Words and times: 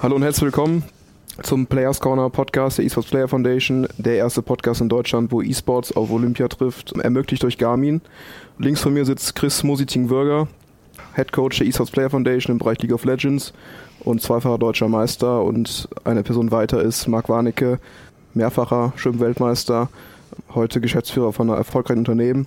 Hallo 0.00 0.14
und 0.14 0.22
herzlich 0.22 0.44
willkommen 0.44 0.84
zum 1.42 1.66
Players 1.66 1.98
Corner 1.98 2.30
Podcast 2.30 2.78
der 2.78 2.84
Esports 2.84 3.10
Player 3.10 3.26
Foundation, 3.26 3.88
der 3.98 4.14
erste 4.14 4.42
Podcast 4.42 4.80
in 4.80 4.88
Deutschland, 4.88 5.32
wo 5.32 5.42
Esports 5.42 5.90
auf 5.90 6.12
Olympia 6.12 6.46
trifft, 6.46 6.92
ermöglicht 6.92 7.42
durch 7.42 7.58
Garmin. 7.58 8.00
Links 8.58 8.80
von 8.80 8.94
mir 8.94 9.04
sitzt 9.04 9.34
Chris 9.34 9.64
Mositing-Würger, 9.64 10.46
Head 11.16 11.32
Coach 11.32 11.58
der 11.58 11.66
Esports 11.66 11.90
Player 11.90 12.10
Foundation 12.10 12.52
im 12.52 12.58
Bereich 12.58 12.80
League 12.80 12.92
of 12.92 13.04
Legends 13.04 13.52
und 14.04 14.22
zweifacher 14.22 14.56
deutscher 14.56 14.88
Meister 14.88 15.42
und 15.42 15.88
eine 16.04 16.22
Person 16.22 16.52
weiter 16.52 16.80
ist 16.80 17.08
Marc 17.08 17.28
Warnecke, 17.28 17.80
mehrfacher 18.34 18.92
Schwimmweltmeister, 18.94 19.88
heute 20.54 20.80
Geschäftsführer 20.80 21.32
von 21.32 21.50
einem 21.50 21.58
erfolgreichen 21.58 21.98
Unternehmen. 21.98 22.46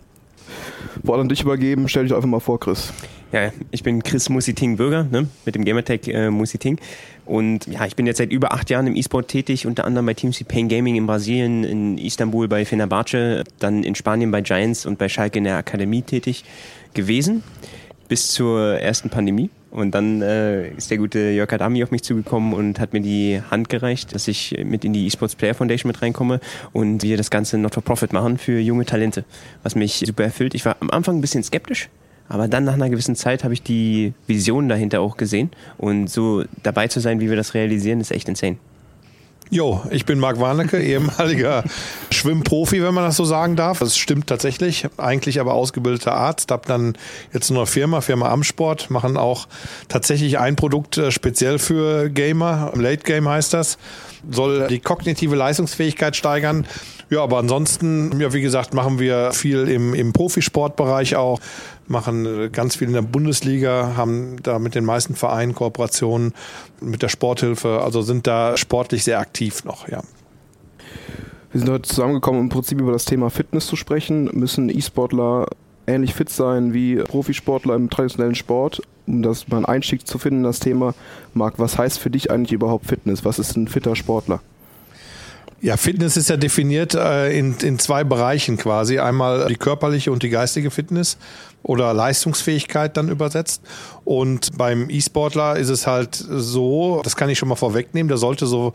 Wort 1.04 1.20
an 1.20 1.29
dich 1.29 1.41
übergeben, 1.41 1.88
stell 1.88 2.04
dich 2.04 2.13
einfach 2.13 2.27
mal 2.27 2.39
vor, 2.39 2.59
Chris. 2.59 2.93
Ja, 3.31 3.51
ich 3.71 3.81
bin 3.81 4.04
Chris 4.04 4.27
Musiting 4.27 4.75
Bürger 4.75 5.05
ne, 5.10 5.27
mit 5.46 5.55
dem 5.55 5.64
Gamertag 5.64 6.05
äh, 6.07 6.29
Musiting. 6.29 6.77
Und 7.25 7.65
ja, 7.68 7.86
ich 7.86 7.96
bin 7.96 8.05
jetzt 8.05 8.18
seit 8.18 8.32
über 8.32 8.54
acht 8.54 8.69
Jahren 8.69 8.87
im 8.87 8.96
E-Sport 8.96 9.29
tätig, 9.29 9.65
unter 9.65 9.86
anderem 9.86 10.05
bei 10.05 10.14
Team 10.14 10.33
C 10.33 10.43
Pain 10.43 10.68
Gaming 10.68 10.96
in 10.96 11.07
Brasilien, 11.07 11.64
in 11.64 11.97
Istanbul 11.97 12.50
bei 12.50 12.65
Fenerbahce, 12.65 13.46
dann 13.60 13.83
in 13.83 13.96
Spanien 13.96 14.32
bei 14.32 14.41
Giants 14.41 14.86
und 14.86 14.97
bei 14.97 15.07
Schalke 15.07 15.37
in 15.37 15.46
der 15.46 15.55
Akademie 15.55 16.01
tätig 16.01 16.43
gewesen, 16.93 17.43
bis 18.11 18.28
zur 18.28 18.78
ersten 18.78 19.10
Pandemie. 19.10 19.50
Und 19.70 19.92
dann 19.92 20.21
äh, 20.21 20.68
ist 20.71 20.92
der 20.92 20.97
gute 20.97 21.29
Jörg 21.29 21.50
Adami 21.54 21.82
auf 21.82 21.92
mich 21.92 22.04
zugekommen 22.04 22.54
und 22.54 22.78
hat 22.78 22.92
mir 22.92 23.00
die 23.00 23.42
Hand 23.50 23.69
gereicht, 23.69 24.14
dass 24.14 24.28
ich 24.28 24.54
mit 24.65 24.83
in 24.83 24.92
die 24.92 25.07
eSports 25.07 25.38
Player 25.38 25.54
Foundation 25.54 25.88
mit 25.88 26.02
reinkomme 26.02 26.42
und 26.74 27.04
wir 27.04 27.16
das 27.16 27.29
Ganze 27.29 27.57
not 27.57 27.74
for 27.74 27.82
profit 27.82 28.11
machen 28.11 28.38
für 28.38 28.60
junge 28.60 28.83
Talente, 28.83 29.24
was 29.64 29.75
mich 29.75 30.04
super 30.05 30.25
erfüllt. 30.25 30.55
Ich 30.55 30.66
war 30.66 30.75
am 30.82 30.89
Anfang 30.89 31.19
ein 31.19 31.21
bisschen 31.21 31.42
skeptisch, 31.42 31.88
aber 32.28 32.50
dann 32.50 32.66
nach 32.66 32.73
einer 32.73 32.89
gewissen 32.89 33.16
Zeit 33.16 33.45
habe 33.45 33.53
ich 33.53 33.64
die 33.64 34.11
Vision 34.28 34.67
dahinter 34.67 35.00
auch 35.00 35.16
gesehen. 35.16 35.50
Und 35.78 36.09
so 36.09 36.44
dabei 36.64 36.89
zu 36.89 37.00
sein, 37.00 37.22
wie 37.22 37.30
wir 37.30 37.38
das 37.38 37.53
realisieren, 37.53 38.02
ist 38.02 38.11
echt 38.11 38.28
insane. 38.28 38.57
Jo, 39.53 39.81
ich 39.91 40.05
bin 40.05 40.17
Marc 40.17 40.39
Warnecke, 40.39 40.80
ehemaliger 40.81 41.66
Schwimmprofi, 42.09 42.81
wenn 42.81 42.94
man 42.94 43.03
das 43.03 43.17
so 43.17 43.25
sagen 43.25 43.57
darf. 43.57 43.80
Das 43.80 43.97
stimmt 43.97 44.27
tatsächlich. 44.27 44.88
Eigentlich 44.95 45.41
aber 45.41 45.55
ausgebildeter 45.55 46.13
Arzt. 46.13 46.52
Hab 46.52 46.66
dann 46.67 46.97
jetzt 47.33 47.52
nur 47.52 47.59
eine 47.59 47.67
Firma, 47.67 47.99
Firma 47.99 48.29
Amsport, 48.29 48.89
machen 48.89 49.17
auch 49.17 49.49
tatsächlich 49.89 50.39
ein 50.39 50.55
Produkt 50.55 50.97
äh, 50.97 51.11
speziell 51.11 51.59
für 51.59 52.09
Gamer. 52.09 52.72
Late 52.75 53.03
Game 53.03 53.27
heißt 53.27 53.53
das. 53.53 53.77
Soll 54.29 54.67
die 54.67 54.79
kognitive 54.79 55.35
Leistungsfähigkeit 55.35 56.16
steigern. 56.16 56.66
Ja, 57.09 57.22
aber 57.22 57.39
ansonsten, 57.39 58.22
ja, 58.22 58.31
wie 58.31 58.41
gesagt, 58.41 58.73
machen 58.73 58.99
wir 58.99 59.33
viel 59.33 59.67
im, 59.67 59.94
im 59.94 60.13
Profisportbereich 60.13 61.17
auch 61.17 61.41
machen 61.92 62.52
ganz 62.52 62.78
viel 62.78 62.88
in 62.88 62.94
der 62.94 63.02
Bundesliga, 63.02 63.94
haben 63.95 64.38
da 64.42 64.58
mit 64.58 64.73
den 64.73 64.86
meisten 64.86 65.16
Vereinen 65.16 65.53
Kooperationen 65.53 66.34
mit 66.80 67.03
der 67.03 67.09
Sporthilfe, 67.09 67.81
also 67.84 68.02
sind 68.02 68.25
da 68.25 68.58
sportlich 68.58 69.03
sehr 69.03 69.20
aktiv 69.20 69.64
noch, 69.64 69.88
ja. 69.88 70.02
Wir 71.52 71.59
sind 71.59 71.69
heute 71.69 71.89
zusammengekommen, 71.89 72.39
im 72.39 72.50
Prinzip 72.50 72.80
über 72.80 72.94
das 72.94 73.03
Thema 73.03 73.30
Fitness 73.30 73.67
zu 73.67 73.75
sprechen. 73.75 74.30
Müssen 74.31 74.69
E-Sportler 74.69 75.47
ähnlich 75.86 76.14
fit 76.14 76.30
sein 76.30 76.73
wie 76.73 76.95
Profisportler 76.95 77.75
im 77.75 77.89
traditionellen 77.89 78.36
Sport, 78.36 78.81
um 79.06 79.22
das 79.22 79.50
mal 79.50 79.58
einen 79.58 79.66
Einstieg 79.66 80.08
zu 80.08 80.17
finden 80.17 80.39
in 80.39 80.44
das 80.44 80.59
Thema. 80.59 80.94
Marc, 81.34 81.59
was 81.59 81.78
heißt 81.78 82.00
für 82.00 82.09
dich 82.09 82.31
eigentlich 82.31 82.53
überhaupt 82.53 82.86
Fitness? 82.86 83.25
Was 83.25 83.38
ist 83.38 83.58
ein 83.58 83.67
fitter 83.67 83.97
Sportler? 83.97 84.39
Ja, 85.63 85.77
Fitness 85.77 86.17
ist 86.17 86.27
ja 86.27 86.37
definiert 86.37 86.95
äh, 86.95 87.37
in, 87.37 87.55
in 87.61 87.77
zwei 87.77 88.03
Bereichen 88.03 88.57
quasi. 88.57 88.97
Einmal 88.97 89.45
die 89.47 89.57
körperliche 89.57 90.11
und 90.11 90.23
die 90.23 90.29
geistige 90.29 90.71
Fitness 90.71 91.17
oder 91.61 91.93
Leistungsfähigkeit 91.93 92.97
dann 92.97 93.09
übersetzt. 93.09 93.61
Und 94.03 94.57
beim 94.57 94.89
E-Sportler 94.89 95.57
ist 95.57 95.69
es 95.69 95.85
halt 95.85 96.15
so, 96.15 97.01
das 97.03 97.15
kann 97.15 97.29
ich 97.29 97.37
schon 97.37 97.47
mal 97.47 97.55
vorwegnehmen, 97.55 98.07
der 98.07 98.17
sollte 98.17 98.47
so, 98.47 98.73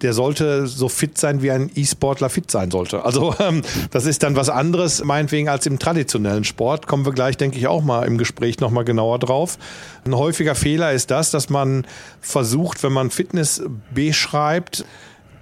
der 0.00 0.12
sollte 0.12 0.68
so 0.68 0.88
fit 0.88 1.18
sein, 1.18 1.42
wie 1.42 1.50
ein 1.50 1.72
E-Sportler 1.74 2.30
fit 2.30 2.48
sein 2.52 2.70
sollte. 2.70 3.04
Also 3.04 3.34
ähm, 3.40 3.62
das 3.90 4.06
ist 4.06 4.22
dann 4.22 4.36
was 4.36 4.48
anderes, 4.48 5.02
meinetwegen, 5.02 5.48
als 5.48 5.66
im 5.66 5.80
traditionellen 5.80 6.44
Sport. 6.44 6.86
Kommen 6.86 7.04
wir 7.04 7.12
gleich, 7.12 7.36
denke 7.36 7.58
ich, 7.58 7.66
auch 7.66 7.82
mal 7.82 8.06
im 8.06 8.16
Gespräch 8.16 8.60
nochmal 8.60 8.84
genauer 8.84 9.18
drauf. 9.18 9.58
Ein 10.04 10.14
häufiger 10.14 10.54
Fehler 10.54 10.92
ist 10.92 11.10
das, 11.10 11.32
dass 11.32 11.50
man 11.50 11.84
versucht, 12.20 12.84
wenn 12.84 12.92
man 12.92 13.10
Fitness 13.10 13.60
beschreibt, 13.92 14.84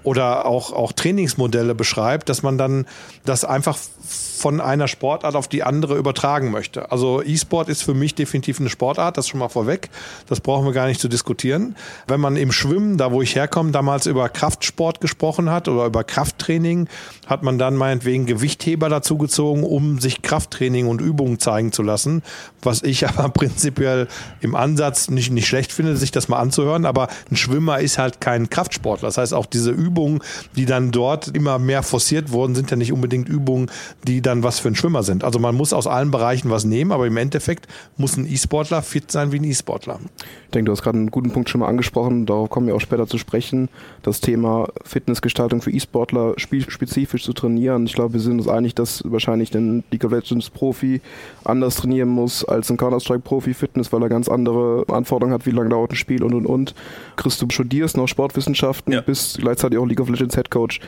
oder 0.07 0.47
auch, 0.47 0.73
auch 0.73 0.93
Trainingsmodelle 0.93 1.75
beschreibt, 1.75 2.29
dass 2.29 2.45
man 2.45 2.59
dann 2.59 2.87
das 3.25 3.45
einfach 3.45 3.77
von 4.07 4.61
einer 4.61 4.87
Sportart 4.87 5.35
auf 5.35 5.49
die 5.49 5.63
andere 5.63 5.97
übertragen 5.97 6.51
möchte. 6.51 6.91
Also 6.91 7.23
E-Sport 7.23 7.69
ist 7.69 7.83
für 7.83 7.95
mich 7.95 8.15
definitiv 8.15 8.61
eine 8.61 8.69
Sportart, 8.69 9.17
das 9.17 9.29
schon 9.29 9.41
mal 9.41 9.49
vorweg. 9.49 9.89
Das 10.29 10.41
brauchen 10.41 10.67
wir 10.67 10.73
gar 10.73 10.87
nicht 10.87 11.01
zu 11.01 11.09
diskutieren. 11.09 11.75
Wenn 12.07 12.21
man 12.21 12.37
im 12.37 12.53
Schwimmen, 12.53 12.99
da 12.99 13.13
wo 13.13 13.23
ich 13.23 13.35
herkomme, 13.35 13.73
damals 13.73 14.07
über 14.07 14.29
Kraftsport 14.29 15.01
gesprochen 15.01 15.51
hat 15.51 15.69
oder 15.69 15.87
über 15.87 16.05
Krafttraining, 16.05 16.89
hat 17.27 17.43
man 17.43 17.59
dann 17.59 17.77
meinetwegen 17.77 18.27
Gewichtheber 18.27 18.89
dazu 18.89 19.19
gezogen, 19.19 19.65
um 19.65 19.99
sich 19.99 20.23
Krafttraining 20.23 20.87
und 20.87 21.01
Übungen 21.01 21.39
zeigen 21.39 21.73
zu 21.73 21.83
lassen. 21.83 22.23
Was 22.63 22.83
ich 22.83 23.09
aber 23.09 23.29
prinzipiell 23.31 24.09
im 24.41 24.55
Ansatz 24.55 25.09
nicht, 25.09 25.33
nicht 25.33 25.47
schlecht 25.49 25.73
finde, 25.73 25.97
sich 25.97 26.11
das 26.11 26.29
mal 26.29 26.39
anzuhören. 26.39 26.85
Aber 26.85 27.09
ein 27.31 27.37
Schwimmer 27.37 27.81
ist 27.81 27.99
halt 27.99 28.21
kein 28.21 28.51
Kraftsportler. 28.51 29.09
Das 29.09 29.19
heißt, 29.19 29.35
auch 29.35 29.47
diese 29.47 29.71
Übungen, 29.71 30.21
die 30.55 30.67
dann 30.67 30.91
dort 30.91 31.29
immer 31.29 31.59
mehr 31.59 31.83
forciert 31.83 32.31
wurden, 32.31 32.55
sind 32.55 32.71
ja 32.71 32.77
nicht 32.77 32.93
unbedingt 32.93 33.29
Übungen, 33.29 33.71
die 34.07 34.23
dann 34.23 34.43
was 34.43 34.59
für 34.59 34.69
ein 34.69 34.75
Schwimmer 34.75 35.03
sind. 35.03 35.25
Also 35.25 35.39
man 35.39 35.55
muss 35.55 35.73
aus 35.73 35.87
allen 35.87 36.11
Bereichen 36.11 36.51
was 36.51 36.65
nehmen, 36.65 36.93
aber 36.93 37.07
im 37.07 37.17
Endeffekt 37.17 37.67
muss 37.97 38.17
ein 38.17 38.27
E-Sportler 38.27 38.83
fit 38.83 39.11
sein 39.11 39.33
wie 39.33 39.39
ein 39.39 39.45
E-Sportler. 39.45 39.99
Ich 40.45 40.51
denke, 40.53 40.67
du 40.67 40.73
hast 40.73 40.83
gerade 40.83 40.99
einen 40.99 41.11
guten 41.11 41.31
Punkt 41.31 41.51
schon 41.51 41.61
mal 41.61 41.69
angesprochen, 41.69 42.25
darauf 42.27 42.49
kommen 42.49 42.69
wir 42.69 42.75
auch 42.75 42.81
später 42.81 43.07
zu 43.07 43.19
sprechen. 43.19 43.69
Das 44.03 44.21
Thema 44.21 44.69
Fitnessgestaltung 44.85 45.61
für 45.61 45.71
E-Sportler 45.71 46.35
spielspezifisch 46.37 47.25
zu 47.25 47.33
trainieren. 47.33 47.87
Ich 47.87 47.95
glaube, 47.95 48.15
wir 48.15 48.21
sind 48.21 48.39
uns 48.39 48.49
einig, 48.49 48.75
dass 48.75 49.03
wahrscheinlich 49.05 49.55
ein 49.55 49.85
League 49.91 50.05
of 50.05 50.13
Legends 50.13 50.51
Profi 50.51 51.01
anders 51.45 51.77
trainieren 51.77 52.09
muss 52.09 52.45
als 52.45 52.71
ein 52.71 52.77
Counter-Strike 52.77 53.21
Profi 53.21 53.55
Fitness, 53.55 53.93
weil 53.93 54.03
er 54.03 54.09
ganz 54.09 54.29
andere 54.29 54.85
Anforderungen 54.89 55.35
hat, 55.35 55.47
wie 55.47 55.51
lange 55.51 55.71
dauert 55.71 55.93
ein 55.93 55.97
Spiel 55.97 56.23
und 56.23 56.35
und 56.35 56.47
und. 56.47 56.75
Chris, 57.17 57.39
du 57.39 57.47
studierst 57.51 57.97
noch 57.97 58.07
Sportwissenschaften, 58.07 58.93
ja. 58.93 59.01
bist 59.01 59.39
gleichzeitig 59.39 59.79
auch 59.79 59.87
League 59.87 60.01
of 60.01 60.09
Legends 60.09 60.37
Head 60.37 60.51
Coach. 60.51 60.81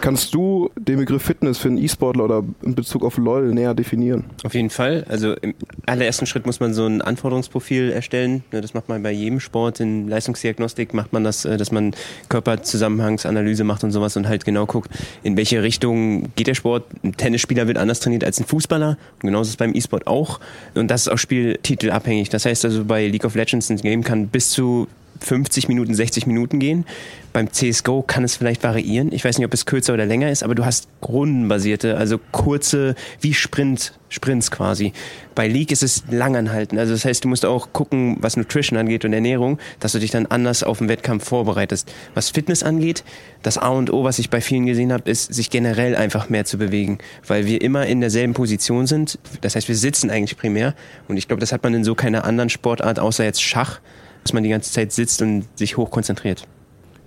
Kannst 0.00 0.34
du 0.34 0.70
den 0.78 0.98
Begriff 0.98 1.22
Fitness 1.22 1.58
für 1.58 1.68
einen 1.68 1.78
E-Sportler 1.78 2.24
oder 2.24 2.44
in 2.62 2.74
Bezug 2.74 3.04
auf 3.04 3.16
LOL 3.16 3.52
näher 3.52 3.74
definieren? 3.74 4.24
Auf 4.44 4.54
jeden 4.54 4.70
Fall. 4.70 5.04
Also 5.08 5.34
im 5.34 5.54
allerersten 5.86 6.26
Schritt 6.26 6.46
muss 6.46 6.60
man 6.60 6.74
so 6.74 6.86
ein 6.86 7.02
Anforderungsprofil 7.02 7.90
erstellen. 7.90 8.44
Das 8.50 8.74
macht 8.74 8.88
man 8.88 9.02
bei 9.02 9.10
jedem 9.10 9.40
Sport. 9.40 9.80
In 9.80 10.08
Leistungsdiagnostik 10.08 10.94
macht 10.94 11.12
man 11.12 11.24
das, 11.24 11.44
äh, 11.44 11.56
dass 11.56 11.72
man 11.72 11.94
Körperzusammenhangsanalyse 12.28 13.64
macht 13.64 13.84
und 13.84 13.90
sowas 13.90 14.16
und 14.16 14.28
halt 14.28 14.44
genau 14.44 14.66
guckt, 14.66 14.90
in 15.22 15.36
welche 15.36 15.62
Richtung 15.62 16.34
geht 16.34 16.46
der 16.46 16.54
Sport. 16.54 16.84
Ein 17.02 17.16
Tennisspieler 17.16 17.66
wird 17.66 17.78
anders 17.78 18.00
trainiert 18.00 18.24
als 18.24 18.38
ein 18.40 18.46
Fußballer. 18.46 18.90
Und 18.90 19.20
genauso 19.20 19.48
ist 19.48 19.50
es 19.50 19.56
beim 19.56 19.74
E-Sport 19.74 20.06
auch. 20.06 20.40
Und 20.74 20.90
das 20.90 21.02
ist 21.02 21.08
auch 21.08 21.18
spieltitelabhängig. 21.18 22.28
Das 22.28 22.44
heißt 22.44 22.64
also 22.64 22.84
bei 22.84 23.06
League 23.06 23.24
of 23.24 23.34
Legends 23.34 23.70
ein 23.70 23.76
Game 23.76 24.04
kann 24.04 24.28
bis 24.28 24.50
zu 24.50 24.88
50 25.20 25.68
Minuten, 25.68 25.94
60 25.94 26.26
Minuten 26.26 26.58
gehen. 26.58 26.84
Beim 27.32 27.52
CSGO 27.52 28.02
kann 28.02 28.24
es 28.24 28.36
vielleicht 28.36 28.62
variieren. 28.64 29.12
Ich 29.12 29.24
weiß 29.24 29.38
nicht, 29.38 29.46
ob 29.46 29.54
es 29.54 29.64
kürzer 29.64 29.94
oder 29.94 30.06
länger 30.06 30.30
ist, 30.30 30.42
aber 30.42 30.54
du 30.54 30.64
hast 30.64 30.88
rundenbasierte, 31.02 31.96
also 31.96 32.18
kurze, 32.32 32.96
wie 33.20 33.34
Sprint, 33.34 33.92
Sprints 34.08 34.50
quasi. 34.50 34.92
Bei 35.36 35.46
League 35.46 35.70
ist 35.70 35.84
es 35.84 36.02
langanhalten. 36.10 36.78
Also 36.78 36.92
das 36.92 37.04
heißt, 37.04 37.24
du 37.24 37.28
musst 37.28 37.46
auch 37.46 37.72
gucken, 37.72 38.16
was 38.20 38.36
Nutrition 38.36 38.78
angeht 38.78 39.04
und 39.04 39.12
Ernährung, 39.12 39.58
dass 39.78 39.92
du 39.92 40.00
dich 40.00 40.10
dann 40.10 40.26
anders 40.26 40.64
auf 40.64 40.78
den 40.78 40.88
Wettkampf 40.88 41.24
vorbereitest. 41.24 41.92
Was 42.14 42.30
Fitness 42.30 42.64
angeht, 42.64 43.04
das 43.42 43.56
A 43.56 43.68
und 43.68 43.92
O, 43.92 44.02
was 44.02 44.18
ich 44.18 44.28
bei 44.28 44.40
vielen 44.40 44.66
gesehen 44.66 44.92
habe, 44.92 45.08
ist, 45.08 45.32
sich 45.32 45.50
generell 45.50 45.94
einfach 45.94 46.28
mehr 46.28 46.44
zu 46.44 46.58
bewegen, 46.58 46.98
weil 47.26 47.46
wir 47.46 47.62
immer 47.62 47.86
in 47.86 48.00
derselben 48.00 48.34
Position 48.34 48.88
sind. 48.88 49.18
Das 49.40 49.54
heißt, 49.54 49.68
wir 49.68 49.76
sitzen 49.76 50.10
eigentlich 50.10 50.36
primär 50.36 50.74
und 51.06 51.16
ich 51.16 51.28
glaube, 51.28 51.40
das 51.40 51.52
hat 51.52 51.62
man 51.62 51.74
in 51.74 51.84
so 51.84 51.94
keiner 51.94 52.24
anderen 52.24 52.50
Sportart, 52.50 52.98
außer 52.98 53.24
jetzt 53.24 53.42
Schach, 53.42 53.80
dass 54.22 54.32
man 54.32 54.42
die 54.42 54.50
ganze 54.50 54.72
Zeit 54.72 54.92
sitzt 54.92 55.22
und 55.22 55.44
sich 55.56 55.76
hoch 55.76 55.90
konzentriert. 55.90 56.46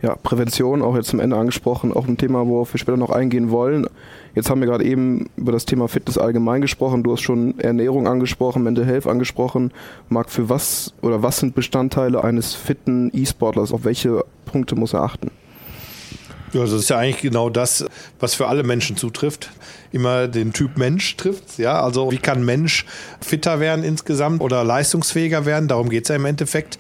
Ja, 0.02 0.16
Prävention, 0.16 0.82
auch 0.82 0.98
jetzt 0.98 1.08
zum 1.08 1.22
Ende 1.22 1.38
angesprochen, 1.38 1.94
auch 1.94 2.10
ein 2.10 2.18
Thema, 2.18 2.46
worauf 2.46 2.74
wir 2.74 2.78
später 2.78 2.98
noch 2.98 3.10
eingehen 3.10 3.52
wollen. 3.52 3.88
Jetzt 4.36 4.50
haben 4.50 4.60
wir 4.60 4.68
gerade 4.68 4.84
eben 4.84 5.30
über 5.38 5.54
das 5.54 5.66
Thema 5.66 5.88
Fitness 5.88 6.18
allgemein 6.18 6.60
gesprochen. 6.60 7.04
Du 7.04 7.14
hast 7.14 7.22
schon 7.22 7.58
Ernährung 7.60 8.06
angesprochen, 8.06 8.64
Mental 8.64 8.86
Health 8.86 9.08
angesprochen. 9.08 9.72
Marc, 10.10 10.30
für 10.30 10.50
was 10.50 10.94
oder 11.02 11.24
was 11.24 11.38
sind 11.38 11.56
Bestandteile 11.56 12.22
eines 12.22 12.54
fitten 12.54 13.12
E-Sportlers? 13.14 13.72
Auf 13.72 13.86
welche 13.86 14.26
Punkte 14.44 14.76
muss 14.76 14.94
er 14.94 15.04
achten? 15.04 15.32
Ja, 16.54 16.62
das 16.62 16.72
ist 16.72 16.90
ja 16.90 16.98
eigentlich 16.98 17.22
genau 17.22 17.50
das, 17.50 17.86
was 18.20 18.36
für 18.36 18.48
alle 18.48 18.64
Menschen 18.64 18.96
zutrifft. 18.96 19.52
Immer 19.92 20.28
den 20.28 20.54
Typ 20.54 20.78
Mensch 20.78 21.18
trifft. 21.18 21.58
Ja, 21.58 21.82
also 21.82 22.12
wie 22.12 22.18
kann 22.18 22.46
Mensch 22.46 22.86
fitter 23.22 23.60
werden 23.60 23.84
insgesamt 23.84 24.42
oder 24.42 24.64
leistungsfähiger 24.64 25.46
werden? 25.46 25.68
Darum 25.68 25.90
geht 25.90 26.04
es 26.04 26.10
ja 26.10 26.16
im 26.16 26.26
Endeffekt. 26.26 26.78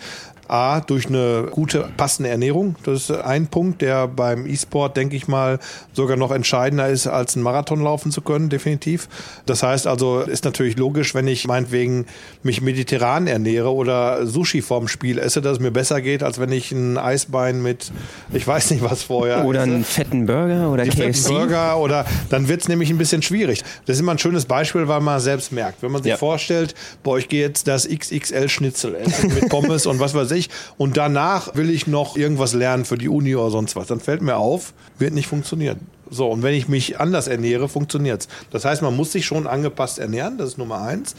A, 0.53 0.81
durch 0.81 1.07
eine 1.07 1.47
gute, 1.49 1.89
passende 1.97 2.29
Ernährung. 2.29 2.75
Das 2.83 3.09
ist 3.09 3.11
ein 3.11 3.47
Punkt, 3.47 3.81
der 3.81 4.07
beim 4.07 4.45
E-Sport, 4.45 4.95
denke 4.95 5.15
ich 5.15 5.27
mal, 5.27 5.57
sogar 5.93 6.15
noch 6.15 6.29
entscheidender 6.31 6.87
ist, 6.89 7.07
als 7.07 7.35
einen 7.35 7.41
Marathon 7.43 7.81
laufen 7.81 8.11
zu 8.11 8.21
können, 8.21 8.49
definitiv. 8.49 9.07
Das 9.47 9.63
heißt 9.63 9.87
also, 9.87 10.19
ist 10.19 10.45
natürlich 10.45 10.77
logisch, 10.77 11.15
wenn 11.15 11.27
ich 11.27 11.47
meinetwegen 11.47 12.05
mich 12.43 12.61
mediterran 12.61 13.25
ernähre 13.25 13.73
oder 13.73 14.27
Sushi 14.27 14.61
vorm 14.61 14.87
Spiel 14.87 15.17
esse, 15.17 15.41
dass 15.41 15.53
es 15.53 15.59
mir 15.59 15.71
besser 15.71 16.01
geht, 16.01 16.21
als 16.21 16.39
wenn 16.39 16.51
ich 16.51 16.71
ein 16.71 16.99
Eisbein 16.99 17.63
mit, 17.63 17.91
ich 18.31 18.45
weiß 18.47 18.69
nicht 18.69 18.83
was 18.83 19.01
vorher. 19.01 19.45
Oder 19.45 19.61
esse. 19.63 19.71
einen 19.71 19.83
fetten 19.83 20.27
Burger 20.27 20.69
oder 20.69 20.83
Die 20.83 20.91
KFC. 20.91 21.15
fetten 21.15 21.33
Burger 21.33 21.77
oder 21.79 22.05
dann 22.29 22.47
wird 22.47 22.61
es 22.61 22.67
nämlich 22.67 22.91
ein 22.91 22.99
bisschen 22.99 23.23
schwierig. 23.23 23.63
Das 23.87 23.95
ist 23.95 24.01
immer 24.01 24.11
ein 24.11 24.19
schönes 24.19 24.45
Beispiel, 24.45 24.87
weil 24.87 25.01
man 25.01 25.19
selbst 25.19 25.51
merkt. 25.51 25.81
Wenn 25.81 25.91
man 25.91 26.03
sich 26.03 26.11
Ja. 26.11 26.17
vorstellt, 26.17 26.75
boah, 27.01 27.17
ich 27.17 27.27
gehe 27.27 27.41
jetzt 27.41 27.67
das 27.67 27.87
XXL-Schnitzel 27.89 28.93
essen 28.95 29.33
mit 29.33 29.49
Pommes 29.49 29.87
und 29.87 29.99
was 29.99 30.13
weiß 30.13 30.29
ich 30.31 30.42
und 30.77 30.97
danach 30.97 31.55
will 31.55 31.69
ich 31.69 31.87
noch 31.87 32.15
irgendwas 32.15 32.53
lernen 32.53 32.85
für 32.85 32.97
die 32.97 33.09
Uni 33.09 33.35
oder 33.35 33.51
sonst 33.51 33.75
was, 33.75 33.87
dann 33.87 33.99
fällt 33.99 34.21
mir 34.21 34.37
auf, 34.37 34.73
wird 34.97 35.13
nicht 35.13 35.27
funktionieren. 35.27 35.79
So, 36.09 36.29
und 36.29 36.43
wenn 36.43 36.53
ich 36.53 36.67
mich 36.67 36.99
anders 36.99 37.27
ernähre, 37.27 37.67
funktioniert's. 37.67 38.27
Das 38.51 38.65
heißt, 38.65 38.81
man 38.81 38.95
muss 38.95 39.11
sich 39.11 39.25
schon 39.25 39.47
angepasst 39.47 39.99
ernähren, 39.99 40.37
das 40.37 40.49
ist 40.49 40.57
Nummer 40.57 40.81
eins. 40.81 41.15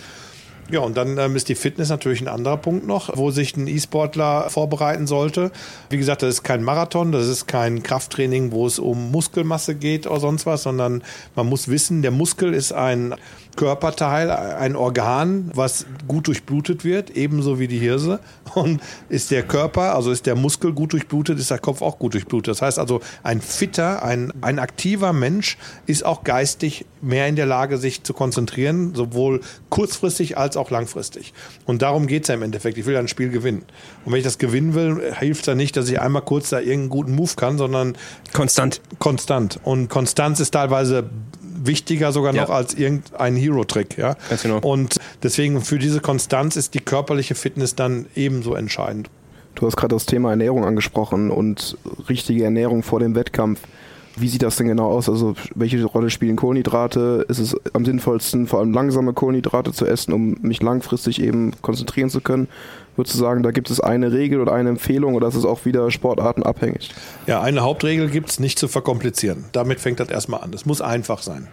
Ja, 0.71 0.81
und 0.81 0.97
dann 0.97 1.19
ähm, 1.19 1.37
ist 1.37 1.51
die 1.51 1.55
Fitness 1.55 1.91
natürlich 1.91 2.23
ein 2.23 2.29
anderer 2.29 2.57
Punkt 2.57 2.87
noch, 2.87 3.11
wo 3.17 3.31
sich 3.31 3.55
ein 3.57 3.67
E-Sportler 3.67 4.49
vorbereiten 4.49 5.07
sollte. 5.07 5.51
Wie 5.91 5.99
gesagt, 5.99 6.23
das 6.23 6.37
ist 6.37 6.43
kein 6.43 6.63
Marathon, 6.63 7.13
das 7.13 7.27
ist 7.27 7.47
kein 7.47 7.83
Krafttraining, 7.83 8.51
wo 8.51 8.67
es 8.67 8.79
um 8.79 9.11
Muskelmasse 9.11 9.75
geht 9.75 10.07
oder 10.07 10.21
sonst 10.21 10.47
was, 10.47 10.63
sondern 10.63 11.03
man 11.35 11.47
muss 11.47 11.69
wissen, 11.69 12.01
der 12.01 12.13
Muskel 12.13 12.55
ist 12.55 12.73
ein 12.73 13.15
Körperteil, 13.57 14.31
ein 14.31 14.77
Organ, 14.77 15.51
was 15.55 15.87
gut 16.07 16.27
durchblutet 16.27 16.85
wird, 16.85 17.11
ebenso 17.11 17.59
wie 17.59 17.69
die 17.69 17.79
Hirse. 17.79 18.21
Und 18.55 18.81
ist 19.09 19.31
der 19.31 19.43
Körper, 19.43 19.95
also 19.95 20.11
ist 20.11 20.27
der 20.27 20.37
Muskel 20.37 20.73
gut 20.73 20.93
durchblutet, 20.93 21.39
ist 21.39 21.51
der 21.51 21.59
Kopf 21.59 21.83
auch 21.83 21.99
gut 21.99 22.15
durchblutet. 22.15 22.49
Das 22.49 22.63
heißt 22.63 22.79
also, 22.79 23.01
ein 23.23 23.41
fitter, 23.41 24.03
ein, 24.03 24.33
ein 24.41 24.59
aktiver 24.59 25.13
Mensch 25.13 25.59
ist 25.87 26.05
auch 26.05 26.25
geistig 26.25 26.87
mehr 27.01 27.29
in 27.29 27.37
der 27.37 27.47
Lage, 27.47 27.79
sich 27.79 28.03
zu 28.03 28.15
konzentrieren, 28.15 28.95
sowohl 28.95 29.41
kurzfristig 29.69 30.39
als 30.39 30.57
auch 30.57 30.71
langfristig. 30.71 31.33
Und 31.67 31.83
darum 31.83 32.07
geht 32.07 32.23
es 32.23 32.29
ja 32.29 32.35
im 32.35 32.43
Endeffekt. 32.43 32.79
Ich 32.79 32.87
will 32.87 32.97
ein 32.97 33.09
Spiel 33.09 33.31
gewinnen. 33.31 33.65
Und 34.05 34.13
wenn 34.13 34.19
ich 34.19 34.25
das 34.25 34.39
gewinnen 34.39 34.75
will, 34.75 35.15
hilft 35.19 35.43
es 35.43 35.47
ja 35.47 35.55
nicht, 35.55 35.77
dass 35.77 35.89
ich 35.89 36.01
einmal 36.01 36.23
kurz 36.23 36.51
da 36.51 36.59
irgendeinen 36.59 36.89
guten 36.89 37.15
Move 37.15 37.33
kann, 37.37 37.59
sondern 37.59 37.97
Konstant. 38.33 38.81
konstant. 38.99 39.61
Und 39.63 39.89
Konstanz 39.89 40.41
ist 40.41 40.53
teilweise 40.53 41.11
wichtiger 41.67 42.13
sogar 42.13 42.33
noch 42.33 42.49
Ja. 42.49 42.55
als 42.55 42.75
irgendein 42.75 43.37
Hero-Trick. 43.37 43.97
Ja? 43.99 44.17
Ganz 44.29 44.43
genau. 44.43 44.59
Und 44.59 44.97
deswegen 45.23 45.61
für 45.61 45.79
diese 45.79 46.01
Konstanz 46.01 46.57
ist 46.57 46.75
die 46.75 46.81
körperliche 46.81 47.35
Fitness 47.35 47.75
dann 47.75 48.07
ebenso 48.15 48.55
entscheidend. 48.55 49.11
Du 49.55 49.67
hast 49.67 49.77
gerade 49.77 49.95
das 49.95 50.07
Thema 50.07 50.31
Ernährung 50.31 50.65
angesprochen 50.65 51.31
und 51.31 51.77
richtige 52.09 52.45
Ernährung 52.45 52.83
vor 52.83 52.99
dem 53.01 53.15
Wettkampf. 53.15 53.61
Wie 54.17 54.29
sieht 54.29 54.43
das 54.43 54.57
denn 54.57 54.69
genau 54.69 54.91
aus? 54.91 55.09
Also 55.09 55.35
welche 55.57 55.83
Rolle 55.85 56.09
spielen 56.11 56.37
Kohlenhydrate? 56.37 57.25
Ist 57.29 57.41
es 57.41 57.57
am 57.73 57.85
sinnvollsten, 57.85 58.47
vor 58.47 58.61
allem 58.61 58.73
langsame 58.73 59.13
Kohlenhydrate 59.13 59.73
zu 59.73 59.87
essen, 59.87 60.13
um 60.13 60.37
mich 60.41 60.63
langfristig 60.63 61.21
eben 61.21 61.53
konzentrieren 61.63 62.11
zu 62.11 62.21
können? 62.21 62.49
Würdest 62.97 63.15
du 63.15 63.19
sagen, 63.19 63.43
da 63.43 63.51
gibt 63.51 63.71
es 63.71 63.81
eine 63.81 64.13
Regel 64.13 64.41
oder 64.41 64.53
eine 64.53 64.69
Empfehlung 64.69 65.15
oder 65.15 65.29
ist 65.29 65.35
es 65.35 65.45
auch 65.45 65.65
wieder 65.65 65.91
sportartenabhängig? 65.91 66.91
Ja, 67.27 67.43
eine 67.43 67.61
Hauptregel 67.63 68.09
gibt 68.09 68.31
es, 68.31 68.39
nicht 68.39 68.59
zu 68.59 68.69
verkomplizieren. 68.69 69.45
Damit 69.53 69.81
fängt 69.81 70.01
das 70.01 70.09
erstmal 70.09 70.43
an. 70.43 70.53
Es 70.53 70.65
muss 70.65 70.81
einfach 70.81 71.21
sein. 71.23 71.49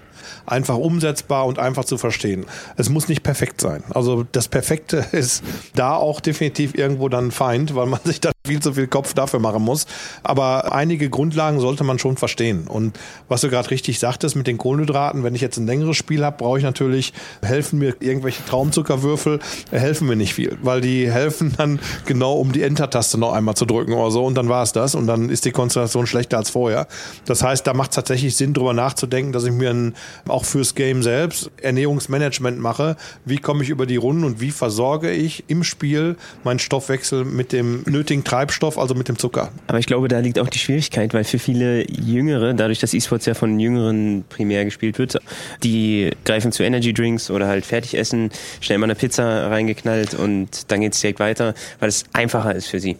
Einfach 0.45 0.75
umsetzbar 0.75 1.45
und 1.45 1.59
einfach 1.59 1.85
zu 1.85 1.97
verstehen. 1.97 2.45
Es 2.77 2.89
muss 2.89 3.07
nicht 3.07 3.23
perfekt 3.23 3.62
sein. 3.62 3.83
Also 3.94 4.25
das 4.31 4.47
Perfekte 4.47 4.97
ist 5.12 5.44
da 5.75 5.95
auch 5.95 6.19
definitiv 6.19 6.75
irgendwo 6.75 7.09
dann 7.09 7.27
ein 7.27 7.31
Feind, 7.31 7.75
weil 7.75 7.85
man 7.85 8.00
sich 8.03 8.21
dann 8.21 8.33
viel 8.45 8.59
zu 8.59 8.73
viel 8.73 8.88
Kopf 8.88 9.13
dafür 9.13 9.39
machen 9.39 9.63
muss. 9.63 9.85
Aber 10.23 10.73
einige 10.73 11.09
Grundlagen 11.09 11.59
sollte 11.59 11.83
man 11.83 12.00
schon 12.00 12.18
verstehen. 12.18 12.68
Und 12.68 12.97
was 13.27 13.41
du 13.41 13.50
gerade 13.50 13.69
richtig 13.69 14.00
sagtest 14.00 14.35
mit 14.35 14.47
den 14.47 14.57
Kohlenhydraten, 14.57 15.23
wenn 15.23 15.35
ich 15.35 15.41
jetzt 15.41 15.57
ein 15.57 15.68
längeres 15.68 15.97
Spiel 15.97 16.25
habe, 16.25 16.38
brauche 16.38 16.57
ich 16.57 16.63
natürlich, 16.63 17.13
helfen 17.41 17.79
mir 17.79 17.95
irgendwelche 18.00 18.44
Traumzuckerwürfel, 18.45 19.39
helfen 19.71 20.07
mir 20.07 20.15
nicht 20.15 20.33
viel, 20.33 20.57
weil 20.62 20.81
die 20.81 21.12
helfen 21.12 21.53
dann 21.57 21.79
genau, 22.06 22.33
um 22.33 22.51
die 22.51 22.63
Enter-Taste 22.63 23.19
noch 23.19 23.33
einmal 23.33 23.56
zu 23.56 23.65
drücken 23.65 23.94
oder 23.94 24.12
so 24.12 24.25
und 24.25 24.35
dann 24.35 24.50
war 24.50 24.63
es 24.63 24.71
das 24.71 24.95
und 24.95 25.07
dann 25.07 25.29
ist 25.29 25.45
die 25.45 25.51
Konzentration 25.51 26.07
schlechter 26.07 26.38
als 26.38 26.50
vorher. 26.50 26.88
Das 27.25 27.44
heißt, 27.44 27.65
da 27.65 27.73
macht 27.73 27.91
es 27.91 27.95
tatsächlich 27.95 28.35
Sinn, 28.35 28.53
drüber 28.53 28.73
nachzudenken, 28.73 29.31
dass 29.31 29.44
ich 29.44 29.51
mir 29.51 29.69
ein, 29.69 29.95
auch 30.27 30.45
fürs 30.45 30.75
Game 30.75 31.03
selbst 31.03 31.51
Ernährungsmanagement 31.61 32.59
mache. 32.59 32.95
Wie 33.25 33.37
komme 33.37 33.63
ich 33.63 33.69
über 33.69 33.85
die 33.85 33.97
Runden 33.97 34.23
und 34.23 34.41
wie 34.41 34.51
versorge 34.51 35.11
ich 35.11 35.43
im 35.47 35.63
Spiel 35.63 36.15
meinen 36.43 36.59
Stoffwechsel 36.59 37.25
mit 37.25 37.51
dem 37.51 37.83
nötigen 37.87 38.23
Treibstoff, 38.23 38.77
also 38.77 38.95
mit 38.95 39.07
dem 39.07 39.17
Zucker? 39.17 39.51
Aber 39.67 39.79
ich 39.79 39.85
glaube, 39.85 40.07
da 40.07 40.19
liegt 40.19 40.39
auch 40.39 40.49
die 40.49 40.59
Schwierigkeit, 40.59 41.13
weil 41.13 41.23
für 41.23 41.39
viele 41.39 41.89
Jüngere, 41.89 42.53
dadurch, 42.53 42.79
dass 42.79 42.93
E-Sports 42.93 43.25
ja 43.25 43.33
von 43.33 43.59
Jüngeren 43.59 44.23
primär 44.29 44.65
gespielt 44.65 44.97
wird, 44.99 45.19
die 45.63 46.11
greifen 46.25 46.51
zu 46.51 46.63
Energy 46.63 46.93
Drinks 46.93 47.29
oder 47.31 47.47
halt 47.47 47.65
fertig 47.65 47.97
essen, 47.97 48.29
schnell 48.59 48.77
mal 48.77 48.85
eine 48.85 48.95
Pizza 48.95 49.49
reingeknallt 49.49 50.13
und 50.13 50.71
dann 50.71 50.81
geht's 50.81 51.01
direkt 51.01 51.19
weiter, 51.19 51.53
weil 51.79 51.89
es 51.89 52.05
einfacher 52.13 52.55
ist 52.55 52.67
für 52.67 52.79
sie. 52.79 52.97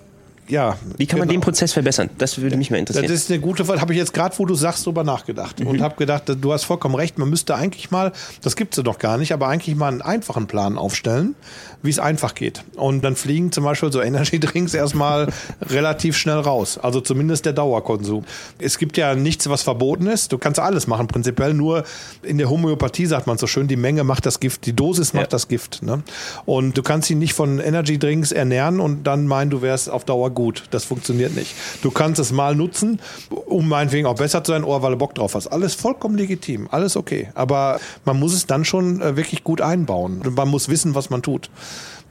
Ja. 0.48 0.78
Wie 0.98 1.06
kann 1.06 1.20
man 1.20 1.28
genau. 1.30 1.40
den 1.40 1.44
Prozess 1.44 1.72
verbessern? 1.74 2.10
Das 2.18 2.38
würde 2.42 2.58
mich 2.58 2.72
mal 2.72 2.84
Das 2.84 2.96
interessieren. 2.98 3.14
ist 3.16 3.32
eine 3.32 3.40
gute 3.40 3.64
Frage. 3.64 3.80
Habe 3.80 3.94
ich 3.94 4.00
jetzt 4.00 4.14
gerade, 4.14 4.38
wo 4.38 4.46
du 4.46 4.54
sagst, 4.56 4.86
drüber 4.86 5.04
nachgedacht 5.04 5.60
Mhm. 5.60 5.68
und 5.68 5.82
habe 5.82 5.96
gedacht, 5.96 6.24
du 6.28 6.52
hast 6.54 6.66
vollkommen 6.66 6.96
recht. 6.96 7.18
Man 7.18 7.30
müsste 7.30 7.56
eigentlich 7.56 7.90
mal, 7.92 8.12
das 8.42 8.56
gibt 8.58 8.78
es 8.78 8.84
doch 8.84 9.00
gar 9.00 9.18
nicht, 9.18 9.32
aber 9.32 9.48
eigentlich 9.48 9.76
mal 9.76 9.88
einen 9.88 10.02
einfachen 10.02 10.48
Plan 10.48 10.78
aufstellen, 10.78 11.36
wie 11.84 11.90
es 11.90 12.00
einfach 12.00 12.36
geht. 12.36 12.64
Und 12.76 13.04
dann 13.04 13.16
fliegen 13.16 13.52
zum 13.54 13.64
Beispiel 13.64 13.92
so 13.94 14.02
Energy 14.02 14.40
Drinks 14.40 14.74
erstmal 14.74 15.28
relativ 15.62 16.18
schnell 16.18 16.40
raus. 16.40 16.78
Also 16.78 17.00
zumindest 17.00 17.46
der 17.46 17.54
Dauerkonsum. 17.54 18.26
Es 18.60 18.78
gibt 18.78 18.98
ja 18.98 19.16
nichts, 19.16 19.50
was 19.50 19.62
verboten 19.64 20.08
ist. 20.08 20.34
Du 20.34 20.38
kannst 20.38 20.60
alles 20.60 20.86
machen, 20.88 21.08
prinzipiell. 21.08 21.54
Nur 21.54 21.84
in 22.24 22.38
der 22.38 22.50
Homöopathie 22.50 23.06
sagt 23.06 23.26
man 23.28 23.38
so 23.38 23.48
schön, 23.48 23.68
die 23.68 23.78
Menge 23.78 24.04
macht 24.04 24.26
das 24.26 24.40
Gift, 24.40 24.66
die 24.66 24.74
Dosis 24.74 25.14
macht 25.14 25.24
Ja. 25.24 25.30
das 25.30 25.48
Gift. 25.48 25.82
Ne? 25.84 26.04
Und 26.46 26.78
du 26.78 26.84
kannst 26.84 27.10
ihn 27.10 27.20
nicht 27.20 27.34
von 27.34 27.60
Energy 27.60 27.98
Drinks 27.98 28.32
ernähren 28.34 28.80
und 28.82 29.04
dann 29.04 29.28
meinen, 29.28 29.50
du 29.50 29.62
wärst 29.62 29.90
auf 29.90 30.04
Dauer 30.04 30.30
gut. 30.32 30.41
Das 30.72 30.86
funktioniert 30.86 31.36
nicht. 31.36 31.54
Du 31.82 31.92
kannst 31.92 32.20
es 32.20 32.32
mal 32.32 32.56
nutzen, 32.56 33.00
um 33.30 33.68
meinetwegen 33.68 34.08
auch 34.08 34.16
besser 34.16 34.44
zu 34.44 34.52
sein 34.52 34.64
oder 34.64 34.82
weil 34.82 34.92
du 34.92 34.98
Bock 34.98 35.16
drauf 35.16 35.36
hast. 35.36 35.48
Alles 35.48 35.76
vollkommen 35.76 36.18
legitim, 36.18 36.68
alles 36.72 36.98
okay. 36.98 37.30
Aber 37.36 37.80
man 38.06 38.20
muss 38.20 38.34
es 38.34 38.48
dann 38.48 38.66
schon 38.66 39.02
äh, 39.02 39.16
wirklich 39.16 39.44
gut 39.44 39.62
einbauen. 39.62 40.22
Man 40.36 40.48
muss 40.48 40.70
wissen, 40.70 40.96
was 40.96 41.10
man 41.10 41.22
tut. 41.22 41.50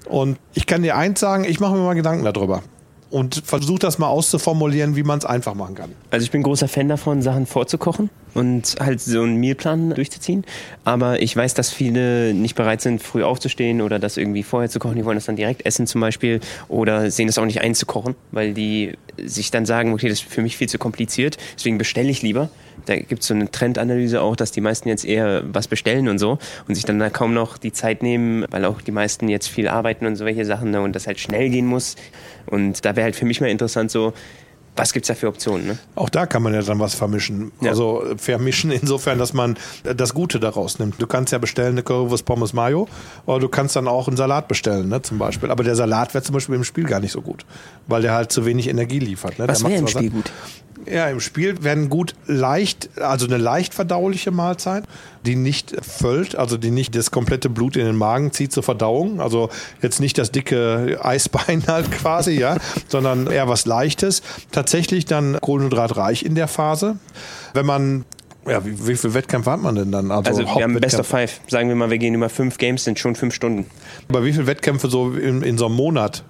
Und 0.09 0.39
ich 0.55 0.67
kann 0.67 0.83
dir 0.83 0.97
eins 0.97 1.21
sagen, 1.21 1.45
ich 1.45 1.61
mache 1.61 1.75
mir 1.75 1.83
mal 1.83 1.95
Gedanken 1.95 2.25
darüber. 2.25 2.63
Und 3.11 3.43
versuche 3.45 3.81
das 3.81 3.99
mal 3.99 4.07
auszuformulieren, 4.07 4.95
wie 4.95 5.03
man 5.03 5.19
es 5.19 5.25
einfach 5.25 5.55
machen 5.55 5.75
kann. 5.75 5.93
Also 6.11 6.25
ich 6.25 6.31
bin 6.31 6.45
großer 6.45 6.69
Fan 6.69 6.89
davon, 6.89 7.23
Sachen 7.23 7.47
vorzukochen 7.47 8.09
und 8.35 8.77
halt 8.79 9.01
so 9.01 9.23
einen 9.23 9.37
Mealplan 9.37 9.95
durchzuziehen. 9.95 10.45
Aber 10.85 11.21
ich 11.21 11.35
weiß, 11.35 11.55
dass 11.55 11.73
viele 11.73 12.35
nicht 12.35 12.55
bereit 12.55 12.81
sind, 12.81 13.03
früh 13.03 13.25
aufzustehen 13.25 13.81
oder 13.81 13.99
das 13.99 14.17
irgendwie 14.17 14.45
vorher 14.45 14.71
zu 14.71 14.79
kochen. 14.79 14.95
Die 14.95 15.05
wollen 15.05 15.17
das 15.17 15.25
dann 15.27 15.35
direkt 15.35 15.67
essen 15.67 15.89
zum 15.89 16.01
Beispiel 16.01 16.39
oder 16.69 17.11
sehen 17.11 17.27
das 17.27 17.39
auch 17.39 17.45
nicht 17.45 17.61
einzukochen, 17.61 18.15
weil 18.31 18.55
die 18.55 18.93
sich 19.25 19.51
dann 19.51 19.67
sagen, 19.67 19.93
okay, 19.93 20.09
das 20.09 20.21
ist 20.21 20.29
für 20.29 20.43
mich 20.43 20.57
viel 20.57 20.69
zu 20.69 20.79
kompliziert, 20.79 21.37
deswegen 21.57 21.79
bestelle 21.79 22.11
ich 22.11 22.23
lieber. 22.23 22.49
Da 22.87 22.97
gibt 22.97 23.23
es 23.23 23.29
so 23.29 23.35
eine 23.35 23.51
Trendanalyse 23.51 24.21
auch, 24.21 24.37
dass 24.37 24.53
die 24.53 24.61
meisten 24.61 24.89
jetzt 24.89 25.05
eher 25.05 25.43
was 25.53 25.69
bestellen 25.69 26.09
und 26.09 26.19
so 26.19 26.39
und 26.69 26.75
sich 26.75 26.85
dann 26.85 26.99
da 26.99 27.11
kaum 27.11 27.35
noch 27.35 27.59
die 27.59 27.73
Zeit 27.73 28.03
nehmen, 28.03 28.45
weil 28.51 28.65
auch 28.65 28.81
die 28.81 28.93
meisten 28.93 29.29
jetzt 29.29 29.49
viel 29.49 29.69
arbeiten 29.69 30.07
und 30.07 30.17
so 30.17 30.25
welche 30.25 30.45
Sachen 30.45 30.71
ne, 30.71 30.81
und 30.81 30.95
das 30.95 31.07
halt 31.07 31.21
schnell 31.21 31.51
gehen 31.51 31.67
muss. 31.67 31.97
Und 32.47 32.85
da 32.85 32.97
wäre 32.97 33.05
halt 33.05 33.17
für 33.17 33.27
mich 33.27 33.41
mal 33.41 33.49
interessant 33.49 33.91
so, 33.91 34.13
was 34.77 34.93
gibt's 34.93 35.09
da 35.09 35.15
für 35.15 35.29
Optionen? 35.29 35.67
Ne? 35.67 35.79
Auch 35.95 36.09
da 36.09 36.27
kann 36.27 36.43
man 36.43 36.55
ja 36.55 36.63
dann 36.63 36.79
was 36.79 36.95
vermischen. 36.95 37.53
Ja. 37.61 37.71
Also 37.71 38.05
äh, 38.05 38.19
vermischen 38.19 38.71
insofern, 38.71 39.19
dass 39.19 39.33
man 39.33 39.57
äh, 39.85 39.95
das 39.95 40.15
Gute 40.15 40.41
daraus 40.41 40.79
nimmt. 40.79 41.01
Du 41.01 41.07
kannst 41.07 41.33
ja 41.33 41.39
bestellen 41.39 41.73
eine 41.73 41.83
Currywurst 41.83 42.25
Pommes 42.25 42.53
Mayo, 42.53 42.89
oder 43.27 43.41
du 43.41 43.49
kannst 43.49 43.77
dann 43.77 43.89
auch 43.89 44.09
einen 44.09 44.17
Salat 44.17 44.49
bestellen, 44.49 44.89
ne, 44.89 45.03
zum 45.03 45.19
Beispiel. 45.19 45.51
Aber 45.51 45.65
der 45.65 45.75
Salat 45.75 46.15
wäre 46.15 46.25
zum 46.25 46.35
Beispiel 46.35 46.55
im 46.55 46.65
Spiel 46.65 46.85
gar 46.85 47.01
nicht 47.01 47.13
so 47.13 47.21
gut, 47.21 47.45
weil 47.89 48.03
der 48.03 48.13
halt 48.13 48.33
zu 48.33 48.47
wenig 48.47 48.69
Energie 48.69 49.01
liefert. 49.01 49.39
Ne? 49.39 49.49
Was 49.49 49.63
wäre 49.63 49.75
im 49.75 49.89
Spiel 49.89 50.11
gut? 50.11 50.31
Ja, 50.87 51.09
im 51.09 51.21
Spiel 51.21 51.63
werden 51.63 51.89
gut 51.89 52.15
leicht, 52.27 52.91
also 53.01 53.27
eine 53.27 53.37
leicht 53.37 53.75
verdauliche 53.75 54.31
Mahlzeit, 54.31 54.85
die 55.27 55.37
nicht 55.37 55.75
völlt, 55.85 56.37
also 56.37 56.57
die 56.57 56.71
nicht 56.71 56.95
das 56.95 57.11
komplette 57.11 57.51
Blut 57.51 57.77
in 57.77 57.85
den 57.85 57.97
Magen 57.97 58.33
zieht 58.33 58.53
zur 58.53 58.63
Verdauung. 58.63 59.21
Also 59.21 59.51
jetzt 59.83 60.01
nicht 60.01 60.19
das 60.19 60.33
dicke 60.33 60.99
Eisbein 61.03 61.65
halt 61.69 61.91
quasi, 61.93 62.33
ja, 62.33 62.57
sondern 62.89 63.27
eher 63.27 63.49
was 63.49 63.67
Leichtes. 63.67 64.23
Tatsächlich 64.51 65.05
dann 65.05 65.39
kohlenhydratreich 65.41 66.25
in 66.25 66.35
der 66.35 66.49
Phase. 66.49 66.97
Wenn 67.53 67.67
man 67.67 68.05
ja, 68.47 68.65
wie, 68.65 68.89
wie 68.89 68.97
viele 68.97 69.15
Wettkämpfe 69.15 69.51
hat 69.51 69.61
man 69.61 69.75
denn 69.75 69.93
dann? 69.93 70.11
Also 70.11 70.41
wir 70.41 70.49
haben 70.49 70.75
Best 70.81 70.99
of. 70.99 71.07
Five. 71.07 71.41
Sagen 71.49 71.69
wir 71.69 71.77
mal, 71.77 71.91
wir 71.91 71.99
gehen 71.99 72.15
über 72.15 72.29
fünf 72.29 72.57
Games, 72.59 72.85
sind 72.85 72.99
schon 72.99 73.15
fünf 73.15 73.35
Stunden. 73.35 73.67
Aber 74.09 74.25
wie 74.25 74.33
viele 74.33 74.47
Wettkämpfe 74.47 74.89
so 74.89 75.13
in, 75.13 75.43
in 75.43 75.59
so 75.59 75.67
einem 75.67 75.77
Monat? 75.77 76.25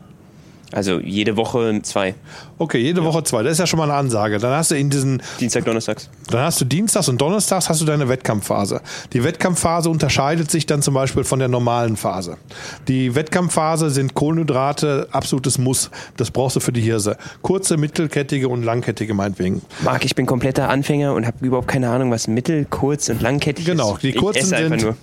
Also 0.72 1.00
jede 1.00 1.36
Woche 1.36 1.80
zwei. 1.82 2.14
Okay, 2.58 2.78
jede 2.78 3.02
Woche 3.04 3.24
zwei. 3.24 3.42
Das 3.42 3.52
ist 3.52 3.58
ja 3.58 3.66
schon 3.66 3.78
mal 3.78 3.84
eine 3.84 3.94
Ansage. 3.94 4.38
Dann 4.38 4.52
hast 4.52 4.70
du 4.70 4.76
in 4.76 4.90
diesen. 4.90 5.22
Dienstag, 5.40 5.64
Donnerstags. 5.64 6.10
Dann 6.30 6.42
hast 6.42 6.60
du 6.60 6.64
Dienstags 6.64 7.08
und 7.08 7.20
Donnerstags 7.20 7.68
hast 7.68 7.80
du 7.80 7.84
deine 7.84 8.08
Wettkampfphase. 8.08 8.80
Die 9.12 9.24
Wettkampfphase 9.24 9.90
unterscheidet 9.90 10.50
sich 10.50 10.66
dann 10.66 10.82
zum 10.82 10.94
Beispiel 10.94 11.24
von 11.24 11.38
der 11.38 11.48
normalen 11.48 11.96
Phase. 11.96 12.36
Die 12.86 13.14
Wettkampfphase 13.14 13.90
sind 13.90 14.14
Kohlenhydrate 14.14 15.08
absolutes 15.10 15.58
Muss. 15.58 15.90
Das 16.16 16.30
brauchst 16.30 16.56
du 16.56 16.60
für 16.60 16.72
die 16.72 16.82
Hirse. 16.82 17.16
Kurze, 17.42 17.76
mittelkettige 17.76 18.48
und 18.48 18.62
langkettige 18.62 19.14
meinetwegen. 19.14 19.62
Marc, 19.82 20.04
ich 20.04 20.14
bin 20.14 20.26
kompletter 20.26 20.68
Anfänger 20.68 21.14
und 21.14 21.26
habe 21.26 21.44
überhaupt 21.44 21.68
keine 21.68 21.90
Ahnung, 21.90 22.10
was 22.10 22.28
mittel, 22.28 22.66
kurz 22.68 23.08
und 23.08 23.22
langkettig 23.22 23.64
genau, 23.64 23.94
ist. 23.94 24.02
die 24.02 24.12
kurzen 24.12 24.46
sind. 24.46 24.94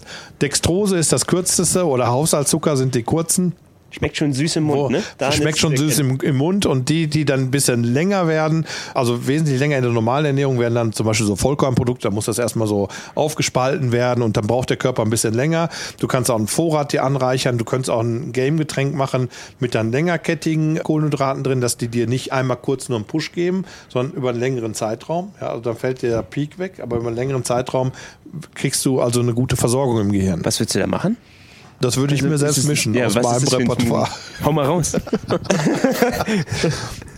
Dextrose 0.41 0.97
ist 0.97 1.12
das 1.12 1.27
kürzeste 1.27 1.86
oder 1.86 2.07
Haushaltszucker 2.07 2.77
sind 2.77 2.95
die 2.95 3.03
kurzen. 3.03 3.53
Schmeckt 3.89 4.17
schon 4.17 4.34
süß 4.34 4.58
im 4.58 4.65
Mund, 4.65 4.77
Wo- 4.79 4.89
ne? 4.89 5.01
Daran 5.17 5.34
schmeckt 5.34 5.58
schon 5.60 5.75
süß 5.75 6.00
im, 6.00 6.20
im 6.22 6.36
Mund 6.36 6.65
und 6.65 6.89
die, 6.89 7.08
die 7.08 7.24
dann 7.24 7.39
ein 7.41 7.51
bisschen 7.51 7.84
länger 7.84 8.27
werden, 8.27 8.65
also 8.94 9.27
wesentlich 9.27 9.60
länger 9.60 9.77
in 9.77 9.84
der 9.84 9.91
normalen 9.94 10.25
Ernährung 10.25 10.60
werden 10.60 10.75
dann 10.75 10.94
zum 10.94 11.06
Beispiel 11.06 11.25
so 11.25 11.36
Vollkornprodukte, 11.36 12.08
da 12.08 12.13
muss 12.13 12.25
das 12.25 12.38
erstmal 12.38 12.67
so 12.67 12.89
aufgespalten 13.15 13.91
werden 13.91 14.22
und 14.24 14.36
dann 14.36 14.46
braucht 14.46 14.70
der 14.70 14.77
Körper 14.77 15.03
ein 15.03 15.10
bisschen 15.10 15.34
länger. 15.34 15.70
Du 16.00 16.08
kannst 16.08 16.29
auch 16.29 16.36
einen 16.38 16.48
Vorrat 16.48 16.91
dir 16.91 17.03
anreichern, 17.03 17.58
du 17.58 17.63
könntest 17.65 17.89
auch 17.89 18.01
ein 18.01 18.34
Game-Getränk 18.34 18.94
machen 18.94 19.29
mit 19.60 19.74
dann 19.74 19.91
längerkettigen 19.91 20.79
Kohlenhydraten 20.84 21.44
drin, 21.44 21.62
dass 21.62 21.77
die 21.77 21.88
dir 21.88 22.08
nicht 22.08 22.34
einmal 22.34 22.58
kurz 22.58 22.89
nur 22.89 22.98
einen 22.98 23.06
Push 23.06 23.32
geben, 23.32 23.63
sondern 23.88 24.15
über 24.17 24.29
einen 24.32 24.39
längeren 24.39 24.74
Zeitraum. 24.74 25.32
Ja, 25.39 25.50
also 25.50 25.62
dann 25.62 25.77
fällt 25.77 26.01
dir 26.01 26.10
der 26.10 26.24
Peak 26.24 26.60
weg, 26.60 26.79
aber 26.82 26.98
über 26.98 27.08
einen 27.08 27.15
längeren 27.15 27.46
Zeitraum 27.46 27.91
kriegst 28.53 28.86
du 28.86 29.00
also 29.00 29.22
eine 29.22 29.34
gute 29.34 29.56
Versorgung 29.56 30.01
im 30.01 30.12
Gehirn. 30.12 30.44
Was 30.44 30.60
würdest 30.60 30.75
du 30.75 30.79
da 30.79 30.88
machen? 30.88 31.15
Das 31.79 31.98
würde 31.98 32.15
ich 32.15 32.22
mir 32.24 32.29
Also, 32.31 32.38
selbst 32.46 32.57
das 32.57 32.63
ist- 32.63 32.69
mischen 32.69 32.93
ja, 32.93 33.05
aus 33.05 33.15
meinem 33.15 33.48
Repertoire. 33.48 34.07
Hau 34.43 34.51
mal 34.51 34.65
raus. 34.65 34.93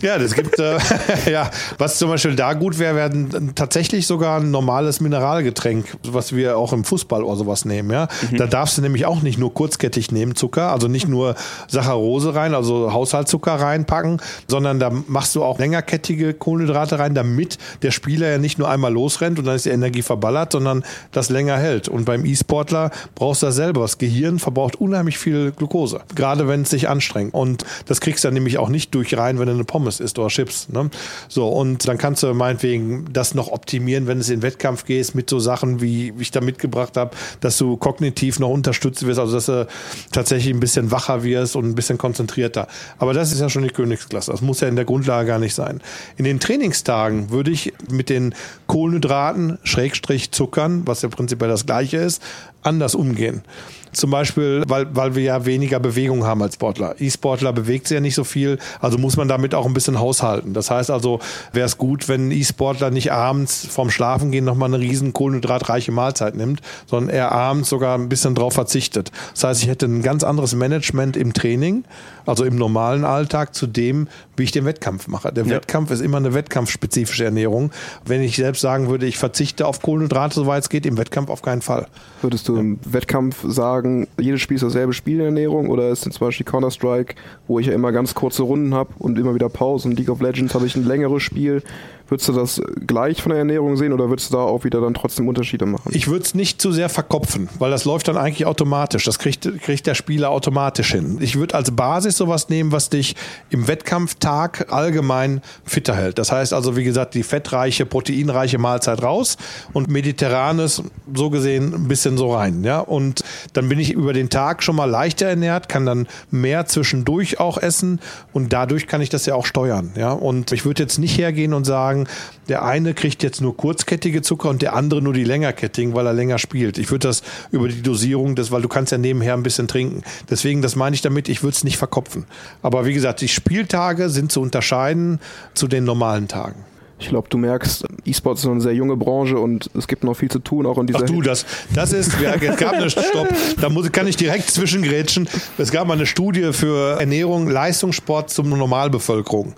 Ja, 0.01 0.18
das 0.18 0.34
gibt, 0.34 0.58
äh, 0.60 0.78
ja, 1.30 1.50
was 1.78 1.98
zum 1.98 2.10
Beispiel 2.10 2.34
da 2.36 2.54
gut 2.54 2.80
wäre, 2.80 2.96
wäre 2.96 3.12
tatsächlich 3.54 4.08
sogar 4.08 4.39
ein 4.39 4.50
normales 4.50 5.01
Mineralgetränk, 5.01 5.98
was 6.08 6.34
wir 6.34 6.58
auch 6.58 6.72
im 6.72 6.86
Fußball 6.86 7.22
oder 7.22 7.36
sowas 7.36 7.66
nehmen, 7.66 7.92
ja. 7.92 8.08
Da 8.38 8.48
darfst 8.48 8.78
du 8.78 8.82
nämlich 8.82 9.06
auch 9.06 9.22
nicht 9.22 9.38
nur 9.38 9.54
kurzkettig 9.54 10.12
nehmen, 10.13 10.36
Zucker, 10.36 10.72
also 10.72 10.88
nicht 10.88 11.10
nur 11.10 11.36
Saccharose 11.68 12.34
rein, 12.34 12.54
also 12.54 12.94
Haushaltszucker 12.94 13.56
reinpacken, 13.56 14.22
sondern 14.48 14.80
da 14.80 14.89
machst 15.08 15.36
du 15.36 15.44
auch 15.44 15.60
längerkettige 15.60 16.34
Kohlenhydrate 16.34 16.98
rein, 16.98 17.13
damit 17.13 17.58
der 17.82 17.92
Spieler 17.92 18.30
ja 18.30 18.38
nicht 18.38 18.58
nur 18.58 18.70
einmal 18.70 18.94
losrennt 18.94 19.38
und 19.38 19.46
dann 19.46 19.56
ist 19.56 19.66
die 19.66 19.70
Energie 19.72 20.01
verballert, 20.01 20.54
sondern 20.54 20.86
das 21.12 21.30
länger 21.30 21.58
hält. 21.58 21.89
Und 21.89 22.06
beim 22.06 22.24
E-Sportler 22.24 22.92
brauchst 23.16 23.42
du 23.42 23.48
das 23.48 23.56
selber. 23.56 23.82
Das 23.82 23.98
Gehirn 23.98 24.39
verbraucht 24.50 24.77
unheimlich 24.77 25.20
viel 25.20 25.51
Glucose, 25.51 26.01
gerade 26.15 26.48
wenn 26.48 26.63
es 26.63 26.72
sich 26.72 26.89
anstrengt. 26.89 27.36
Und 27.36 27.65
das 27.86 28.01
kriegst 28.01 28.24
du 28.24 28.29
dann 28.29 28.34
nämlich 28.34 28.58
auch 28.58 28.70
nicht 28.70 28.96
durch 28.96 29.15
rein, 29.15 29.38
wenn 29.38 29.46
du 29.46 29.53
eine 29.53 29.63
Pommes 29.63 30.00
isst 30.00 30.18
oder 30.18 30.29
Chips. 30.29 30.70
Ne? 30.70 30.89
So, 31.27 31.48
und 31.48 31.88
dann 31.88 32.00
kannst 32.00 32.24
du 32.24 32.34
meinetwegen 32.34 33.06
das 33.13 33.36
noch 33.36 33.50
optimieren, 33.50 34.08
wenn 34.08 34.18
es 34.18 34.29
in 34.29 34.38
den 34.38 34.41
Wettkampf 34.41 34.86
gehst, 34.86 35.13
mit 35.13 35.29
so 35.29 35.38
Sachen, 35.39 35.82
wie 35.82 36.13
ich 36.18 36.32
da 36.32 36.41
mitgebracht 36.41 36.98
habe, 36.98 37.12
dass 37.41 37.60
du 37.60 37.77
kognitiv 37.77 38.39
noch 38.39 38.50
unterstützt 38.50 39.06
wirst, 39.06 39.20
also 39.20 39.36
dass 39.36 39.46
du 39.46 39.68
tatsächlich 40.12 40.51
ein 40.51 40.60
bisschen 40.60 40.89
wacher 40.89 41.24
wirst 41.24 41.56
und 41.56 41.65
ein 41.65 41.75
bisschen 41.75 42.00
konzentrierter. 42.00 42.68
Aber 42.98 43.13
das 43.13 43.32
ist 43.32 43.41
ja 43.41 43.50
schon 43.50 43.62
die 43.62 43.70
Königsklasse. 43.70 44.32
Das 44.32 44.41
muss 44.41 44.62
ja 44.62 44.68
in 44.68 44.75
der 44.75 44.86
Grundlage 44.86 45.27
gar 45.27 45.38
nicht 45.38 45.53
sein. 45.53 45.79
In 46.18 46.25
den 46.25 46.39
Trainingstagen 46.39 47.29
würde 47.29 47.51
ich 47.51 47.72
mit 47.91 48.10
den 48.10 48.34
Kohlenhydraten, 48.65 49.60
Schrägstrich 49.63 50.32
Zuckern, 50.32 50.88
was 50.88 51.03
ja 51.03 51.10
prinzipiell 51.10 51.51
das 51.51 51.68
gleiche 51.68 51.98
ist, 51.98 52.24
anders 52.63 52.96
umgehen. 52.96 53.44
Zum 53.91 54.12
Beispiel, 54.12 54.63
weil, 54.67 54.88
weil 54.96 55.15
wir 55.15 55.24
ja 55.24 55.46
weniger 55.46 55.79
Bewegung 55.79 56.25
haben 56.25 56.41
als 56.41 56.55
Sportler. 56.55 56.96
E-Sportler 57.00 57.53
bewegt 57.53 57.88
sich 57.88 57.96
ja 57.96 58.01
nicht 58.01 58.15
so 58.15 58.24
viel, 58.24 58.58
also 58.79 58.98
muss 58.98 59.17
man 59.17 59.27
damit 59.27 59.55
auch 59.55 59.65
ein 59.65 59.74
bisschen 59.74 60.00
haushalten. 60.00 60.53
Das 60.53 60.69
heißt 60.69 60.91
also, 60.91 61.19
wäre 61.53 61.65
es 61.65 61.77
gut, 61.77 62.08
wenn 62.08 62.27
ein 62.27 62.31
E-Sportler 62.31 62.91
nicht 62.91 63.12
abends 63.12 63.65
vorm 63.67 63.89
Schlafengehen 63.89 64.46
nochmal 64.46 64.74
eine 64.74 64.79
riesen 64.84 65.13
kohlenhydratreiche 65.13 65.91
Mahlzeit 65.91 66.36
nimmt, 66.36 66.62
sondern 66.86 67.10
er 67.13 67.31
abends 67.31 67.69
sogar 67.69 67.98
ein 67.98 68.10
bisschen 68.10 68.36
drauf 68.36 68.53
verzichtet. 68.53 69.12
Das 69.34 69.43
heißt, 69.43 69.63
ich 69.63 69.69
hätte 69.69 69.86
ein 69.86 70.01
ganz 70.01 70.24
anderes 70.24 70.53
Management 70.55 71.17
im 71.17 71.34
Training, 71.34 71.84
also 72.25 72.43
im 72.46 72.55
normalen 72.55 73.05
Alltag, 73.05 73.55
zu 73.55 73.65
dem, 73.67 74.08
wie 74.38 74.43
ich 74.43 74.51
den 74.51 74.65
Wettkampf 74.65 75.08
mache. 75.08 75.34
Der 75.34 75.46
Ja. 75.46 75.55
Wettkampf 75.55 75.91
ist 75.91 76.01
immer 76.01 76.17
eine 76.17 76.34
wettkampfspezifische 76.34 77.25
Ernährung. 77.25 77.72
Wenn 78.05 78.22
ich 78.22 78.36
selbst 78.36 78.62
sagen 78.62 78.88
würde, 78.89 79.05
ich 79.05 79.17
verzichte 79.17 79.65
auf 79.65 79.81
Kohlenhydrate, 79.81 80.36
soweit 80.36 80.63
es 80.63 80.69
geht, 80.69 80.86
im 80.86 80.98
Wettkampf 80.98 81.29
auf 81.29 81.41
keinen 81.41 81.62
Fall. 81.62 81.88
Würdest 82.22 82.48
du 82.48 82.58
im 82.58 82.79
Wettkampf 82.86 83.38
sagen, 83.48 83.79
jedes 84.20 84.42
Spiel 84.42 84.56
ist 84.56 84.64
dasselbe 84.64 84.94
Spielernährung 84.94 85.70
oder 85.70 85.90
ist 85.90 86.02
zum 86.02 86.12
Beispiel 86.20 86.46
Counter-Strike, 86.46 87.16
wo 87.48 87.60
ich 87.60 87.68
ja 87.68 87.74
immer 87.74 87.92
ganz 87.92 88.16
kurze 88.16 88.44
Runden 88.44 88.74
habe 88.74 88.94
und 89.00 89.18
immer 89.18 89.36
wieder 89.36 89.50
Pause 89.50 89.90
und 89.90 89.98
League 89.98 90.10
of 90.10 90.22
Legends 90.22 90.54
habe 90.54 90.66
ich 90.66 90.76
ein 90.76 90.86
längeres 90.86 91.24
Spiel. 91.24 91.64
Würdest 92.10 92.28
du 92.28 92.34
das 92.34 92.60
gleich 92.88 93.22
von 93.22 93.30
der 93.30 93.40
Ernährung 93.40 93.78
sehen 93.78 93.94
oder 93.94 94.10
würdest 94.10 94.32
du 94.32 94.38
da 94.38 94.42
auch 94.42 94.64
wieder 94.64 94.82
dann 94.82 94.96
trotzdem 94.96 95.28
Unterschiede 95.28 95.68
machen? 95.68 95.92
Ich 95.94 96.08
würde 96.08 96.24
es 96.24 96.34
nicht 96.34 96.60
zu 96.60 96.72
sehr 96.72 96.90
verkopfen, 96.90 97.50
weil 97.60 97.70
das 97.70 97.86
läuft 97.86 98.08
dann 98.08 98.18
eigentlich 98.18 98.48
automatisch. 98.48 99.06
Das 99.06 99.20
kriegt, 99.20 99.48
kriegt 99.62 99.86
der 99.86 99.94
Spieler 99.94 100.32
automatisch 100.32 100.92
hin. 100.92 101.20
Ich 101.22 101.36
würde 101.36 101.54
als 101.54 101.70
Basis 101.70 102.18
sowas 102.18 102.50
nehmen, 102.50 102.72
was 102.72 102.90
dich 102.90 103.16
im 103.52 103.68
Wettkampftag 103.68 104.74
allgemein 104.74 105.42
fitter 105.64 105.96
hält. 105.96 106.18
Das 106.18 106.32
heißt 106.32 106.52
also, 106.52 106.76
wie 106.76 106.84
gesagt, 106.84 107.14
die 107.14 107.22
fettreiche, 107.22 107.86
proteinreiche 107.86 108.58
Mahlzeit 108.58 109.04
raus 109.04 109.38
und 109.74 109.90
mediterranes, 109.90 110.82
so 111.14 111.30
gesehen, 111.30 111.76
ein 111.76 111.88
bisschen 111.88 112.18
so 112.18 112.34
rein. 112.34 112.64
Ja? 112.64 112.80
Und 112.80 113.24
dann 113.54 113.69
bin 113.70 113.80
ich 113.80 113.94
über 113.94 114.14
den 114.14 114.30
Tag 114.30 114.64
schon 114.64 114.76
mal 114.76 114.86
leichter 114.86 115.28
ernährt, 115.28 115.70
kann 115.70 115.86
dann 115.86 116.08
mehr 116.32 116.66
zwischendurch 116.66 117.40
auch 117.40 117.58
essen 117.58 118.00
und 118.34 118.52
dadurch 118.52 118.88
kann 118.88 119.02
ich 119.02 119.10
das 119.10 119.26
ja 119.26 119.36
auch 119.36 119.46
steuern. 119.46 119.92
Ja? 119.96 120.12
Und 120.12 120.52
ich 120.52 120.66
würde 120.66 120.84
jetzt 120.84 120.98
nicht 120.98 121.18
hergehen 121.18 121.54
und 121.54 121.64
sagen, 121.66 122.08
der 122.50 122.64
eine 122.64 122.94
kriegt 122.94 123.24
jetzt 123.24 123.42
nur 123.42 123.56
kurzkettige 123.56 124.22
Zucker 124.22 124.50
und 124.50 124.62
der 124.62 124.76
andere 124.76 125.02
nur 125.02 125.14
die 125.14 125.24
längerkettigen, 125.24 125.94
weil 125.94 126.06
er 126.06 126.14
länger 126.14 126.40
spielt. 126.40 126.78
Ich 126.78 126.92
würde 126.92 127.08
das 127.08 127.22
über 127.52 127.68
die 127.68 127.82
Dosierung, 127.82 128.36
das, 128.36 128.52
weil 128.52 128.62
du 128.62 128.68
kannst 128.68 128.92
ja 128.92 128.98
nebenher 128.98 129.36
ein 129.36 129.44
bisschen 129.44 129.68
trinken. 129.68 130.04
Deswegen, 130.30 130.62
das 130.62 130.76
meine 130.76 130.96
ich 130.96 131.02
damit, 131.02 131.30
ich 131.30 131.44
würde 131.44 131.56
es 131.56 131.64
nicht 131.64 131.78
verkopfen. 131.78 132.26
Aber 132.62 132.86
wie 132.86 132.94
gesagt, 132.94 133.22
die 133.22 133.28
Spieltage 133.28 134.10
sind 134.10 134.32
zu 134.32 134.42
unterscheiden 134.42 135.20
zu 135.54 135.68
den 135.68 135.84
normalen 135.84 136.28
Tagen. 136.28 136.66
Ich 137.00 137.08
glaube, 137.10 137.29
du 137.29 137.38
merkst, 137.38 137.86
E-Sports 138.06 138.41
ist 138.41 138.46
noch 138.46 138.51
eine 138.51 138.62
sehr 138.62 138.74
junge 138.74 138.98
Branche 138.98 139.39
und 139.39 139.70
es 139.74 139.88
gibt 139.88 140.03
noch 140.03 140.15
viel 140.15 140.29
zu 140.29 140.39
tun, 140.39 140.65
auch 140.65 140.77
in 140.77 140.88
dieser 140.88 141.00
Ach 141.03 141.06
du, 141.06 141.22
das, 141.22 141.46
das 141.74 141.94
ist, 141.94 142.20
ja, 142.22 142.36
es 142.36 142.58
gab 142.58 142.74
eine 142.74 142.89
Stopp, 142.89 143.29
da 143.60 143.70
muss, 143.70 143.89
kann 143.91 144.06
ich 144.06 144.18
direkt 144.18 144.51
zwischengrätschen. 144.51 145.29
Es 145.58 145.72
gab 145.72 145.88
mal 145.88 145.94
eine 145.94 146.06
Studie 146.06 146.51
für 146.51 147.00
Ernährung, 147.00 147.48
Leistungssport 147.50 148.29
zum 148.29 148.50
Normalbevölkerung. 148.50 149.56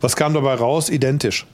Was 0.00 0.16
kam 0.16 0.34
dabei 0.34 0.54
raus? 0.54 0.90
Identisch. 0.90 1.46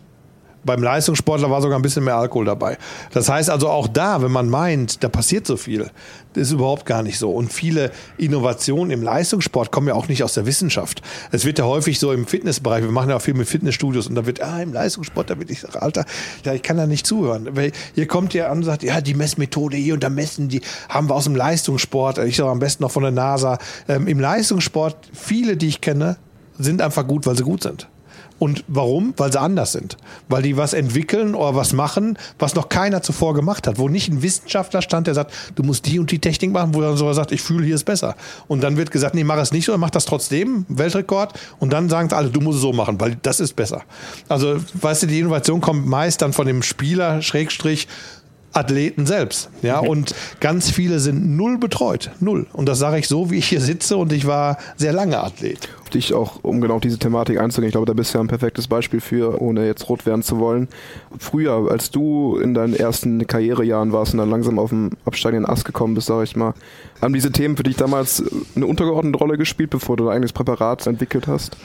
Beim 0.67 0.83
Leistungssportler 0.83 1.51
war 1.51 1.63
sogar 1.63 1.79
ein 1.79 1.83
bisschen 1.83 2.05
mehr 2.05 2.17
Alkohol 2.17 2.45
dabei. 2.45 2.77
Das 3.13 3.29
heißt 3.29 3.49
also 3.49 3.69
auch 3.69 3.87
da, 3.89 4.21
wenn 4.21 4.33
man 4.33 4.49
meint, 4.49 5.03
da 5.03 5.09
passiert 5.09 5.47
so 5.47 5.57
viel, 5.57 5.91
das 6.35 6.49
ist 6.49 6.53
überhaupt 6.53 6.85
gar 6.85 7.03
nicht 7.03 7.19
so. 7.19 7.31
Und 7.31 7.53
viele 7.53 7.93
Innovationen 8.19 8.91
im 8.91 9.03
Leistungssport 9.03 9.71
kommen 9.71 9.89
ja 9.89 9.95
auch 9.95 10.09
nicht 10.09 10.23
aus 10.23 10.35
der 10.35 10.45
Wissenschaft. 10.45 11.03
Es 11.31 11.45
wird 11.45 11.59
ja 11.59 11.65
häufig 11.65 11.99
so 11.99 12.13
im 12.13 12.27
Fitnessbereich, 12.27 12.83
wir 12.83 12.91
machen 12.91 13.11
ja 13.11 13.17
auch 13.17 13.23
viel 13.23 13.35
mit 13.35 13.49
Fitnessstudios 13.49 14.07
und 14.09 14.17
da 14.17 14.27
wird, 14.27 14.43
ah, 14.43 14.61
im 14.61 14.73
Leistungssport, 14.73 15.31
da 15.31 15.39
wird 15.39 15.51
ich 15.51 15.61
sage, 15.61 15.81
Alter, 15.81 16.05
ja, 16.45 16.53
ich 16.53 16.63
kann 16.63 16.77
da 16.77 16.87
nicht 16.87 17.07
zuhören. 17.07 17.57
Weil 17.57 17.73
hier 17.95 18.07
kommt 18.07 18.35
ja 18.35 18.51
an 18.51 18.59
und 18.59 18.65
sagt, 18.65 18.83
ja, 18.83 19.01
die 19.01 19.15
Messmethode 19.15 19.77
hier 19.77 19.95
und 19.95 20.03
da 20.03 20.11
messen, 20.11 20.49
die 20.49 20.61
haben 20.89 21.09
wir 21.09 21.15
aus 21.15 21.25
dem 21.25 21.37
Leistungssport, 21.37 22.19
ich 22.19 22.37
sage 22.37 22.51
am 22.51 22.59
besten 22.59 22.83
noch 22.83 22.91
von 22.91 23.03
der 23.05 23.13
NASA. 23.13 23.59
Ähm, 23.89 24.07
Im 24.09 24.21
Leistungssport, 24.21 24.97
viele, 25.13 25.57
die 25.57 25.69
ich 25.69 25.81
kenne, 25.81 26.17
sind 26.59 26.83
einfach 26.83 27.07
gut, 27.07 27.27
weil 27.27 27.37
sie 27.37 27.45
gut 27.45 27.63
sind. 27.63 27.89
Und 28.39 28.65
warum? 28.69 29.15
Weil 29.17 29.33
sie 29.33 29.41
anders 29.41 29.73
sind. 29.73 29.97
Weil 30.29 30.43
die 30.43 30.57
was 30.57 30.75
entwickeln 30.75 31.35
oder 31.35 31.55
was 31.55 31.73
machen, 31.73 32.19
was 32.39 32.55
noch 32.55 32.69
keiner 32.69 33.03
zuvor 33.03 33.35
gemacht 33.35 33.67
hat. 33.67 33.79
Wo 33.79 33.89
nicht 33.89 34.09
ein 34.09 34.23
Wissenschaftler 34.23 34.83
stand, 34.83 35.07
der 35.07 35.15
sagt, 35.15 35.33
du 35.55 35.63
musst 35.63 35.87
die 35.87 35.99
und 35.99 36.11
die 36.11 36.19
Technik 36.19 36.53
machen, 36.53 36.75
wo 36.75 36.83
er 36.83 36.97
so 36.97 37.11
sagt, 37.13 37.33
ich 37.33 37.41
fühle, 37.41 37.65
hier 37.65 37.75
ist 37.75 37.85
besser. 37.85 38.15
Und 38.47 38.63
dann 38.63 38.77
wird 38.77 38.91
gesagt, 38.91 39.15
nee, 39.15 39.25
mach 39.25 39.39
es 39.39 39.53
nicht 39.53 39.65
so, 39.65 39.77
mach 39.79 39.91
das 39.91 40.05
trotzdem, 40.05 40.67
Weltrekord. 40.69 41.39
Und 41.59 41.73
dann 41.73 41.89
sagen 41.89 42.09
sie 42.11 42.17
alle, 42.17 42.29
du 42.29 42.41
musst 42.41 42.57
es 42.57 42.63
so 42.63 42.73
machen, 42.73 43.01
weil 43.01 43.17
das 43.23 43.41
ist 43.41 43.55
besser. 43.55 43.83
Also, 44.29 44.57
weißt 44.75 45.05
du, 45.05 45.07
die 45.07 45.21
Innovation 45.21 45.61
kommt 45.61 45.87
meist 45.87 46.21
dann 46.23 46.33
von 46.33 46.47
dem 46.47 46.63
Spieler, 46.63 47.23
Schrägstrich, 47.23 47.89
Athleten 48.57 49.07
selbst. 49.07 49.51
Ja, 49.63 49.79
und 49.79 50.15
ganz 50.41 50.71
viele 50.71 50.99
sind 50.99 51.37
null 51.37 51.59
betreut. 51.59 52.11
Null. 52.21 52.47
Und 52.53 52.69
das 52.69 52.79
sage 52.79 52.99
ich 52.99 53.09
so, 53.09 53.31
wie 53.31 53.37
ich 53.37 53.49
hier 53.49 53.61
sitze 53.61 53.97
und 53.97 54.13
ich 54.13 54.27
war 54.27 54.59
sehr 54.77 54.93
lange 54.93 55.19
Athlet. 55.23 55.69
dich 55.93 56.15
auch, 56.15 56.41
um 56.43 56.61
genau 56.61 56.77
auf 56.77 56.81
diese 56.81 56.99
Thematik 56.99 57.39
einzugehen. 57.39 57.69
Ich 57.69 57.73
glaube, 57.73 57.87
da 57.87 57.93
bist 57.93 58.13
du 58.13 58.19
ja 58.19 58.25
ein 58.25 58.29
perfektes 58.29 58.69
Beispiel 58.69 59.01
für, 59.01 59.41
ohne 59.41 59.67
jetzt 59.67 59.89
rot 59.89 60.07
werden 60.07 60.23
zu 60.23 60.39
wollen. 60.39 60.69
Früher, 61.19 61.71
als 61.71 61.91
du 61.91 62.39
in 62.39 62.55
deinen 62.55 62.75
ersten 62.75 63.27
Karrierejahren 63.27 63.93
warst 63.93 64.13
und 64.13 64.19
dann 64.19 64.31
langsam 64.31 64.59
auf 64.59 64.71
dem 64.71 64.91
absteigenden 65.05 65.49
Ast 65.49 65.65
gekommen 65.65 65.95
bist, 65.95 66.07
sage 66.07 66.25
ich 66.25 66.37
mal, 66.37 66.55
haben 67.01 67.15
diese 67.15 67.33
Themen 67.33 67.57
für 67.57 67.63
dich 67.63 67.77
damals 67.77 68.23
eine 68.55 68.67
untergeordnete 68.67 69.19
Rolle 69.19 69.39
gespielt, 69.39 69.71
bevor 69.71 69.97
du 69.97 70.05
dein 70.05 70.15
eigenes 70.15 70.33
Präparat 70.33 70.87
entwickelt 70.87 71.27
hast? 71.27 71.57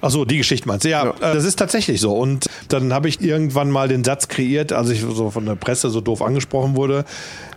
Achso, 0.00 0.24
die 0.24 0.38
Geschichte 0.38 0.66
meinst 0.66 0.84
du? 0.84 0.88
Ja, 0.88 1.04
ja, 1.04 1.10
äh, 1.10 1.34
das 1.34 1.44
ist 1.44 1.58
tatsächlich 1.58 2.00
so. 2.00 2.16
Und 2.16 2.46
dann 2.68 2.92
habe 2.92 3.08
ich 3.08 3.20
irgendwann 3.20 3.70
mal 3.70 3.88
den 3.88 4.04
Satz 4.04 4.28
kreiert, 4.28 4.72
als 4.72 4.88
ich 4.90 5.00
so 5.00 5.30
von 5.30 5.44
der 5.44 5.56
Presse 5.56 5.90
so 5.90 6.00
doof 6.00 6.22
angesprochen 6.22 6.76
wurde, 6.76 7.04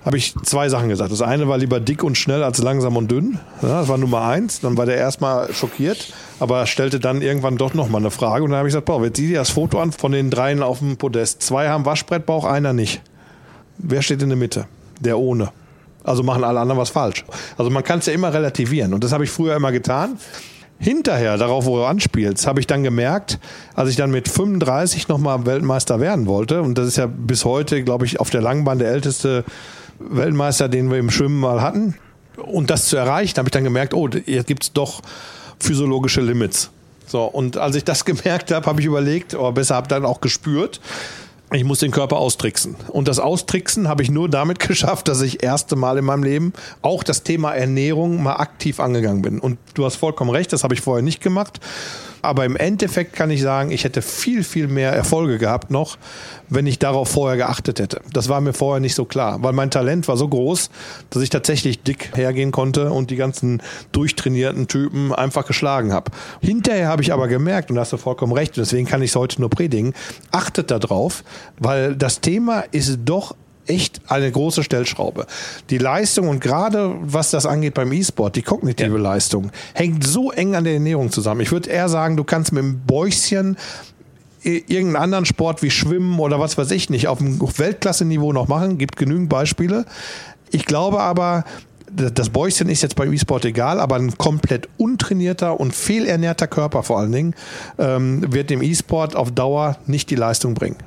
habe 0.04 0.18
ich 0.18 0.36
zwei 0.44 0.68
Sachen 0.68 0.90
gesagt. 0.90 1.12
Das 1.12 1.22
eine 1.22 1.48
war 1.48 1.58
lieber 1.58 1.80
dick 1.80 2.04
und 2.04 2.18
schnell 2.18 2.44
als 2.44 2.58
langsam 2.58 2.98
und 2.98 3.10
dünn. 3.10 3.40
Ja, 3.62 3.80
das 3.80 3.88
war 3.88 3.98
Nummer 3.98 4.24
eins. 4.24 4.60
Dann 4.60 4.78
war 4.78 4.86
der 4.86 4.98
erstmal 4.98 5.54
schockiert, 5.54 6.14
aber 6.40 6.66
stellte 6.66 7.00
dann 7.00 7.22
irgendwann 7.22 7.58
doch 7.58 7.74
nochmal 7.74 8.02
eine 8.02 8.12
Frage. 8.12 8.44
Und 8.44 8.50
dann 8.50 8.58
habe 8.58 8.68
ich 8.68 8.74
gesagt, 8.74 8.86
boah, 8.86 9.04
jetzt 9.04 9.18
sieh 9.18 9.28
dir 9.28 9.38
das 9.38 9.50
Foto 9.50 9.80
an 9.80 9.94
von 9.94 10.12
den 10.12 10.30
dreien 10.30 10.62
auf 10.62 10.80
dem 10.80 10.98
Podest. 10.98 11.42
Zwei 11.42 11.70
haben 11.70 11.86
Waschbrettbauch, 11.86 12.44
einer 12.44 12.74
nicht. 12.74 13.02
Wer 13.78 14.02
steht 14.02 14.22
in 14.22 14.30
der 14.30 14.38
Mitte? 14.38 14.66
Der 15.00 15.18
ohne. 15.18 15.52
Also 16.04 16.22
machen 16.22 16.44
alle 16.44 16.60
anderen 16.60 16.80
was 16.80 16.90
falsch. 16.90 17.24
Also 17.58 17.72
man 17.72 17.84
kann 17.84 18.00
es 18.00 18.08
ja 18.08 18.14
immer 18.14 18.34
relativieren. 18.34 18.94
Und 18.94 19.06
das 19.06 19.14
habe 19.14 19.24
ich 19.24 19.30
früher 19.30 19.56
immer 19.56 19.72
getan. 19.72 20.18
Hinterher, 20.80 21.38
darauf, 21.38 21.65
wo 21.65 21.77
du 21.77 21.86
anspielst, 21.86 22.46
habe 22.46 22.60
ich 22.60 22.68
dann 22.68 22.84
gemerkt, 22.84 23.39
als 23.74 23.89
ich 23.89 23.96
dann 23.96 24.12
mit 24.12 24.27
35 24.27 25.08
nochmal 25.08 25.46
Weltmeister 25.46 26.00
werden 26.00 26.25
wollte, 26.25 26.62
und 26.62 26.77
das 26.77 26.88
ist 26.88 26.98
ja 26.98 27.06
bis 27.06 27.46
heute, 27.46 27.84
glaube 27.84 28.06
ich, 28.06 28.20
auf 28.20 28.30
der 28.30 28.42
Langbahn 28.42 28.80
der 28.80 28.89
älteste 28.89 29.46
Weltmeister, 30.00 30.68
den 30.68 30.92
wir 30.92 30.98
im 30.98 31.10
Schwimmen 31.10 31.39
mal 31.39 31.62
hatten. 31.62 31.96
Und 32.38 32.70
das 32.70 32.88
zu 32.88 32.98
erreichen, 32.98 33.38
habe 33.38 33.48
ich 33.48 33.51
dann 33.51 33.63
gemerkt, 33.63 33.94
oh, 33.94 34.10
jetzt 34.25 34.48
gibt 34.48 34.63
es 34.63 34.74
doch 34.74 35.01
physiologische 35.60 36.22
Limits. 36.22 36.72
So, 37.06 37.24
und 37.24 37.58
als 37.58 37.75
ich 37.75 37.84
das 37.84 38.06
gemerkt 38.06 38.51
habe, 38.51 38.65
habe 38.65 38.82
ich 38.82 38.88
überlegt, 38.88 39.36
oder 39.36 39.51
besser 39.51 39.75
habe 39.75 39.88
dann 39.88 40.06
auch 40.06 40.20
gespürt, 40.20 40.82
ich 41.54 41.64
muss 41.64 41.80
den 41.80 41.92
Körper 41.92 42.18
austricksen. 42.18 42.76
Und 42.90 43.08
das 43.08 43.20
Austricksen 43.20 43.88
habe 43.88 44.04
ich 44.04 44.10
nur 44.10 44.30
damit 44.30 44.60
geschafft, 44.68 45.08
dass 45.08 45.22
ich 45.22 45.44
erste 45.44 45.76
Mal 45.76 45.98
in 45.98 46.06
meinem 46.06 46.24
Leben 46.24 46.54
auch 46.82 47.04
das 47.04 47.24
Thema 47.24 47.54
Ernährung 47.54 48.24
mal 48.24 48.38
aktiv 48.38 48.80
angegangen 48.80 49.22
bin. 49.22 49.40
Und 49.40 49.58
du 49.74 49.86
hast 49.86 49.96
vollkommen 49.96 50.32
recht, 50.32 50.54
das 50.54 50.64
habe 50.64 50.74
ich 50.74 50.82
vorher 50.82 51.04
nicht 51.04 51.22
gemacht. 51.22 51.60
Aber 52.24 52.46
im 52.46 52.56
Endeffekt 52.56 53.13
kann 53.13 53.30
ich 53.30 53.42
sagen, 53.42 53.70
ich 53.70 53.84
hätte 53.84 54.01
viel, 54.01 54.46
viel 54.46 54.68
mehr 54.68 54.94
Erfolge 54.94 55.38
gehabt 55.38 55.70
noch, 55.72 55.98
wenn 56.48 56.65
ich 56.65 56.80
darauf 56.80 57.10
vorher 57.10 57.36
geachtet 57.36 57.80
hätte. 57.80 58.00
Das 58.13 58.30
war 58.30 58.39
mir 58.39 58.53
vorher 58.53 58.80
nicht 58.80 58.96
so 58.96 59.03
klar, 59.03 59.44
weil 59.44 59.51
mein 59.51 59.70
Talent 59.70 60.08
war 60.08 60.15
so 60.15 60.30
groß, 60.30 60.70
dass 61.10 61.22
ich 61.22 61.30
tatsächlich 61.30 61.84
dick 61.84 62.15
hergehen 62.15 62.51
konnte 62.51 62.92
und 62.92 63.12
die 63.12 63.18
ganzen 63.18 63.62
durchtrainierten 63.92 64.70
Typen 64.70 65.13
einfach 65.13 65.46
geschlagen 65.46 65.92
habe. 65.92 66.12
Hinterher 66.42 66.88
habe 66.88 67.01
ich 67.01 67.12
aber 67.12 67.27
gemerkt, 67.27 67.70
und 67.70 67.75
da 67.75 67.82
hast 67.82 67.92
du 67.92 67.98
vollkommen 67.98 68.32
recht, 68.32 68.58
und 68.58 68.65
deswegen 68.65 68.88
kann 68.88 69.01
ich 69.01 69.12
es 69.12 69.15
heute 69.18 69.42
nur 69.42 69.50
predigen, 69.50 69.94
achtet 70.32 70.72
darauf, 70.72 71.25
weil 71.60 71.96
das 71.96 72.22
Thema 72.22 72.63
ist 72.72 73.00
doch 73.03 73.36
echt 73.67 74.01
eine 74.08 74.32
große 74.32 74.63
Stellschraube. 74.63 75.25
Die 75.70 75.77
Leistung 75.77 76.27
und 76.27 76.41
gerade 76.41 76.96
was 77.01 77.32
das 77.32 77.46
angeht 77.46 77.74
beim 77.74 77.91
E-Sport, 77.91 78.36
die 78.36 78.41
kognitive 78.41 78.96
ja. 78.96 79.01
Leistung, 79.01 79.51
hängt 79.74 80.05
so 80.05 80.32
eng 80.32 80.55
an 80.55 80.63
der 80.63 80.74
Ernährung 80.74 81.12
zusammen. 81.12 81.41
Ich 81.41 81.51
würde 81.51 81.70
eher 81.70 81.89
sagen, 81.89 82.17
du 82.17 82.24
kannst 82.24 82.51
mit 82.51 82.63
dem 82.63 82.79
Bäuchchen 82.79 83.58
irgendeinen 84.43 84.98
anderen 84.98 85.25
Sport 85.25 85.63
wie 85.63 85.72
Schwimmen 85.72 86.20
oder 86.20 86.39
was 86.39 86.58
weiß 86.58 86.72
ich 86.72 86.89
nicht 86.89 87.08
auf 87.08 87.20
dem 87.20 87.39
Weltklasse-Niveau 87.39 88.34
noch 88.34 88.48
machen. 88.48 88.77
Gibt 88.77 88.98
genügend 88.98 89.29
Beispiele. 89.29 89.86
Ich 90.51 90.65
glaube 90.65 91.00
aber, 91.00 91.46
das 91.96 92.29
Bäuchchen 92.29 92.70
ist 92.70 92.82
jetzt 92.82 92.96
beim 92.96 93.13
E-Sport 93.13 93.46
egal, 93.46 93.79
aber 93.79 93.96
ein 93.96 94.17
komplett 94.17 94.67
untrainierter 94.77 95.60
und 95.60 95.75
fehlernährter 95.75 96.48
Körper 96.48 96.84
vor 96.84 97.00
allen 97.00 97.12
Dingen 97.12 97.36
ähm, 97.77 98.34
wird 98.34 98.50
dem 98.50 98.62
E-Sport 98.62 99.15
auf 99.15 99.32
Dauer 99.32 99.77
nicht 99.86 100.10
die 100.10 100.15
Leistung 100.15 100.55
bringen. 100.55 100.77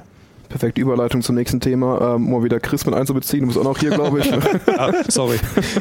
Perfekte 0.49 0.81
Überleitung 0.81 1.23
zum 1.23 1.35
nächsten 1.35 1.61
Thema. 1.61 2.15
Ähm, 2.15 2.27
um 2.27 2.33
mal 2.33 2.45
wieder 2.45 2.61
Chris 2.61 2.87
mit 2.87 2.95
einzubeziehen. 2.95 3.43
Du 3.43 3.47
bist 3.49 3.59
auch 3.59 3.65
noch 3.65 3.79
hier, 3.79 3.91
glaube 3.91 4.21
ich. 4.21 4.33
ah, 4.79 4.93
sorry, 5.09 5.39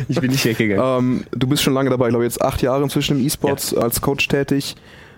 ich 0.07 0.19
bin 0.19 0.31
nicht 0.31 0.45
weggegangen. 0.45 1.05
Ähm, 1.05 1.23
du 1.31 1.47
bist 1.47 1.63
schon 1.63 1.73
lange 1.73 1.89
dabei, 1.89 2.07
ich 2.07 2.11
glaube 2.11 2.25
jetzt 2.25 2.41
acht 2.41 2.61
Jahre 2.61 2.83
inzwischen 2.83 3.19
im 3.19 3.25
E-Sports 3.25 3.71
ja. 3.71 3.81
als 3.81 4.01
Coach 4.01 4.27
tätig. 4.27 4.75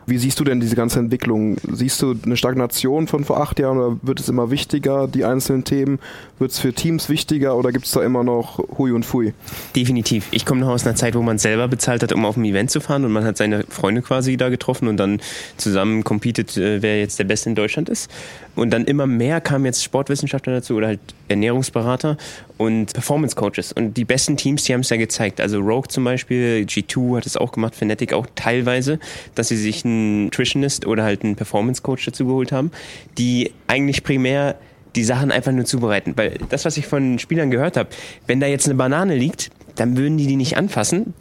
Wie 0.10 0.18
siehst 0.18 0.40
du 0.40 0.46
denn 0.46 0.62
diese 0.62 0.78
ganze 0.78 1.00
Entwicklung? 1.00 1.58
Siehst 1.70 2.02
du 2.02 2.16
eine 2.24 2.38
Stagnation 2.38 3.08
von 3.08 3.26
vor 3.26 3.42
acht 3.42 3.60
Jahren 3.60 3.78
oder 3.78 3.98
wird 4.02 4.22
es 4.22 4.30
immer 4.30 4.50
wichtiger, 4.50 5.06
die 5.06 5.26
einzelnen 5.26 5.66
Themen? 5.66 6.00
Wird 6.40 6.52
es 6.52 6.60
für 6.60 6.72
Teams 6.72 7.10
wichtiger 7.10 7.58
oder 7.58 7.74
gibt 7.74 7.88
es 7.88 7.92
da 7.92 8.02
immer 8.02 8.24
noch 8.24 8.58
Hui 8.78 8.94
und 8.94 9.06
Fui? 9.06 9.34
Definitiv. 9.76 10.30
Ich 10.32 10.46
komme 10.46 10.62
noch 10.62 10.70
aus 10.70 10.86
einer 10.86 10.96
Zeit, 10.96 11.14
wo 11.16 11.22
man 11.22 11.40
selber 11.40 11.68
bezahlt 11.68 12.04
hat, 12.04 12.14
um 12.14 12.24
auf 12.24 12.38
ein 12.38 12.46
Event 12.46 12.72
zu 12.72 12.80
fahren 12.80 13.04
und 13.04 13.12
man 13.12 13.26
hat 13.26 13.36
seine 13.36 13.66
Freunde 13.68 14.02
quasi 14.02 14.38
da 14.38 14.48
getroffen 14.48 14.88
und 14.88 14.96
dann 14.96 15.20
zusammen 15.58 16.06
competed, 16.06 16.56
äh, 16.56 16.82
wer 16.82 17.00
jetzt 17.00 17.20
der 17.20 17.26
Beste 17.26 17.50
in 17.50 17.56
Deutschland 17.56 17.90
ist. 17.90 18.10
Und 18.56 18.70
dann 18.72 18.86
immer 18.86 19.08
mehr 19.08 19.42
kamen 19.42 19.66
jetzt 19.66 19.84
Sportwissenschaftler 19.84 20.54
dazu 20.54 20.76
oder 20.76 20.88
halt 20.88 21.00
Ernährungsberater 21.28 22.16
und 22.58 22.94
Performance 22.94 23.36
Coaches. 23.36 23.72
Und 23.72 23.96
die 23.96 24.06
besten 24.06 24.38
Teams, 24.38 24.64
die 24.64 24.74
haben 24.74 24.82
es 24.82 24.90
ja 24.90 24.98
gezeigt. 24.98 25.40
Also 25.40 25.60
Rogue 25.60 25.88
zum 25.88 26.04
Beispiel, 26.04 26.66
G2 26.68 27.18
hat 27.18 27.26
es 27.26 27.38
auch 27.38 27.52
gemacht, 27.52 27.76
Fnatic 27.76 28.14
auch 28.14 28.28
teilweise, 28.36 29.00
dass 29.36 29.50
sie 29.50 29.58
sich 29.58 29.86
einen 29.86 30.26
Nutritionist 30.26 30.86
oder 30.86 31.04
halt 31.04 31.24
einen 31.24 31.36
Performance 31.36 31.82
Coach 31.82 32.06
dazu 32.06 32.26
geholt 32.26 32.52
haben, 32.52 32.72
die 33.18 33.52
eigentlich 33.68 34.04
primär 34.04 34.56
die 34.96 35.04
Sachen 35.04 35.32
einfach 35.32 35.52
nur 35.52 35.66
zubereiten. 35.66 36.14
Weil 36.16 36.40
das, 36.50 36.66
was 36.66 36.78
ich 36.78 36.88
von 36.88 37.20
Spielern 37.20 37.52
gehört 37.52 37.78
habe, 37.78 37.90
wenn 38.26 38.40
da 38.40 38.48
jetzt 38.48 38.66
eine 38.66 38.76
Banane 38.76 39.16
liegt, 39.16 39.52
dann 39.76 39.96
würden 39.96 40.18
die 40.18 40.28
die 40.28 40.36
nicht 40.36 40.58
anfassen. 40.58 41.14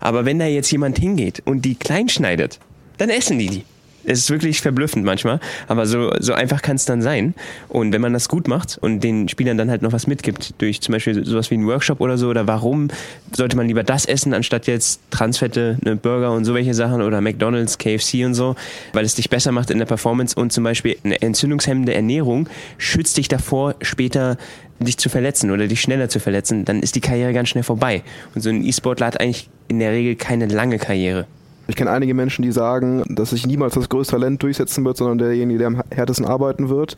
Aber 0.00 0.24
wenn 0.24 0.38
da 0.38 0.46
jetzt 0.46 0.70
jemand 0.70 0.98
hingeht 0.98 1.42
und 1.44 1.64
die 1.64 1.74
klein 1.74 2.08
schneidet, 2.08 2.58
dann 2.98 3.10
essen 3.10 3.38
die 3.38 3.48
die. 3.48 3.64
Es 4.04 4.20
ist 4.20 4.30
wirklich 4.30 4.60
verblüffend 4.60 5.04
manchmal, 5.04 5.40
aber 5.68 5.86
so, 5.86 6.12
so 6.18 6.32
einfach 6.32 6.62
kann 6.62 6.76
es 6.76 6.84
dann 6.84 7.02
sein. 7.02 7.34
Und 7.68 7.92
wenn 7.92 8.00
man 8.00 8.12
das 8.12 8.28
gut 8.28 8.48
macht 8.48 8.78
und 8.80 9.00
den 9.00 9.28
Spielern 9.28 9.58
dann 9.58 9.70
halt 9.70 9.82
noch 9.82 9.92
was 9.92 10.06
mitgibt, 10.06 10.54
durch 10.58 10.80
zum 10.80 10.92
Beispiel 10.92 11.24
sowas 11.24 11.50
wie 11.50 11.54
einen 11.54 11.66
Workshop 11.66 12.00
oder 12.00 12.18
so, 12.18 12.28
oder 12.28 12.46
warum 12.46 12.88
sollte 13.32 13.56
man 13.56 13.66
lieber 13.66 13.82
das 13.82 14.06
essen, 14.06 14.34
anstatt 14.34 14.66
jetzt 14.66 15.00
Transfette, 15.10 15.78
ne, 15.84 15.96
Burger 15.96 16.32
und 16.32 16.44
so 16.44 16.54
welche 16.54 16.74
Sachen 16.74 17.02
oder 17.02 17.20
McDonalds, 17.20 17.78
KFC 17.78 18.24
und 18.24 18.34
so, 18.34 18.56
weil 18.92 19.04
es 19.04 19.14
dich 19.14 19.30
besser 19.30 19.52
macht 19.52 19.70
in 19.70 19.78
der 19.78 19.86
Performance 19.86 20.38
und 20.38 20.52
zum 20.52 20.64
Beispiel 20.64 20.96
eine 21.04 21.20
entzündungshemmende 21.20 21.94
Ernährung 21.94 22.48
schützt 22.78 23.16
dich 23.16 23.28
davor, 23.28 23.74
später 23.82 24.36
dich 24.78 24.96
zu 24.98 25.08
verletzen 25.08 25.50
oder 25.50 25.66
dich 25.66 25.80
schneller 25.80 26.08
zu 26.08 26.20
verletzen, 26.20 26.64
dann 26.64 26.82
ist 26.82 26.94
die 26.94 27.00
Karriere 27.00 27.32
ganz 27.32 27.50
schnell 27.50 27.64
vorbei. 27.64 28.02
Und 28.34 28.40
so 28.40 28.48
ein 28.48 28.64
E-Sportler 28.64 29.06
hat 29.06 29.20
eigentlich 29.20 29.48
in 29.68 29.78
der 29.78 29.92
Regel 29.92 30.16
keine 30.16 30.46
lange 30.46 30.78
Karriere. 30.78 31.26
Ich 31.70 31.76
kenne 31.76 31.92
einige 31.92 32.14
Menschen, 32.14 32.42
die 32.42 32.50
sagen, 32.50 33.04
dass 33.08 33.30
sich 33.30 33.46
niemals 33.46 33.74
das 33.74 33.88
größte 33.88 34.16
Talent 34.16 34.42
durchsetzen 34.42 34.84
wird, 34.84 34.96
sondern 34.96 35.18
derjenige, 35.18 35.60
der 35.60 35.68
am 35.68 35.82
härtesten 35.90 36.26
arbeiten 36.26 36.68
wird. 36.68 36.96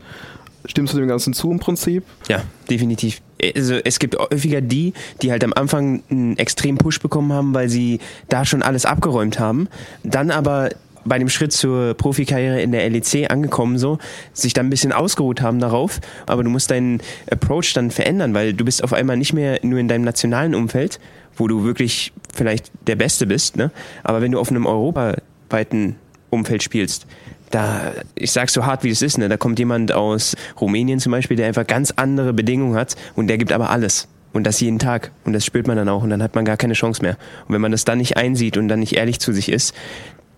Stimmst 0.65 0.93
du 0.95 0.97
dem 0.97 1.07
Ganzen 1.07 1.33
zu 1.33 1.51
im 1.51 1.59
Prinzip? 1.59 2.03
Ja, 2.27 2.41
definitiv. 2.69 3.21
Also 3.55 3.75
es 3.75 3.99
gibt 3.99 4.17
häufiger 4.17 4.61
die, 4.61 4.93
die 5.21 5.31
halt 5.31 5.43
am 5.43 5.53
Anfang 5.53 6.01
einen 6.09 6.37
extremen 6.37 6.79
Push 6.79 7.01
bekommen 7.01 7.31
haben, 7.31 7.53
weil 7.53 7.69
sie 7.69 7.99
da 8.29 8.45
schon 8.45 8.63
alles 8.63 8.85
abgeräumt 8.85 9.39
haben, 9.39 9.67
dann 10.03 10.31
aber 10.31 10.69
bei 11.05 11.19
dem 11.19 11.29
Schritt 11.29 11.51
zur 11.51 11.93
Profikarriere 11.93 12.61
in 12.61 12.71
der 12.71 12.89
LEC 12.89 13.29
angekommen, 13.29 13.77
so, 13.77 13.99
sich 14.31 14.53
dann 14.53 14.67
ein 14.67 14.69
bisschen 14.71 14.91
ausgeruht 14.91 15.41
haben 15.41 15.59
darauf, 15.59 15.99
aber 16.25 16.43
du 16.43 16.49
musst 16.49 16.71
deinen 16.71 17.01
Approach 17.29 17.73
dann 17.73 17.91
verändern, 17.91 18.33
weil 18.33 18.53
du 18.53 18.65
bist 18.65 18.83
auf 18.83 18.93
einmal 18.93 19.17
nicht 19.17 19.33
mehr 19.33 19.59
nur 19.61 19.79
in 19.79 19.87
deinem 19.87 20.03
nationalen 20.03 20.55
Umfeld, 20.55 20.99
wo 21.35 21.47
du 21.47 21.63
wirklich 21.63 22.13
vielleicht 22.33 22.71
der 22.87 22.95
Beste 22.95 23.25
bist, 23.27 23.55
ne? 23.55 23.71
aber 24.03 24.21
wenn 24.21 24.31
du 24.31 24.39
auf 24.39 24.49
einem 24.49 24.65
europaweiten 24.65 25.95
Umfeld 26.29 26.63
spielst, 26.63 27.05
da, 27.51 27.93
ich 28.15 28.31
sag's 28.31 28.53
so 28.53 28.65
hart 28.65 28.83
wie 28.83 28.89
es 28.89 29.01
ist, 29.01 29.17
ne? 29.17 29.29
da 29.29 29.37
kommt 29.37 29.59
jemand 29.59 29.91
aus 29.91 30.35
Rumänien 30.59 30.99
zum 30.99 31.11
Beispiel, 31.11 31.37
der 31.37 31.47
einfach 31.47 31.67
ganz 31.67 31.91
andere 31.95 32.33
Bedingungen 32.33 32.75
hat 32.75 32.95
und 33.15 33.27
der 33.27 33.37
gibt 33.37 33.51
aber 33.51 33.69
alles. 33.69 34.07
Und 34.33 34.47
das 34.47 34.59
jeden 34.59 34.79
Tag. 34.79 35.11
Und 35.25 35.33
das 35.33 35.45
spürt 35.45 35.67
man 35.67 35.77
dann 35.77 35.87
auch. 35.87 36.01
Und 36.01 36.09
dann 36.09 36.23
hat 36.23 36.33
man 36.33 36.43
gar 36.43 36.57
keine 36.57 36.73
Chance 36.73 37.03
mehr. 37.03 37.17
Und 37.47 37.53
wenn 37.53 37.61
man 37.61 37.71
das 37.71 37.85
dann 37.85 37.99
nicht 37.99 38.17
einsieht 38.17 38.57
und 38.57 38.67
dann 38.67 38.79
nicht 38.79 38.93
ehrlich 38.93 39.19
zu 39.19 39.31
sich 39.31 39.47
ist, 39.47 39.75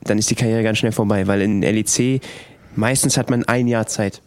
dann 0.03 0.17
ist 0.17 0.29
die 0.29 0.36
Karriere 0.36 0.63
ganz 0.63 0.79
schnell 0.79 0.91
vorbei, 0.91 1.27
weil 1.27 1.41
in 1.41 1.62
LEC 1.62 2.21
meistens 2.75 3.17
hat 3.17 3.29
man 3.29 3.45
ein 3.45 3.67
Jahr 3.67 3.88
Zeit. 3.88 4.21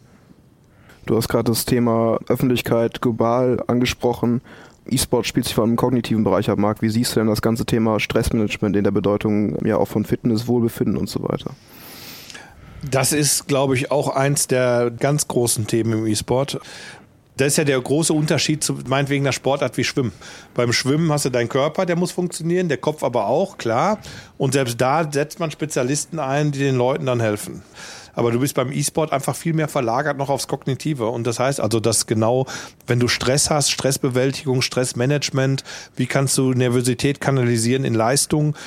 Du 1.05 1.15
hast 1.15 1.29
gerade 1.29 1.51
das 1.51 1.65
Thema 1.65 2.19
Öffentlichkeit 2.27 3.01
global 3.01 3.63
angesprochen. 3.67 4.41
E-Sport 4.91 5.27
spielt 5.27 5.45
sich 5.45 5.55
vor 5.55 5.63
allem 5.63 5.71
im 5.71 5.77
kognitiven 5.77 6.23
Bereich 6.23 6.49
ab, 6.49 6.57
Marc. 6.59 6.81
Wie 6.81 6.89
siehst 6.89 7.15
du 7.15 7.19
denn 7.19 7.27
das 7.27 7.41
ganze 7.41 7.65
Thema 7.65 7.99
Stressmanagement 7.99 8.75
in 8.75 8.83
der 8.83 8.91
Bedeutung 8.91 9.63
ja 9.65 9.77
auch 9.77 9.87
von 9.87 10.05
Fitness, 10.05 10.47
Wohlbefinden 10.47 10.97
und 10.97 11.09
so 11.09 11.23
weiter? 11.23 11.51
Das 12.89 13.11
ist, 13.11 13.47
glaube 13.47 13.75
ich, 13.75 13.91
auch 13.91 14.15
eins 14.15 14.47
der 14.47 14.91
ganz 14.91 15.27
großen 15.27 15.67
Themen 15.67 15.93
im 15.93 16.07
E-Sport. 16.07 16.59
Das 17.35 17.47
ist 17.47 17.57
ja 17.57 17.63
der 17.63 17.79
große 17.79 18.11
Unterschied 18.11 18.63
zu 18.65 18.77
meinetwegen 18.87 19.23
einer 19.23 19.31
Sportart 19.31 19.77
wie 19.77 19.85
Schwimmen. 19.85 20.11
Beim 20.55 20.73
Schwimmen 20.73 21.09
hast 21.11 21.23
du 21.23 21.29
deinen 21.29 21.47
Körper, 21.47 21.85
der 21.85 21.95
muss 21.95 22.11
funktionieren, 22.11 22.67
der 22.67 22.77
Kopf 22.77 23.01
aber 23.01 23.27
auch, 23.27 23.57
klar. 23.57 23.99
Und 24.37 24.53
selbst 24.53 24.79
da 24.81 25.09
setzt 25.09 25.39
man 25.39 25.49
Spezialisten 25.49 26.19
ein, 26.19 26.51
die 26.51 26.59
den 26.59 26.75
Leuten 26.75 27.05
dann 27.05 27.21
helfen. 27.21 27.61
Aber 28.19 28.31
du 28.31 28.39
bist 28.41 28.53
beim 28.53 28.73
E-Sport 28.73 29.13
einfach 29.13 29.33
viel 29.33 29.53
mehr 29.53 29.69
verlagert 29.69 30.17
noch 30.17 30.27
aufs 30.27 30.49
Kognitive. 30.49 31.07
Und 31.07 31.25
das 31.25 31.39
heißt 31.39 31.61
also, 31.61 31.79
dass 31.79 32.05
genau, 32.05 32.47
wenn 32.85 32.99
du 32.99 33.07
Stress 33.07 33.49
hast, 33.49 33.71
Stressbewältigung, 33.71 34.61
Stressmanagement, 34.61 35.63
wie 35.95 36.05
kannst 36.05 36.37
du 36.37 36.51
Nervosität 36.51 37.21
kanalisieren 37.21 37.85
in 37.85 37.93
Leistung, 37.93 38.57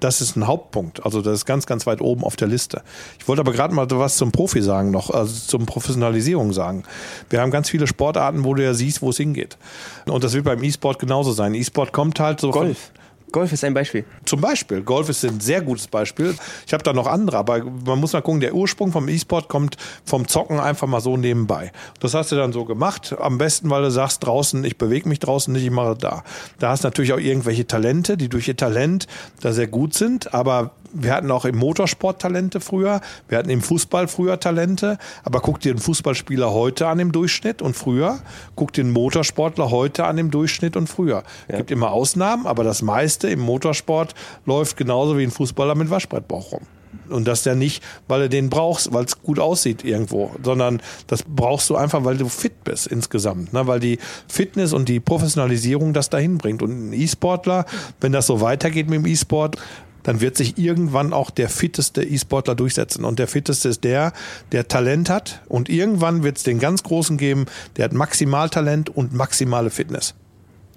das 0.00 0.20
ist 0.20 0.36
ein 0.36 0.46
Hauptpunkt. 0.46 1.06
Also 1.06 1.22
das 1.22 1.36
ist 1.36 1.46
ganz, 1.46 1.64
ganz 1.64 1.86
weit 1.86 2.02
oben 2.02 2.22
auf 2.22 2.36
der 2.36 2.48
Liste. 2.48 2.82
Ich 3.18 3.26
wollte 3.26 3.40
aber 3.40 3.52
gerade 3.52 3.72
mal 3.74 3.86
was 3.90 4.18
zum 4.18 4.30
Profi 4.30 4.60
sagen 4.60 4.90
noch, 4.90 5.08
also 5.08 5.32
zum 5.32 5.64
Professionalisierung 5.64 6.52
sagen. 6.52 6.82
Wir 7.30 7.40
haben 7.40 7.50
ganz 7.50 7.70
viele 7.70 7.86
Sportarten, 7.86 8.44
wo 8.44 8.52
du 8.52 8.62
ja 8.62 8.74
siehst, 8.74 9.00
wo 9.00 9.08
es 9.08 9.16
hingeht. 9.16 9.56
Und 10.04 10.22
das 10.22 10.34
wird 10.34 10.44
beim 10.44 10.62
E-Sport 10.62 10.98
genauso 10.98 11.32
sein. 11.32 11.54
E-Sport 11.54 11.94
kommt 11.94 12.20
halt 12.20 12.40
so. 12.40 12.50
Golf. 12.50 12.90
Golf 13.32 13.52
ist 13.52 13.64
ein 13.64 13.74
Beispiel. 13.74 14.04
Zum 14.24 14.40
Beispiel. 14.40 14.82
Golf 14.82 15.08
ist 15.08 15.24
ein 15.24 15.40
sehr 15.40 15.60
gutes 15.60 15.86
Beispiel. 15.86 16.34
Ich 16.66 16.72
habe 16.72 16.82
da 16.82 16.92
noch 16.92 17.06
andere, 17.06 17.38
aber 17.38 17.64
man 17.64 17.98
muss 17.98 18.12
mal 18.12 18.22
gucken, 18.22 18.40
der 18.40 18.54
Ursprung 18.54 18.92
vom 18.92 19.08
E-Sport 19.08 19.48
kommt 19.48 19.76
vom 20.04 20.26
Zocken 20.28 20.60
einfach 20.60 20.86
mal 20.86 21.00
so 21.00 21.16
nebenbei. 21.16 21.72
Das 22.00 22.14
hast 22.14 22.32
du 22.32 22.36
dann 22.36 22.52
so 22.52 22.64
gemacht. 22.64 23.14
Am 23.18 23.38
besten, 23.38 23.70
weil 23.70 23.82
du 23.82 23.90
sagst, 23.90 24.24
draußen, 24.24 24.64
ich 24.64 24.78
bewege 24.78 25.08
mich 25.08 25.18
draußen 25.18 25.52
nicht, 25.52 25.64
ich 25.64 25.70
mache 25.70 25.96
da. 25.96 26.24
Da 26.58 26.70
hast 26.70 26.84
du 26.84 26.88
natürlich 26.88 27.12
auch 27.12 27.18
irgendwelche 27.18 27.66
Talente, 27.66 28.16
die 28.16 28.28
durch 28.28 28.48
ihr 28.48 28.56
Talent 28.56 29.06
da 29.40 29.52
sehr 29.52 29.68
gut 29.68 29.94
sind, 29.94 30.34
aber 30.34 30.72
wir 30.92 31.14
hatten 31.14 31.30
auch 31.30 31.44
im 31.44 31.56
Motorsport 31.56 32.20
Talente 32.20 32.60
früher, 32.60 33.00
wir 33.28 33.38
hatten 33.38 33.50
im 33.50 33.60
Fußball 33.60 34.08
früher 34.08 34.40
Talente, 34.40 34.98
aber 35.24 35.40
guck 35.40 35.60
dir 35.60 35.74
den 35.74 35.80
Fußballspieler 35.80 36.52
heute 36.52 36.86
an 36.86 36.98
im 36.98 37.12
Durchschnitt 37.12 37.62
und 37.62 37.74
früher, 37.74 38.18
guck 38.56 38.72
dir 38.72 38.84
den 38.84 38.92
Motorsportler 38.92 39.70
heute 39.70 40.04
an 40.04 40.18
im 40.18 40.30
Durchschnitt 40.30 40.76
und 40.76 40.88
früher. 40.88 41.22
Es 41.46 41.52
ja. 41.52 41.56
gibt 41.58 41.70
immer 41.70 41.92
Ausnahmen, 41.92 42.46
aber 42.46 42.64
das 42.64 42.82
meiste 42.82 43.28
im 43.28 43.40
Motorsport 43.40 44.14
läuft 44.46 44.76
genauso 44.76 45.18
wie 45.18 45.24
ein 45.24 45.30
Fußballer 45.30 45.74
mit 45.74 45.90
Waschbrettbauch 45.90 46.52
rum. 46.52 46.62
Und 47.08 47.26
das 47.26 47.44
ja 47.44 47.54
nicht, 47.54 47.82
weil 48.06 48.22
du 48.22 48.28
den 48.28 48.50
brauchst, 48.50 48.92
weil 48.92 49.04
es 49.04 49.22
gut 49.22 49.38
aussieht 49.38 49.84
irgendwo, 49.84 50.30
sondern 50.42 50.80
das 51.06 51.22
brauchst 51.22 51.70
du 51.70 51.76
einfach, 51.76 52.04
weil 52.04 52.16
du 52.16 52.28
fit 52.28 52.64
bist 52.64 52.86
insgesamt. 52.86 53.52
Ne? 53.52 53.66
Weil 53.66 53.80
die 53.80 53.98
Fitness 54.28 54.72
und 54.72 54.88
die 54.88 55.00
Professionalisierung 55.00 55.92
das 55.92 56.10
dahin 56.10 56.38
bringt. 56.38 56.62
Und 56.62 56.90
ein 56.90 56.92
E-Sportler, 56.92 57.64
wenn 58.00 58.12
das 58.12 58.26
so 58.26 58.40
weitergeht 58.40 58.88
mit 58.88 59.00
dem 59.00 59.06
E-Sport, 59.06 59.56
dann 60.08 60.22
wird 60.22 60.38
sich 60.38 60.56
irgendwann 60.56 61.12
auch 61.12 61.28
der 61.28 61.50
fitteste 61.50 62.02
E-Sportler 62.02 62.54
durchsetzen. 62.54 63.04
Und 63.04 63.18
der 63.18 63.28
fitteste 63.28 63.68
ist 63.68 63.84
der, 63.84 64.14
der 64.52 64.66
Talent 64.66 65.10
hat. 65.10 65.42
Und 65.48 65.68
irgendwann 65.68 66.22
wird 66.22 66.38
es 66.38 66.44
den 66.44 66.58
ganz 66.58 66.82
Großen 66.82 67.18
geben, 67.18 67.44
der 67.76 67.84
hat 67.84 67.92
Maximaltalent 67.92 68.88
und 68.88 69.12
maximale 69.12 69.68
Fitness. 69.68 70.14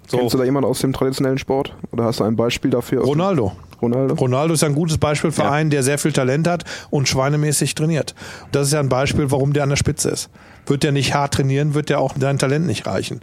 So. 0.06 0.18
Kennst 0.18 0.34
du 0.34 0.38
da 0.38 0.44
jemanden 0.44 0.68
aus 0.68 0.80
dem 0.80 0.92
traditionellen 0.92 1.38
Sport? 1.38 1.74
Oder 1.92 2.04
hast 2.04 2.20
du 2.20 2.24
ein 2.24 2.36
Beispiel 2.36 2.70
dafür? 2.70 3.04
Ronaldo. 3.04 3.52
Ronaldo. 3.80 4.14
Ronaldo 4.16 4.52
ist 4.52 4.64
ein 4.64 4.74
gutes 4.74 4.98
Beispiel 4.98 5.32
für 5.32 5.44
ja. 5.44 5.50
einen, 5.50 5.70
der 5.70 5.82
sehr 5.82 5.96
viel 5.96 6.12
Talent 6.12 6.46
hat 6.46 6.64
und 6.90 7.08
schweinemäßig 7.08 7.74
trainiert. 7.74 8.14
Das 8.52 8.66
ist 8.66 8.74
ja 8.74 8.80
ein 8.80 8.90
Beispiel, 8.90 9.30
warum 9.30 9.54
der 9.54 9.62
an 9.62 9.70
der 9.70 9.76
Spitze 9.76 10.10
ist. 10.10 10.28
Wird 10.66 10.82
der 10.82 10.92
nicht 10.92 11.14
hart 11.14 11.32
trainieren, 11.32 11.72
wird 11.72 11.88
der 11.88 12.00
auch 12.00 12.12
dein 12.18 12.38
Talent 12.38 12.66
nicht 12.66 12.86
reichen. 12.86 13.20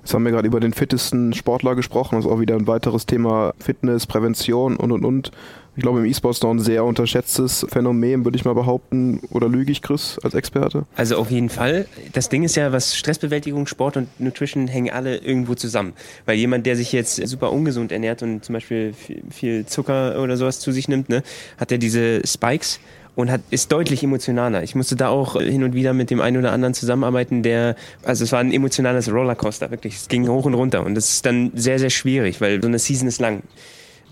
Jetzt 0.00 0.14
haben 0.14 0.24
wir 0.24 0.32
gerade 0.32 0.48
über 0.48 0.60
den 0.60 0.72
fittesten 0.72 1.32
Sportler 1.34 1.74
gesprochen. 1.74 2.16
Das 2.16 2.24
ist 2.24 2.30
auch 2.30 2.40
wieder 2.40 2.56
ein 2.56 2.66
weiteres 2.66 3.06
Thema 3.06 3.52
Fitness, 3.58 4.06
Prävention 4.06 4.76
und 4.76 4.92
und 4.92 5.04
und. 5.04 5.30
Ich 5.76 5.82
glaube, 5.82 6.00
im 6.00 6.04
E-Sport 6.04 6.34
ist 6.34 6.42
noch 6.42 6.50
ein 6.50 6.58
sehr 6.58 6.84
unterschätztes 6.84 7.64
Phänomen, 7.70 8.24
würde 8.24 8.36
ich 8.36 8.44
mal 8.44 8.54
behaupten. 8.54 9.20
Oder 9.30 9.48
lüge 9.48 9.70
ich, 9.70 9.82
Chris, 9.82 10.18
als 10.22 10.34
Experte? 10.34 10.84
Also 10.96 11.16
auf 11.16 11.30
jeden 11.30 11.48
Fall. 11.48 11.86
Das 12.12 12.28
Ding 12.28 12.42
ist 12.42 12.56
ja, 12.56 12.72
was 12.72 12.96
Stressbewältigung, 12.96 13.66
Sport 13.66 13.96
und 13.96 14.20
Nutrition 14.20 14.66
hängen 14.66 14.90
alle 14.90 15.18
irgendwo 15.18 15.54
zusammen. 15.54 15.92
Weil 16.26 16.36
jemand, 16.36 16.66
der 16.66 16.76
sich 16.76 16.92
jetzt 16.92 17.16
super 17.28 17.52
ungesund 17.52 17.92
ernährt 17.92 18.22
und 18.22 18.44
zum 18.44 18.54
Beispiel 18.54 18.94
viel 19.30 19.64
Zucker 19.64 20.20
oder 20.20 20.36
sowas 20.36 20.60
zu 20.60 20.72
sich 20.72 20.88
nimmt, 20.88 21.08
ne, 21.08 21.22
hat 21.56 21.70
ja 21.70 21.78
diese 21.78 22.26
Spikes 22.26 22.80
und 23.14 23.30
hat, 23.30 23.40
ist 23.50 23.72
deutlich 23.72 24.02
emotionaler. 24.02 24.62
Ich 24.62 24.74
musste 24.74 24.96
da 24.96 25.08
auch 25.08 25.40
hin 25.40 25.62
und 25.62 25.74
wieder 25.74 25.92
mit 25.92 26.10
dem 26.10 26.20
einen 26.20 26.38
oder 26.38 26.52
anderen 26.52 26.74
zusammenarbeiten, 26.74 27.42
der, 27.42 27.76
also 28.02 28.24
es 28.24 28.32
war 28.32 28.40
ein 28.40 28.52
emotionales 28.52 29.10
Rollercoaster, 29.10 29.70
wirklich. 29.70 29.96
Es 29.96 30.08
ging 30.08 30.28
hoch 30.28 30.44
und 30.44 30.54
runter 30.54 30.84
und 30.84 30.94
das 30.94 31.12
ist 31.12 31.26
dann 31.26 31.52
sehr, 31.54 31.78
sehr 31.78 31.90
schwierig, 31.90 32.40
weil 32.40 32.60
so 32.60 32.68
eine 32.68 32.78
Season 32.78 33.08
ist 33.08 33.20
lang. 33.20 33.42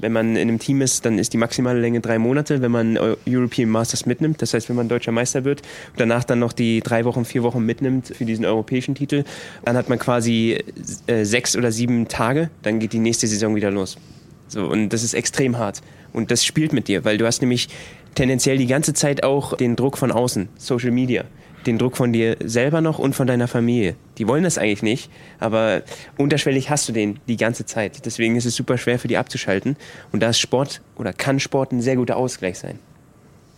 Wenn 0.00 0.12
man 0.12 0.36
in 0.36 0.48
einem 0.48 0.58
Team 0.58 0.80
ist, 0.80 1.04
dann 1.04 1.18
ist 1.18 1.32
die 1.32 1.38
maximale 1.38 1.80
Länge 1.80 2.00
drei 2.00 2.18
Monate, 2.18 2.62
wenn 2.62 2.70
man 2.70 2.96
European 3.26 3.68
Masters 3.68 4.06
mitnimmt. 4.06 4.40
Das 4.40 4.54
heißt, 4.54 4.68
wenn 4.68 4.76
man 4.76 4.88
deutscher 4.88 5.10
Meister 5.10 5.44
wird 5.44 5.62
und 5.90 6.00
danach 6.00 6.22
dann 6.22 6.38
noch 6.38 6.52
die 6.52 6.80
drei 6.80 7.04
Wochen, 7.04 7.24
vier 7.24 7.42
Wochen 7.42 7.64
mitnimmt 7.64 8.12
für 8.16 8.24
diesen 8.24 8.44
europäischen 8.44 8.94
Titel, 8.94 9.24
dann 9.64 9.76
hat 9.76 9.88
man 9.88 9.98
quasi 9.98 10.62
äh, 11.08 11.24
sechs 11.24 11.56
oder 11.56 11.72
sieben 11.72 12.06
Tage, 12.06 12.50
dann 12.62 12.78
geht 12.78 12.92
die 12.92 13.00
nächste 13.00 13.26
Saison 13.26 13.56
wieder 13.56 13.72
los. 13.72 13.98
So, 14.46 14.66
und 14.66 14.90
das 14.90 15.02
ist 15.02 15.14
extrem 15.14 15.58
hart. 15.58 15.82
Und 16.12 16.30
das 16.30 16.44
spielt 16.44 16.72
mit 16.72 16.88
dir, 16.88 17.04
weil 17.04 17.18
du 17.18 17.26
hast 17.26 17.42
nämlich 17.42 17.68
tendenziell 18.14 18.58
die 18.58 18.66
ganze 18.66 18.94
Zeit 18.94 19.22
auch 19.22 19.56
den 19.56 19.76
Druck 19.76 19.98
von 19.98 20.10
außen, 20.12 20.48
Social 20.56 20.90
Media, 20.90 21.24
den 21.66 21.78
Druck 21.78 21.96
von 21.96 22.12
dir 22.12 22.36
selber 22.44 22.80
noch 22.80 22.98
und 22.98 23.14
von 23.14 23.26
deiner 23.26 23.48
Familie. 23.48 23.94
Die 24.18 24.26
wollen 24.26 24.44
das 24.44 24.58
eigentlich 24.58 24.82
nicht, 24.82 25.10
aber 25.38 25.82
unterschwellig 26.16 26.70
hast 26.70 26.88
du 26.88 26.92
den 26.92 27.18
die 27.28 27.36
ganze 27.36 27.66
Zeit. 27.66 28.04
Deswegen 28.06 28.36
ist 28.36 28.46
es 28.46 28.56
super 28.56 28.78
schwer 28.78 28.98
für 28.98 29.08
die 29.08 29.16
abzuschalten. 29.16 29.76
Und 30.12 30.22
da 30.22 30.30
ist 30.30 30.38
Sport 30.38 30.80
oder 30.96 31.12
kann 31.12 31.40
Sport 31.40 31.72
ein 31.72 31.80
sehr 31.80 31.96
guter 31.96 32.16
Ausgleich 32.16 32.58
sein. 32.58 32.78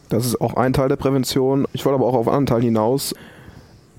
Das 0.09 0.27
ist 0.27 0.41
auch 0.41 0.55
ein 0.55 0.73
Teil 0.73 0.89
der 0.89 0.97
Prävention. 0.97 1.67
Ich 1.73 1.85
wollte 1.85 1.95
aber 1.95 2.07
auch 2.07 2.15
auf 2.15 2.29
einen 2.29 2.47
Teil 2.47 2.63
hinaus 2.63 3.15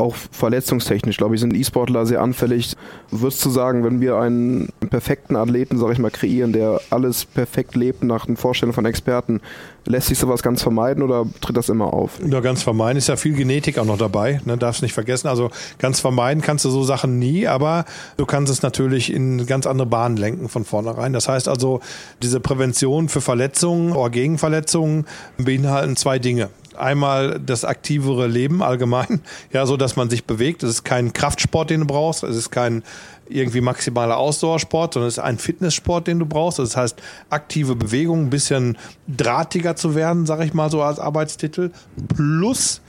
auch 0.01 0.15
verletzungstechnisch, 0.15 1.17
glaube 1.17 1.35
ich, 1.35 1.41
sind 1.41 1.53
E-Sportler 1.53 2.05
sehr 2.05 2.21
anfällig. 2.21 2.75
Würdest 3.11 3.45
du 3.45 3.49
sagen, 3.49 3.83
wenn 3.83 4.01
wir 4.01 4.17
einen 4.17 4.69
perfekten 4.89 5.35
Athleten, 5.35 5.77
sage 5.77 5.93
ich 5.93 5.99
mal, 5.99 6.11
kreieren, 6.11 6.53
der 6.53 6.81
alles 6.89 7.25
perfekt 7.25 7.75
lebt 7.75 8.03
nach 8.03 8.25
den 8.25 8.35
Vorstellungen 8.35 8.73
von 8.73 8.85
Experten, 8.85 9.41
lässt 9.85 10.07
sich 10.07 10.17
sowas 10.17 10.43
ganz 10.43 10.61
vermeiden 10.61 11.03
oder 11.03 11.25
tritt 11.39 11.57
das 11.57 11.69
immer 11.69 11.93
auf? 11.93 12.19
Ja, 12.25 12.39
ganz 12.39 12.63
vermeiden 12.63 12.97
ist 12.97 13.07
ja 13.07 13.15
viel 13.15 13.33
Genetik 13.33 13.77
auch 13.77 13.85
noch 13.85 13.97
dabei, 13.97 14.41
ne, 14.45 14.57
darfst 14.57 14.81
nicht 14.81 14.93
vergessen. 14.93 15.27
Also 15.27 15.51
ganz 15.77 15.99
vermeiden 15.99 16.41
kannst 16.41 16.65
du 16.65 16.69
so 16.69 16.83
Sachen 16.83 17.19
nie, 17.19 17.47
aber 17.47 17.85
du 18.17 18.25
kannst 18.25 18.51
es 18.51 18.61
natürlich 18.61 19.13
in 19.13 19.45
ganz 19.45 19.67
andere 19.67 19.87
Bahnen 19.87 20.17
lenken 20.17 20.49
von 20.49 20.65
vornherein. 20.65 21.13
Das 21.13 21.27
heißt 21.27 21.47
also, 21.47 21.79
diese 22.21 22.39
Prävention 22.39 23.09
für 23.09 23.21
Verletzungen 23.21 23.93
oder 23.93 24.09
gegen 24.09 24.37
Verletzungen 24.37 25.05
beinhalten 25.37 25.95
zwei 25.95 26.19
Dinge 26.19 26.49
einmal 26.77 27.39
das 27.39 27.65
aktivere 27.65 28.27
Leben 28.27 28.61
allgemein, 28.61 29.21
ja, 29.53 29.65
so 29.65 29.77
dass 29.77 29.95
man 29.95 30.09
sich 30.09 30.25
bewegt. 30.25 30.63
Es 30.63 30.69
ist 30.69 30.83
kein 30.83 31.13
Kraftsport, 31.13 31.69
den 31.69 31.81
du 31.81 31.87
brauchst. 31.87 32.23
Es 32.23 32.35
ist 32.35 32.51
kein 32.51 32.83
irgendwie 33.27 33.61
maximaler 33.61 34.17
Ausdauersport, 34.17 34.93
sondern 34.93 35.07
es 35.07 35.17
ist 35.17 35.23
ein 35.23 35.37
Fitnesssport, 35.37 36.07
den 36.07 36.19
du 36.19 36.25
brauchst. 36.25 36.59
Das 36.59 36.75
heißt, 36.75 37.01
aktive 37.29 37.75
Bewegung, 37.75 38.25
ein 38.25 38.29
bisschen 38.29 38.77
drahtiger 39.07 39.75
zu 39.75 39.95
werden, 39.95 40.25
sag 40.25 40.41
ich 40.41 40.53
mal 40.53 40.69
so 40.69 40.81
als 40.81 40.99
Arbeitstitel, 40.99 41.71
plus 42.15 42.81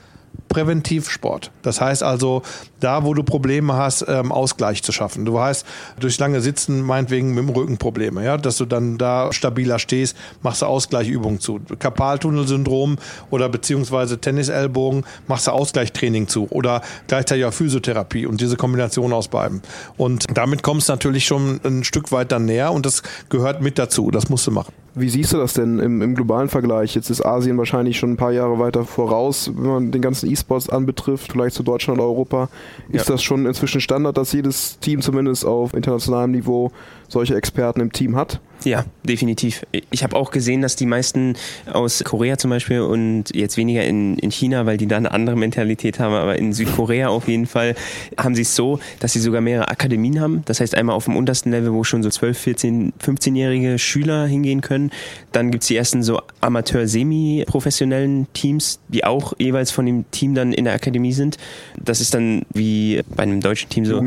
Präventivsport. 0.53 1.49
Das 1.63 1.81
heißt 1.81 2.03
also, 2.03 2.43
da 2.79 3.03
wo 3.03 3.15
du 3.15 3.23
Probleme 3.23 3.73
hast, 3.73 4.05
ähm, 4.07 4.31
Ausgleich 4.31 4.83
zu 4.83 4.91
schaffen. 4.91 5.25
Du 5.25 5.39
heißt, 5.39 5.65
durch 5.99 6.19
lange 6.19 6.41
Sitzen, 6.41 6.81
meinetwegen 6.81 7.29
mit 7.33 7.39
dem 7.39 7.49
Rücken 7.49 7.77
Probleme, 7.77 8.23
ja, 8.23 8.37
dass 8.37 8.57
du 8.57 8.65
dann 8.65 8.99
da 8.99 9.33
stabiler 9.33 9.79
stehst, 9.79 10.15
machst 10.43 10.61
du 10.61 10.67
Ausgleichübungen 10.67 11.39
zu. 11.39 11.59
Karpaltunnelsyndrom 11.79 12.97
oder 13.31 13.49
beziehungsweise 13.49 14.19
Tennisellbogen, 14.19 15.05
machst 15.27 15.47
du 15.47 15.51
Ausgleichtraining 15.51 16.27
zu 16.27 16.47
oder 16.51 16.81
gleichzeitig 17.07 17.45
auch 17.45 17.53
Physiotherapie 17.53 18.27
und 18.27 18.39
diese 18.39 18.55
Kombination 18.55 19.11
aus 19.11 19.29
beiden. 19.29 19.63
Und 19.97 20.25
damit 20.37 20.61
kommst 20.61 20.89
du 20.89 20.93
natürlich 20.93 21.25
schon 21.25 21.61
ein 21.63 21.83
Stück 21.83 22.11
weit 22.11 22.31
dann 22.31 22.45
näher 22.45 22.71
und 22.71 22.85
das 22.85 23.01
gehört 23.29 23.61
mit 23.61 23.79
dazu. 23.79 24.11
Das 24.11 24.29
musst 24.29 24.45
du 24.45 24.51
machen. 24.51 24.73
Wie 24.95 25.09
siehst 25.09 25.33
du 25.33 25.37
das 25.37 25.53
denn 25.53 25.79
im, 25.79 26.03
im, 26.03 26.13
globalen 26.13 26.49
Vergleich? 26.49 26.93
Jetzt 26.93 27.09
ist 27.09 27.25
Asien 27.25 27.57
wahrscheinlich 27.57 27.97
schon 27.97 28.11
ein 28.11 28.17
paar 28.17 28.31
Jahre 28.31 28.59
weiter 28.59 28.85
voraus, 28.85 29.49
wenn 29.55 29.65
man 29.65 29.91
den 29.91 30.03
ganzen 30.03 30.29
E-Sports 30.43 30.69
anbetrifft, 30.69 31.31
vielleicht 31.31 31.55
zu 31.55 31.63
Deutschland 31.63 31.99
oder 31.99 32.07
Europa. 32.07 32.49
Ist 32.89 33.07
ja. 33.07 33.13
das 33.13 33.23
schon 33.23 33.45
inzwischen 33.45 33.81
Standard, 33.81 34.17
dass 34.17 34.33
jedes 34.33 34.79
Team 34.79 35.01
zumindest 35.01 35.45
auf 35.45 35.73
internationalem 35.73 36.31
Niveau 36.31 36.71
solche 37.07 37.35
Experten 37.35 37.79
im 37.79 37.91
Team 37.91 38.15
hat? 38.15 38.39
Ja, 38.63 38.85
definitiv. 39.03 39.65
Ich 39.91 40.03
habe 40.03 40.15
auch 40.15 40.31
gesehen, 40.31 40.61
dass 40.61 40.75
die 40.75 40.85
meisten 40.85 41.35
aus 41.71 42.03
Korea 42.03 42.37
zum 42.37 42.49
Beispiel 42.49 42.81
und 42.81 43.35
jetzt 43.35 43.57
weniger 43.57 43.83
in, 43.83 44.17
in 44.17 44.31
China, 44.31 44.65
weil 44.65 44.77
die 44.77 44.87
da 44.87 44.97
eine 44.97 45.11
andere 45.11 45.35
Mentalität 45.35 45.99
haben, 45.99 46.13
aber 46.13 46.37
in 46.37 46.53
Südkorea 46.53 47.09
auf 47.09 47.27
jeden 47.27 47.45
Fall 47.45 47.75
haben 48.17 48.35
sie 48.35 48.43
es 48.43 48.55
so, 48.55 48.79
dass 48.99 49.13
sie 49.13 49.19
sogar 49.19 49.41
mehrere 49.41 49.67
Akademien 49.69 50.21
haben. 50.21 50.43
Das 50.45 50.59
heißt 50.59 50.75
einmal 50.75 50.95
auf 50.95 51.05
dem 51.05 51.15
untersten 51.15 51.51
Level, 51.51 51.73
wo 51.73 51.83
schon 51.83 52.03
so 52.03 52.09
12, 52.09 52.37
14, 52.37 52.93
15-jährige 53.03 53.79
Schüler 53.79 54.25
hingehen 54.25 54.61
können. 54.61 54.91
Dann 55.31 55.51
gibt 55.51 55.63
es 55.63 55.67
die 55.67 55.75
ersten 55.75 56.03
so 56.03 56.21
Amateur-Semi-professionellen 56.41 58.27
Teams, 58.33 58.79
die 58.87 59.03
auch 59.03 59.33
jeweils 59.39 59.71
von 59.71 59.85
dem 59.85 60.09
Team 60.11 60.35
dann 60.35 60.53
in 60.53 60.65
der 60.65 60.73
Akademie 60.73 61.13
sind. 61.13 61.37
Das 61.81 62.01
ist 62.01 62.13
dann 62.13 62.43
wie 62.53 63.01
bei 63.15 63.23
einem 63.23 63.41
deutschen 63.41 63.69
Team 63.69 63.85
so. 63.85 63.97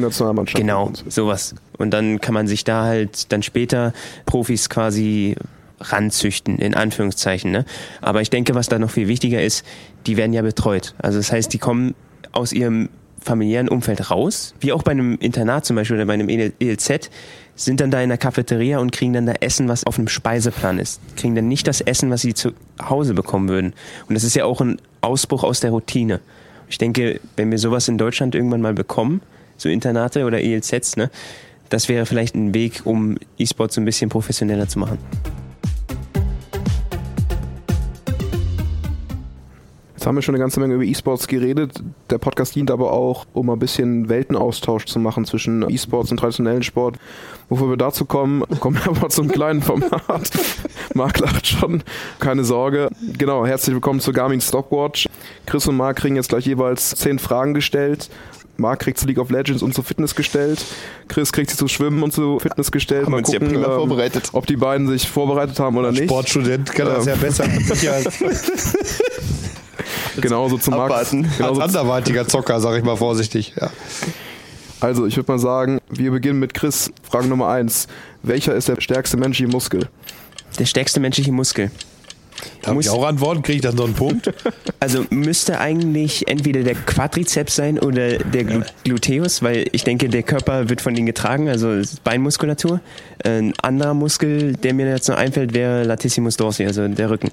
Genau, 0.61 0.92
sowas. 1.09 1.55
Und 1.78 1.90
dann 1.90 2.20
kann 2.20 2.34
man 2.34 2.46
sich 2.46 2.64
da 2.64 2.84
halt 2.84 3.32
dann 3.32 3.42
später 3.42 3.92
Profis 4.24 4.68
quasi 4.68 5.36
ranzüchten, 5.80 6.58
in 6.58 6.74
Anführungszeichen. 6.74 7.50
Ne? 7.50 7.64
Aber 8.00 8.22
ich 8.22 8.30
denke, 8.30 8.54
was 8.54 8.68
da 8.68 8.78
noch 8.78 8.90
viel 8.90 9.08
wichtiger 9.08 9.42
ist, 9.42 9.64
die 10.06 10.16
werden 10.16 10.32
ja 10.32 10.42
betreut. 10.42 10.94
Also 10.98 11.18
das 11.18 11.32
heißt, 11.32 11.52
die 11.52 11.58
kommen 11.58 11.94
aus 12.32 12.52
ihrem 12.52 12.88
familiären 13.26 13.68
Umfeld 13.68 14.10
raus, 14.10 14.54
wie 14.60 14.72
auch 14.72 14.82
bei 14.82 14.92
einem 14.92 15.18
Internat 15.18 15.66
zum 15.66 15.76
Beispiel 15.76 15.96
oder 15.96 16.06
bei 16.06 16.14
einem 16.14 16.28
ELZ, 16.28 17.10
sind 17.56 17.80
dann 17.80 17.90
da 17.90 18.00
in 18.00 18.08
der 18.08 18.18
Cafeteria 18.18 18.78
und 18.78 18.92
kriegen 18.92 19.14
dann 19.14 19.26
da 19.26 19.32
Essen, 19.40 19.68
was 19.68 19.84
auf 19.84 19.98
einem 19.98 20.08
Speiseplan 20.08 20.78
ist. 20.78 21.00
Kriegen 21.16 21.34
dann 21.34 21.48
nicht 21.48 21.66
das 21.66 21.80
Essen, 21.80 22.10
was 22.10 22.20
sie 22.22 22.34
zu 22.34 22.52
Hause 22.80 23.14
bekommen 23.14 23.48
würden. 23.48 23.72
Und 24.08 24.14
das 24.14 24.24
ist 24.24 24.36
ja 24.36 24.44
auch 24.44 24.60
ein 24.60 24.78
Ausbruch 25.00 25.42
aus 25.42 25.60
der 25.60 25.70
Routine. 25.70 26.20
Ich 26.68 26.78
denke, 26.78 27.20
wenn 27.36 27.50
wir 27.50 27.58
sowas 27.58 27.88
in 27.88 27.98
Deutschland 27.98 28.34
irgendwann 28.34 28.60
mal 28.60 28.74
bekommen, 28.74 29.22
so 29.56 29.68
Internate 29.68 30.24
oder 30.24 30.40
ELZs, 30.40 30.96
ne, 30.96 31.10
das 31.68 31.88
wäre 31.88 32.07
vielleicht 32.07 32.35
ein 32.35 32.55
Weg, 32.55 32.83
um 32.85 33.16
E-Sport 33.38 33.72
so 33.72 33.81
ein 33.81 33.85
bisschen 33.85 34.09
professioneller 34.09 34.68
zu 34.68 34.79
machen. 34.79 34.98
Jetzt 39.94 40.07
haben 40.07 40.14
wir 40.14 40.22
schon 40.22 40.37
eine 40.37 40.42
ganze 40.42 40.61
Menge 40.61 40.74
über 40.74 40.85
E-Sports 40.85 41.26
geredet. 41.26 41.83
Der 42.11 42.18
Podcast 42.18 42.55
dient 42.55 42.70
aber 42.70 42.92
auch, 42.92 43.26
um 43.33 43.50
ein 43.50 43.59
bisschen 43.59 44.09
Weltenaustausch 44.09 44.85
zu 44.85 45.00
machen 45.00 45.24
zwischen 45.24 45.68
E-Sports 45.68 46.12
und 46.12 46.18
traditionellen 46.18 46.62
Sport. 46.62 46.96
Bevor 47.48 47.70
wir 47.70 47.76
dazu 47.76 48.05
kommen, 48.05 48.44
kommen 48.61 48.76
wir 48.76 48.87
aber 48.87 49.09
zum 49.09 49.26
kleinen 49.26 49.62
Format. 49.62 50.31
Marc 50.94 51.18
lacht 51.18 51.48
schon, 51.48 51.83
keine 52.20 52.44
Sorge. 52.44 52.88
Genau, 53.18 53.44
herzlich 53.44 53.74
willkommen 53.74 53.98
zur 53.98 54.14
Garmin 54.14 54.40
Stopwatch. 54.40 55.09
Chris 55.44 55.66
und 55.66 55.76
Marc 55.76 55.96
kriegen 55.96 56.14
jetzt 56.14 56.29
gleich 56.29 56.46
jeweils 56.46 56.90
zehn 56.90 57.18
Fragen 57.18 57.55
gestellt. 57.55 58.09
Marc 58.59 58.81
kriegt 58.81 58.99
zu 58.99 59.07
League 59.07 59.19
of 59.19 59.31
Legends 59.31 59.62
und 59.62 59.75
zu 59.75 59.83
Fitness 59.83 60.14
gestellt. 60.14 60.64
Chris 61.09 61.33
kriegt 61.33 61.51
sie 61.51 61.57
zu 61.57 61.69
Schwimmen 61.69 62.03
und 62.03 62.12
zu 62.12 62.38
Fitness 62.38 62.71
gestellt. 62.73 63.05
Haben 63.05 63.12
Mal 63.12 63.19
uns 63.19 63.33
ja 63.33 63.38
gucken, 63.38 63.55
prima 63.55 63.66
ähm, 63.69 63.75
vorbereitet. 63.79 64.31
ob 64.33 64.47
die 64.47 64.57
beiden 64.57 64.88
sich 64.88 65.09
vorbereitet 65.09 65.59
haben 65.61 65.77
oder 65.77 65.92
nicht. 65.92 66.05
Sportstudent 66.05 66.73
kann 66.73 66.87
das 66.87 67.07
Ähm. 67.07 67.14
ja 67.14 67.16
besser 67.21 67.45
als, 67.45 68.19
Genauso 70.21 70.59
zum 70.59 70.75
Marc. 70.75 70.90
Abwarten. 70.90 71.25
als 71.27 71.37
Genauso 71.37 71.61
anderweitiger 71.61 72.27
Zocker, 72.27 72.61
sag 72.61 72.77
ich 72.79 72.85
mal 72.85 72.97
vorsichtig. 72.97 73.55
Ja. 73.61 73.71
Also, 74.81 75.07
ich 75.07 75.16
würde 75.16 75.31
mal 75.33 75.38
sagen, 75.38 75.81
wir 75.90 76.11
beginnen 76.11 76.38
mit 76.38 76.55
Chris. 76.55 76.90
Frage 77.03 77.29
Nummer 77.29 77.49
eins. 77.49 77.87
Welcher 78.23 78.55
ist 78.55 78.69
der 78.69 78.81
stärkste 78.81 79.16
menschliche 79.16 79.51
Muskel? 79.51 79.88
Der 80.59 80.66
stärkste 80.66 81.01
menschliche 81.01 81.33
Muskel. 81.33 81.71
Darf 82.62 82.75
Muss- 82.75 82.87
ich 82.87 82.90
auch 82.90 83.05
antworten? 83.07 83.42
Kriege 83.42 83.57
ich 83.57 83.62
dann 83.62 83.77
so 83.77 83.85
einen 83.85 83.94
Punkt? 83.94 84.33
Also 84.79 85.05
müsste 85.11 85.59
eigentlich 85.59 86.29
entweder 86.29 86.62
der 86.62 86.75
Quadrizeps 86.75 87.57
sein 87.57 87.79
oder 87.79 88.18
der 88.18 88.44
Glu 88.44 88.61
Gluteus, 88.85 89.42
weil 89.42 89.66
ich 89.72 89.83
denke, 89.85 90.09
der 90.09 90.22
Körper 90.22 90.68
wird 90.68 90.81
von 90.81 90.94
denen 90.94 91.07
getragen, 91.07 91.49
also 91.49 91.81
Beinmuskulatur. 92.05 92.81
Ein 93.25 93.53
anderer 93.62 93.94
Muskel, 93.94 94.53
der 94.53 94.75
mir 94.75 94.87
jetzt 94.88 95.09
noch 95.09 95.16
einfällt, 95.16 95.55
wäre 95.55 95.83
Latissimus 95.85 96.37
dorsi, 96.37 96.64
also 96.66 96.87
der 96.87 97.11
Rücken. 97.11 97.31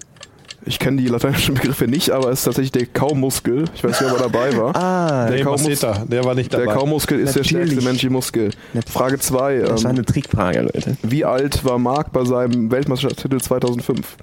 Ich 0.65 0.79
kenne 0.79 1.01
die 1.01 1.09
lateinischen 1.09 1.53
Begriffe 1.55 1.85
nicht, 1.87 2.09
aber 2.11 2.29
es 2.31 2.39
ist 2.39 2.45
tatsächlich 2.45 2.71
der 2.71 2.85
Kaumuskel. 2.87 3.65
Ich 3.75 3.83
weiß 3.83 3.99
nicht, 4.01 4.09
ob 4.11 4.17
er 4.17 4.23
dabei 4.29 4.55
war. 4.57 4.75
Ah, 4.75 5.27
Der 5.27 5.35
Der 5.35 5.45
Kaumus- 5.45 5.63
Maseta, 5.63 6.05
der 6.07 6.23
war 6.23 6.33
nicht 6.35 6.53
dabei. 6.53 6.65
Der 6.65 6.73
Kaumuskel 6.73 7.19
ist 7.19 7.35
der 7.35 7.41
Natürlich. 7.43 7.67
stärkste 7.67 7.85
menschliche 7.85 8.09
Muskel. 8.09 8.49
Frage 8.89 9.19
2. 9.19 9.57
das 9.59 9.83
war 9.83 9.91
Ähm, 9.91 9.97
eine 9.97 10.05
Trickfrage, 10.05 10.61
Leute. 10.61 10.97
wie 11.03 11.25
alt 11.25 11.65
war 11.65 11.77
Marc 11.77 12.13
bei 12.13 12.23
seinem 12.23 12.71
Weltmeisterschaftstitel 12.71 13.39
2005? 13.41 14.15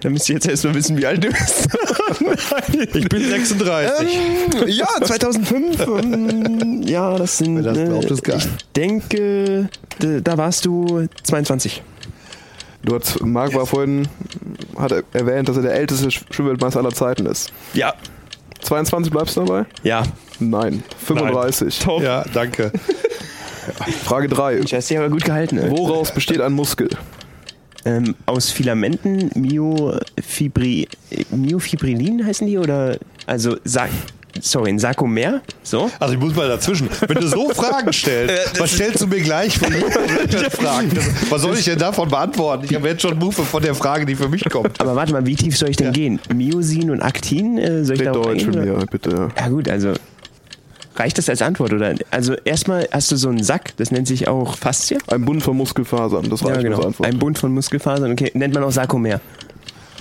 Da 0.00 0.10
müsst 0.10 0.28
ihr 0.28 0.36
jetzt 0.36 0.46
erstmal 0.46 0.74
wissen, 0.74 0.96
wie 0.96 1.06
alt 1.06 1.22
du 1.24 1.28
bist. 1.28 1.68
Ich 2.94 3.08
bin 3.08 3.28
36. 3.28 4.18
Ähm, 4.60 4.68
ja, 4.68 4.86
2005. 5.02 5.80
ähm, 5.86 6.82
ja, 6.82 7.16
das 7.16 7.38
sind. 7.38 7.62
Das 7.62 7.76
glaubt, 7.76 8.10
ist 8.10 8.24
geil. 8.24 8.36
Ich 8.38 8.48
denke, 8.76 9.68
da, 9.98 10.36
warst 10.38 10.64
du 10.66 11.06
22. 11.22 11.82
Du 12.82 12.94
hast, 12.94 13.20
Marc 13.24 13.54
war 13.54 13.66
vorhin, 13.66 14.06
hat 14.78 14.92
er 14.92 15.02
erwähnt, 15.12 15.48
dass 15.48 15.56
er 15.56 15.62
der 15.62 15.74
älteste 15.74 16.08
Sch- 16.08 16.22
Schwimmweltmeister 16.30 16.78
aller 16.80 16.92
Zeiten 16.92 17.26
ist. 17.26 17.52
Ja. 17.74 17.94
22 18.62 19.12
bleibst 19.12 19.36
du 19.36 19.44
dabei? 19.44 19.64
Ja. 19.82 20.02
Nein. 20.38 20.82
35. 21.04 21.78
Top. 21.80 22.02
Ja, 22.02 22.24
danke. 22.32 22.72
Frage 24.04 24.28
3. 24.28 24.56
Du 24.60 24.76
hast 24.76 24.90
dich 24.90 24.98
aber 24.98 25.08
gut 25.10 25.24
gehalten. 25.24 25.56
Ne? 25.56 25.70
Woraus 25.70 26.12
besteht 26.12 26.40
ein 26.40 26.52
Muskel? 26.52 26.88
Ähm, 27.84 28.14
aus 28.26 28.50
Filamenten, 28.50 29.30
Myofibri, 29.34 30.88
Myofibrilin 31.30 32.24
heißen 32.24 32.46
die 32.46 32.58
oder 32.58 32.98
also 33.26 33.56
Sa 33.64 33.88
sorry, 34.40 34.70
ein 34.70 34.78
Sarkomer, 34.78 35.40
so. 35.62 35.90
Also 35.98 36.14
ich 36.14 36.20
muss 36.20 36.34
mal 36.34 36.48
dazwischen. 36.48 36.88
Wenn 37.06 37.16
du 37.16 37.26
so 37.26 37.48
Fragen 37.54 37.92
stellst, 37.92 38.60
was 38.60 38.72
stellst 38.72 39.00
du 39.02 39.06
mir 39.06 39.20
gleich 39.20 39.58
für 39.58 39.66
Fragen? 40.50 40.90
Was 41.28 41.42
soll 41.42 41.56
ich 41.56 41.64
denn 41.64 41.78
davon 41.78 42.08
beantworten? 42.08 42.64
Ich 42.68 42.74
habe 42.74 42.88
jetzt 42.88 43.02
schon 43.02 43.18
Mufe 43.18 43.42
von 43.42 43.62
der 43.62 43.74
Frage, 43.74 44.06
die 44.06 44.14
für 44.14 44.28
mich 44.28 44.44
kommt. 44.48 44.80
Aber 44.80 44.94
warte 44.94 45.12
mal, 45.12 45.24
wie 45.26 45.36
tief 45.36 45.56
soll 45.56 45.70
ich 45.70 45.76
denn 45.76 45.92
gehen? 45.92 46.20
Myosin 46.32 46.90
und 46.90 47.02
Aktin, 47.02 47.58
äh, 47.58 47.84
soll 47.84 47.96
ich 47.96 48.02
da 48.02 48.12
Deutsch 48.12 48.44
von 48.44 48.54
mir, 48.54 48.84
bitte. 48.90 49.28
Ja 49.36 49.48
gut, 49.48 49.68
also 49.68 49.92
reicht 50.98 51.18
das 51.18 51.28
als 51.28 51.42
Antwort 51.42 51.72
oder? 51.72 51.94
Also 52.10 52.34
erstmal 52.44 52.88
hast 52.92 53.10
du 53.12 53.16
so 53.16 53.28
einen 53.28 53.42
Sack, 53.42 53.76
das 53.76 53.90
nennt 53.90 54.08
sich 54.08 54.28
auch 54.28 54.56
Faszie. 54.56 54.98
Ein 55.08 55.24
Bund 55.24 55.42
von 55.42 55.56
Muskelfasern, 55.56 56.28
das 56.28 56.40
Ja, 56.40 56.48
reicht 56.48 56.62
genau. 56.62 56.76
als 56.78 56.86
Antwort. 56.86 57.08
Ein 57.08 57.18
Bund 57.18 57.38
von 57.38 57.52
Muskelfasern, 57.54 58.12
okay, 58.12 58.30
nennt 58.34 58.54
man 58.54 58.62
auch 58.64 58.72
Sarkomer. 58.72 59.20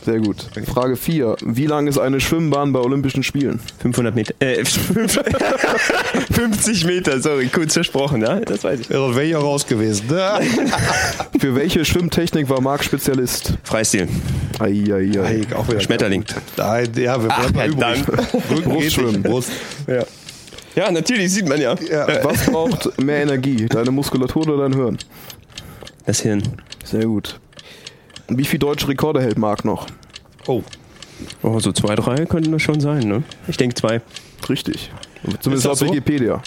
Sehr 0.05 0.19
gut. 0.19 0.37
Frage 0.73 0.95
4. 0.95 1.35
Wie 1.43 1.65
lang 1.65 1.87
ist 1.87 1.97
eine 1.97 2.21
Schwimmbahn 2.21 2.71
bei 2.71 2.79
Olympischen 2.79 3.23
Spielen? 3.23 3.59
500 3.81 4.15
Meter, 4.15 4.33
äh, 4.39 4.63
50 6.31 6.85
Meter, 6.85 7.19
sorry, 7.21 7.47
kurz 7.47 7.73
versprochen, 7.73 8.21
ja, 8.21 8.39
das 8.39 8.63
weiß 8.63 8.79
ich. 8.79 8.87
Ja, 8.89 8.99
sonst 8.99 9.15
wäre 9.17 9.25
ich 9.25 9.35
auch 9.35 9.43
raus 9.43 9.67
gewesen. 9.67 10.07
Ne? 10.07 10.39
Für 11.39 11.55
welche 11.55 11.83
Schwimmtechnik 11.83 12.47
war 12.49 12.61
Marc 12.61 12.85
Spezialist? 12.85 13.55
Freistil, 13.63 14.07
Eieiei. 14.59 15.09
Hey, 15.25 15.41
auch 15.53 15.67
wieder 15.67 15.81
Schmetterling. 15.81 16.23
Nein, 16.55 16.87
ja, 16.95 17.21
wir 17.21 17.27
bleiben 17.27 17.73
übrig. 17.73 18.03
Rücken 18.33 18.55
geht 18.55 18.63
Brustschwimmen. 18.63 19.23
Brust. 19.23 19.51
Ja. 19.87 20.05
Ja, 20.77 20.91
natürlich, 20.91 21.33
sieht 21.33 21.49
man 21.49 21.59
ja. 21.59 21.75
Was 22.23 22.45
braucht 22.45 23.01
mehr 23.01 23.23
Energie? 23.23 23.65
Deine 23.65 23.89
Muskulatur 23.89 24.43
oder 24.47 24.69
dein 24.69 24.73
Hirn? 24.73 24.97
Das 26.05 26.21
Hirn. 26.21 26.43
Sehr 26.83 27.05
gut. 27.05 27.39
Wie 28.27 28.45
viele 28.45 28.59
deutsche 28.59 28.87
Rekorde 28.87 29.21
hält 29.21 29.39
Marc 29.39 29.65
noch? 29.65 29.87
Oh, 30.45 30.61
Oh, 31.41 31.59
so 31.59 31.71
zwei, 31.71 31.95
drei 31.95 32.25
könnten 32.25 32.51
das 32.51 32.61
schon 32.61 32.79
sein, 32.79 33.07
ne? 33.07 33.23
Ich 33.47 33.57
denke 33.57 33.73
zwei. 33.73 34.01
Richtig. 34.47 34.91
Zumindest 35.39 35.65
laut 35.65 35.77
so? 35.77 35.87
Wikipedia. 35.87 36.43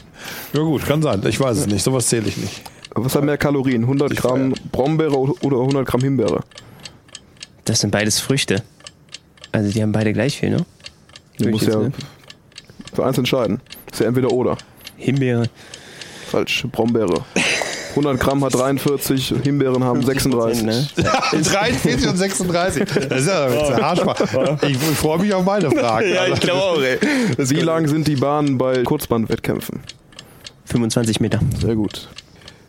ja 0.52 0.60
gut, 0.60 0.86
kann 0.86 1.02
sein. 1.02 1.20
Ich 1.26 1.40
weiß 1.40 1.58
es 1.58 1.66
nicht. 1.66 1.82
Sowas 1.82 2.06
zähle 2.06 2.28
ich 2.28 2.36
nicht. 2.36 2.62
Was 2.94 3.16
hat 3.16 3.24
mehr 3.24 3.36
Kalorien? 3.36 3.82
100 3.82 4.16
Gramm 4.16 4.54
Brombeere 4.70 5.18
oder 5.18 5.58
100 5.58 5.86
Gramm 5.86 6.02
Himbeere? 6.02 6.40
Das 7.64 7.80
sind 7.80 7.90
beides 7.90 8.20
Früchte. 8.20 8.62
Also 9.52 9.72
die 9.72 9.82
haben 9.82 9.92
beide 9.92 10.12
gleich 10.12 10.38
viel, 10.38 10.50
ne? 10.50 10.64
Du 11.38 11.48
musst 11.48 11.66
ja 11.66 11.78
ne? 11.78 11.92
für 12.94 13.04
eins 13.04 13.18
entscheiden. 13.18 13.60
Ist 13.92 14.00
ja 14.00 14.06
entweder 14.06 14.30
oder. 14.30 14.56
Himbeere. 14.96 15.48
Falsch. 16.30 16.64
Brombeere. 16.70 17.24
100 17.90 18.20
Gramm 18.20 18.44
hat 18.44 18.54
43, 18.54 19.34
Himbeeren 19.42 19.82
haben 19.82 20.02
36. 20.02 20.62
Ne? 20.62 20.86
43 21.32 22.08
und 22.08 22.16
36. 22.16 22.84
Das 23.08 23.20
ist 23.20 23.26
ja 23.26 23.46
ein 23.46 23.82
Arschbach. 23.82 24.20
Ich, 24.62 24.70
ich 24.70 24.78
freue 24.96 25.18
mich 25.18 25.34
auf 25.34 25.44
meine 25.44 25.70
Fragen. 25.70 26.16
Also, 26.16 26.52
auch, 26.52 26.80
ey. 26.80 26.98
Wie 27.36 27.60
lang 27.60 27.88
sind 27.88 28.06
die 28.06 28.16
Bahnen 28.16 28.58
bei 28.58 28.82
Kurzbahnwettkämpfen? 28.84 29.80
25 30.66 31.20
Meter. 31.20 31.40
Sehr 31.60 31.74
gut. 31.74 32.08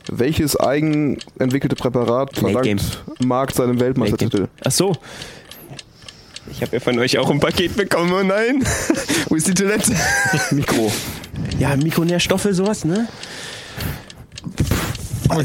Welches 0.10 0.60
eigenentwickelte 0.60 1.76
Präparat 1.76 2.36
verlangt 2.36 3.04
Marc 3.24 3.52
seinem 3.52 3.80
Weltmeistertitel? 3.80 4.48
Ach 4.66 4.72
so. 4.72 4.94
Ich 6.52 6.62
habe 6.62 6.74
ja 6.74 6.80
von 6.80 7.00
euch 7.00 7.18
auch 7.18 7.30
ein 7.30 7.40
Paket 7.40 7.76
bekommen, 7.76 8.14
oh 8.14 8.24
nein. 8.24 8.64
Wo 9.30 9.36
ist 9.36 9.48
die 9.48 9.54
Toilette? 9.54 9.94
Mikro. 10.52 10.92
Ja, 11.60 11.76
Mikronährstoffe, 11.76 12.48
sowas, 12.52 12.86
ne? 12.86 13.08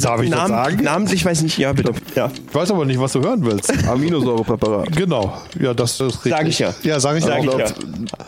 Darf 0.03 0.21
ich 0.21 0.31
das 0.31 0.39
Namen, 0.39 0.49
sagen? 0.49 0.83
namentlich 0.83 1.25
weiß 1.25 1.39
ich 1.39 1.45
nicht. 1.45 1.59
Ja, 1.59 1.73
bitte. 1.73 1.93
Ja. 2.17 2.29
Ich 2.49 2.55
weiß 2.55 2.73
aber 2.73 2.85
nicht, 2.85 2.99
was 2.99 3.13
du 3.13 3.21
hören 3.23 3.45
willst. 3.45 3.73
Aminosäurepräparat. 3.89 4.97
Genau. 4.97 5.41
Ja, 5.61 5.75
das 5.75 6.01
ist 6.01 6.25
richtig. 6.25 6.33
Sag 6.33 6.49
ich 6.49 6.59
ja. 6.59 6.75
Ja, 6.83 6.99
sag 6.99 7.17
ich 7.17 7.25
Sag 7.25 7.39
auch. 7.39 7.45
ich 7.45 7.59
ja. 7.61 7.67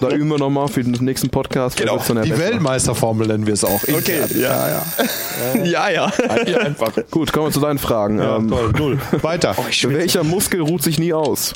Da 0.00 0.10
üben 0.10 0.28
wir 0.28 0.38
nochmal 0.38 0.68
für 0.68 0.84
den 0.84 0.92
nächsten 1.04 1.30
Podcast. 1.30 1.76
Genau. 1.76 1.96
Ja 1.96 2.22
Die 2.22 2.30
besser. 2.30 2.42
Weltmeisterformel 2.44 3.26
nennen 3.26 3.46
wir 3.46 3.54
es 3.54 3.64
auch. 3.64 3.82
Okay, 3.82 4.20
ja, 4.40 4.68
ja. 4.68 5.64
Ja, 5.64 5.90
ja. 5.90 6.12
einfach. 6.58 6.92
Gut, 7.10 7.32
kommen 7.32 7.46
wir 7.46 7.52
zu 7.52 7.60
deinen 7.60 7.78
Fragen. 7.78 8.18
Ja, 8.20 8.36
ähm, 8.36 8.48
toll, 8.48 8.72
null. 8.78 8.98
Weiter. 9.22 9.56
welcher 9.88 10.22
Muskel 10.22 10.60
ruht 10.60 10.82
sich 10.82 11.00
nie 11.00 11.12
aus? 11.12 11.54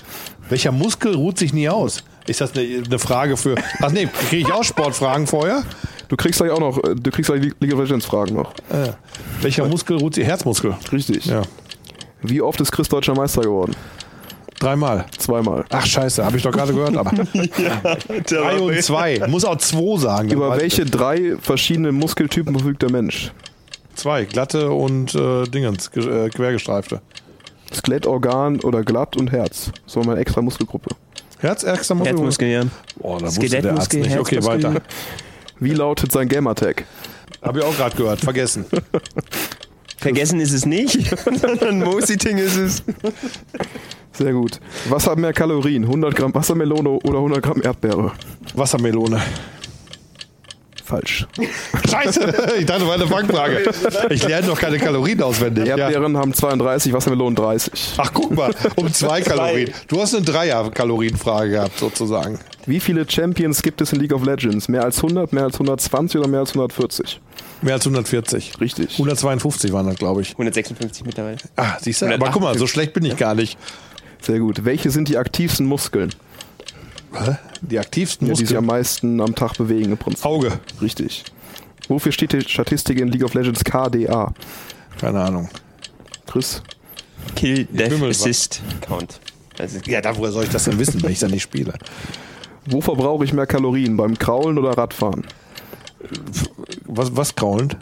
Welcher 0.52 0.70
Muskel 0.70 1.14
ruht 1.14 1.38
sich 1.38 1.54
nie 1.54 1.68
aus? 1.70 2.04
Ist 2.26 2.42
das 2.42 2.52
eine, 2.54 2.82
eine 2.84 2.98
Frage 2.98 3.38
für. 3.38 3.54
Ach 3.80 3.90
nee, 3.90 4.06
kriege 4.28 4.46
ich 4.46 4.52
auch 4.52 4.62
Sportfragen 4.62 5.26
vorher? 5.26 5.62
Du 6.08 6.16
kriegst 6.16 6.40
gleich 6.40 6.50
auch 6.52 6.60
noch, 6.60 6.76
äh, 6.84 6.94
du 6.94 7.10
kriegst 7.10 7.30
gleich 7.30 7.40
League 7.58 7.72
of 7.72 7.80
Legends 7.80 8.04
Fragen 8.04 8.34
noch. 8.34 8.52
Äh, 8.68 8.92
welcher 9.40 9.66
Muskel 9.66 9.96
ruht 9.96 10.14
sich? 10.14 10.26
Herzmuskel. 10.26 10.74
Richtig. 10.92 11.24
Ja. 11.24 11.40
Wie 12.20 12.42
oft 12.42 12.60
ist 12.60 12.70
Chris 12.70 12.86
deutscher 12.90 13.14
Meister 13.14 13.40
geworden? 13.40 13.74
Dreimal. 14.60 15.06
Zweimal. 15.16 15.64
Ach 15.70 15.86
scheiße, 15.86 16.22
habe 16.22 16.36
ich 16.36 16.42
doch 16.42 16.52
gerade 16.52 16.74
gehört. 16.74 16.98
Aber 16.98 17.10
drei 18.26 18.58
und 18.60 18.82
zwei. 18.82 19.20
Muss 19.28 19.46
auch 19.46 19.56
zwei 19.56 19.98
sagen. 19.98 20.30
Über 20.30 20.54
welche 20.58 20.84
drei 20.84 21.34
verschiedene 21.40 21.92
Muskeltypen 21.92 22.52
verfügt 22.54 22.82
der 22.82 22.90
Mensch? 22.92 23.32
Zwei. 23.94 24.24
Glatte 24.26 24.70
und 24.70 25.14
äh, 25.14 25.44
Dingens, 25.44 25.90
ge- 25.90 26.26
äh, 26.26 26.28
quergestreifte. 26.28 27.00
Skelettorgan 27.74 28.60
oder 28.60 28.82
glatt 28.82 29.16
und 29.16 29.32
Herz. 29.32 29.72
So 29.86 30.00
eine 30.00 30.16
extra 30.16 30.42
Muskelgruppe. 30.42 30.94
Herz, 31.38 31.64
extra 31.64 31.94
Muskel. 31.94 32.12
Herzmuskel, 32.12 32.48
ja. 32.48 32.62
Oh, 33.00 33.18
da 33.18 33.26
wusste 33.26 33.48
der 33.48 33.72
Arzt 33.74 33.92
nicht. 33.92 34.18
Okay, 34.18 34.44
weiter. 34.44 34.80
Wie 35.58 35.74
lautet 35.74 36.12
sein 36.12 36.28
Gamertag? 36.28 36.84
Habe 37.42 37.60
ich 37.60 37.64
auch 37.64 37.76
gerade 37.76 37.96
gehört. 37.96 38.20
Vergessen. 38.20 38.64
Vergessen 39.96 40.40
ist 40.40 40.52
es 40.52 40.66
nicht, 40.66 41.16
sondern 41.40 41.80
Mositing 41.80 42.38
ist 42.38 42.56
es. 42.56 42.82
Sehr 44.12 44.32
gut. 44.32 44.60
Was 44.88 45.06
hat 45.06 45.18
mehr 45.18 45.32
Kalorien? 45.32 45.84
100 45.84 46.14
Gramm 46.14 46.34
Wassermelone 46.34 46.90
oder 46.90 47.18
100 47.18 47.42
Gramm 47.42 47.62
Erdbeere? 47.62 48.12
Wassermelone. 48.54 49.20
Falsch. 50.92 51.26
Scheiße, 51.90 52.34
ich 52.58 52.66
dachte, 52.66 52.86
war 52.86 52.94
eine 52.94 53.06
Fangfrage. 53.06 53.62
Ich 54.10 54.28
lerne 54.28 54.46
doch 54.46 54.60
keine 54.60 54.78
Kalorien 54.78 55.22
auswendig. 55.22 55.66
Ja. 55.66 55.78
Erdbeeren 55.78 56.18
haben 56.18 56.34
32, 56.34 56.92
Wassermelonen 56.92 57.34
30. 57.34 57.94
Ach, 57.96 58.10
guck 58.12 58.36
mal, 58.36 58.54
um 58.76 58.92
zwei 58.92 59.22
Kalorien. 59.22 59.70
Du 59.88 60.02
hast 60.02 60.14
eine 60.14 60.22
Dreier-Kalorienfrage 60.26 61.50
gehabt, 61.52 61.78
sozusagen. 61.78 62.38
Wie 62.66 62.78
viele 62.78 63.08
Champions 63.08 63.62
gibt 63.62 63.80
es 63.80 63.94
in 63.94 64.00
League 64.00 64.12
of 64.12 64.22
Legends? 64.26 64.68
Mehr 64.68 64.84
als 64.84 64.98
100, 64.98 65.32
mehr 65.32 65.44
als 65.44 65.54
120 65.54 66.20
oder 66.20 66.28
mehr 66.28 66.40
als 66.40 66.50
140? 66.50 67.20
Mehr 67.62 67.74
als 67.74 67.86
140. 67.86 68.60
Richtig. 68.60 68.92
152 68.92 69.72
waren 69.72 69.86
das, 69.86 69.96
glaube 69.96 70.20
ich. 70.20 70.32
156 70.32 71.06
mittlerweile. 71.06 71.38
Ah, 71.56 71.78
siehst 71.80 72.02
du? 72.02 72.06
Aber 72.06 72.30
guck 72.30 72.42
mal, 72.42 72.58
so 72.58 72.66
schlecht 72.66 72.92
bin 72.92 73.06
ich 73.06 73.16
gar 73.16 73.34
nicht. 73.34 73.56
Sehr 74.20 74.40
gut. 74.40 74.66
Welche 74.66 74.90
sind 74.90 75.08
die 75.08 75.16
aktivsten 75.16 75.64
Muskeln? 75.64 76.10
Hä? 77.14 77.36
Die 77.60 77.78
aktivsten 77.78 78.26
Ja, 78.28 78.34
die 78.34 78.44
sich 78.46 78.56
am 78.56 78.64
Muskeln. 78.64 78.78
meisten 78.78 79.20
am 79.20 79.34
Tag 79.34 79.56
bewegen 79.58 79.92
im 79.92 79.98
Prinzip. 79.98 80.24
Auge. 80.24 80.52
Richtig. 80.80 81.24
Wofür 81.88 82.12
steht 82.12 82.32
die 82.32 82.40
Statistik 82.42 82.98
in 83.00 83.08
League 83.08 83.24
of 83.24 83.34
Legends 83.34 83.62
KDA? 83.64 84.32
Keine 85.00 85.20
Ahnung. 85.20 85.48
Chris? 86.26 86.62
Kill, 87.36 87.64
Death. 87.66 88.02
Assist, 88.02 88.62
Count. 88.86 89.20
Also, 89.58 89.78
Ja, 89.86 90.00
da 90.00 90.16
woher 90.16 90.32
soll 90.32 90.44
ich 90.44 90.50
das 90.50 90.64
denn 90.64 90.78
wissen, 90.78 91.02
wenn 91.02 91.12
ich 91.12 91.18
da 91.18 91.28
nicht 91.28 91.42
spiele? 91.42 91.74
Wo 92.66 92.80
verbrauche 92.80 93.24
ich 93.24 93.32
mehr 93.32 93.46
Kalorien? 93.46 93.96
Beim 93.96 94.18
Kraulen 94.18 94.58
oder 94.58 94.70
Radfahren? 94.78 95.24
Was, 96.86 97.14
was 97.16 97.34
kraulend? 97.34 97.76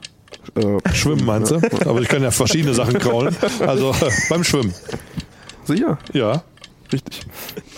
Äh, 0.57 0.95
Schwimmen 0.95 1.25
meinst 1.25 1.53
du? 1.53 1.57
Aber 1.89 2.01
ich 2.01 2.09
kann 2.09 2.23
ja 2.23 2.31
verschiedene 2.31 2.75
Sachen 2.75 2.99
kraulen. 2.99 3.35
Also 3.61 3.91
äh, 3.93 4.11
beim 4.29 4.43
Schwimmen. 4.45 4.75
sicher? 5.65 5.99
Ja. 6.13 6.43
Richtig. 6.93 7.21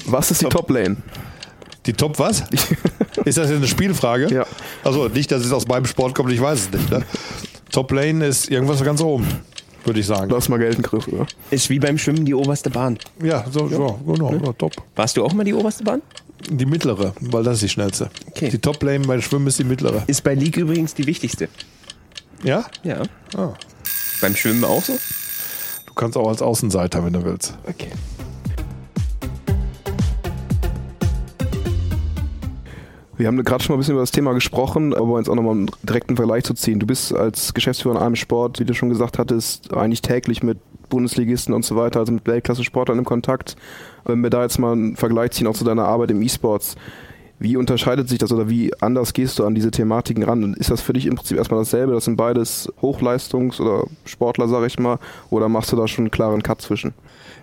Was 0.07 0.31
ist 0.31 0.41
die 0.43 0.47
Top-Lane? 0.47 0.97
Die 1.87 1.93
Top 1.93 2.19
was? 2.19 2.41
Ist 3.25 3.39
das 3.39 3.49
jetzt 3.49 3.59
eine 3.59 3.67
Spielfrage? 3.67 4.33
Ja. 4.33 4.47
Also 4.85 5.09
nicht, 5.09 5.31
dass 5.31 5.45
es 5.45 5.53
aus 5.53 5.67
meinem 5.67 5.87
Sport 5.87 6.15
kommt, 6.15 6.33
ich 6.33 6.41
weiß 6.41 6.61
es 6.61 6.71
nicht. 6.73 6.91
Ne? 6.91 7.05
Top 7.71 7.91
Lane 7.91 8.27
ist 8.27 8.51
irgendwas 8.51 8.83
ganz 8.85 9.01
oben, 9.01 9.27
würde 9.85 10.01
ich 10.01 10.07
sagen. 10.07 10.31
Lass 10.31 10.49
mal 10.49 10.59
gelten, 10.59 10.83
Chris, 10.83 11.09
oder? 11.09 11.27
ist 11.51 11.71
wie 11.71 11.79
beim 11.79 11.99
Schwimmen 11.99 12.25
die 12.25 12.35
oberste 12.35 12.69
Bahn. 12.71 12.99
Ja, 13.23 13.45
so, 13.51 13.69
so 13.69 13.99
genau, 14.07 14.33
ja, 14.33 14.53
top. 14.53 14.75
Warst 14.95 15.17
du 15.17 15.25
auch 15.25 15.33
mal 15.33 15.45
die 15.45 15.55
oberste 15.55 15.83
Bahn? 15.83 16.03
Die 16.51 16.67
mittlere, 16.67 17.15
weil 17.21 17.45
das 17.45 17.55
ist 17.55 17.63
die 17.63 17.69
schnellste. 17.71 18.11
Okay. 18.29 18.51
Die 18.51 18.59
Top 18.59 18.83
Lane 18.83 19.07
beim 19.07 19.23
Schwimmen 19.23 19.47
ist 19.47 19.59
die 19.59 19.65
mittlere. 19.65 20.03
Ist 20.07 20.23
bei 20.23 20.35
League 20.35 20.57
übrigens 20.57 20.95
die 20.95 21.07
wichtigste. 21.07 21.49
Ja? 22.43 22.67
Ja. 22.83 23.03
Ah. 23.37 23.55
Beim 24.21 24.37
Schwimmen 24.37 24.65
auch 24.65 24.83
so? 24.83 24.99
Du 25.87 25.95
kannst 25.95 26.17
auch 26.17 26.29
als 26.29 26.43
Außenseiter, 26.43 27.05
wenn 27.05 27.13
du 27.13 27.25
willst. 27.25 27.55
Okay. 27.69 27.91
Wir 33.23 33.29
haben 33.29 33.41
gerade 33.45 33.63
schon 33.63 33.73
mal 33.73 33.77
ein 33.77 33.79
bisschen 33.79 33.95
über 33.95 34.03
das 34.03 34.11
Thema 34.11 34.33
gesprochen, 34.33 34.93
aber 34.93 35.19
jetzt 35.19 35.29
auch 35.29 35.37
nochmal 35.37 35.55
einen 35.55 35.71
direkten 35.85 36.17
Vergleich 36.17 36.43
zu 36.43 36.55
ziehen. 36.55 36.81
Du 36.81 36.89
bist 36.89 37.15
als 37.15 37.55
Geschäftsführer 37.55 37.95
in 37.95 38.03
einem 38.03 38.17
Sport, 38.17 38.59
wie 38.59 38.65
du 38.65 38.75
schon 38.75 38.89
gesagt 38.89 39.17
hattest, 39.17 39.73
eigentlich 39.73 40.03
täglich 40.03 40.43
mit 40.43 40.59
Bundesligisten 40.89 41.55
und 41.55 41.65
so 41.65 41.77
weiter, 41.77 42.01
also 42.01 42.11
mit 42.11 42.27
Weltklasse-Sportlern 42.27 42.99
im 42.99 43.05
Kontakt. 43.05 43.55
Wenn 44.05 44.23
wir 44.23 44.31
da 44.31 44.43
jetzt 44.43 44.59
mal 44.59 44.73
einen 44.73 44.97
Vergleich 44.97 45.31
ziehen, 45.31 45.47
auch 45.47 45.55
zu 45.55 45.63
deiner 45.63 45.85
Arbeit 45.85 46.11
im 46.11 46.21
E-Sports, 46.21 46.75
wie 47.39 47.57
unterscheidet 47.57 48.09
sich 48.09 48.19
das 48.19 48.33
oder 48.33 48.49
wie 48.49 48.73
anders 48.81 49.13
gehst 49.13 49.39
du 49.39 49.45
an 49.45 49.55
diese 49.55 49.71
Thematiken 49.71 50.25
ran? 50.25 50.55
Ist 50.55 50.73
das 50.73 50.81
für 50.81 50.93
dich 50.93 51.07
im 51.07 51.15
Prinzip 51.15 51.39
erstmal 51.39 51.61
dasselbe? 51.61 51.93
Das 51.93 52.07
sind 52.07 52.17
beides 52.17 52.73
Hochleistungs- 52.83 53.61
oder 53.61 53.85
Sportler, 54.05 54.49
sag 54.49 54.67
ich 54.67 54.81
mal, 54.81 54.99
oder 55.31 55.49
machst 55.49 55.71
du 55.71 55.77
da 55.77 55.87
schon 55.87 56.07
einen 56.07 56.11
klaren 56.11 56.43
Cut 56.43 56.61
zwischen? 56.61 56.93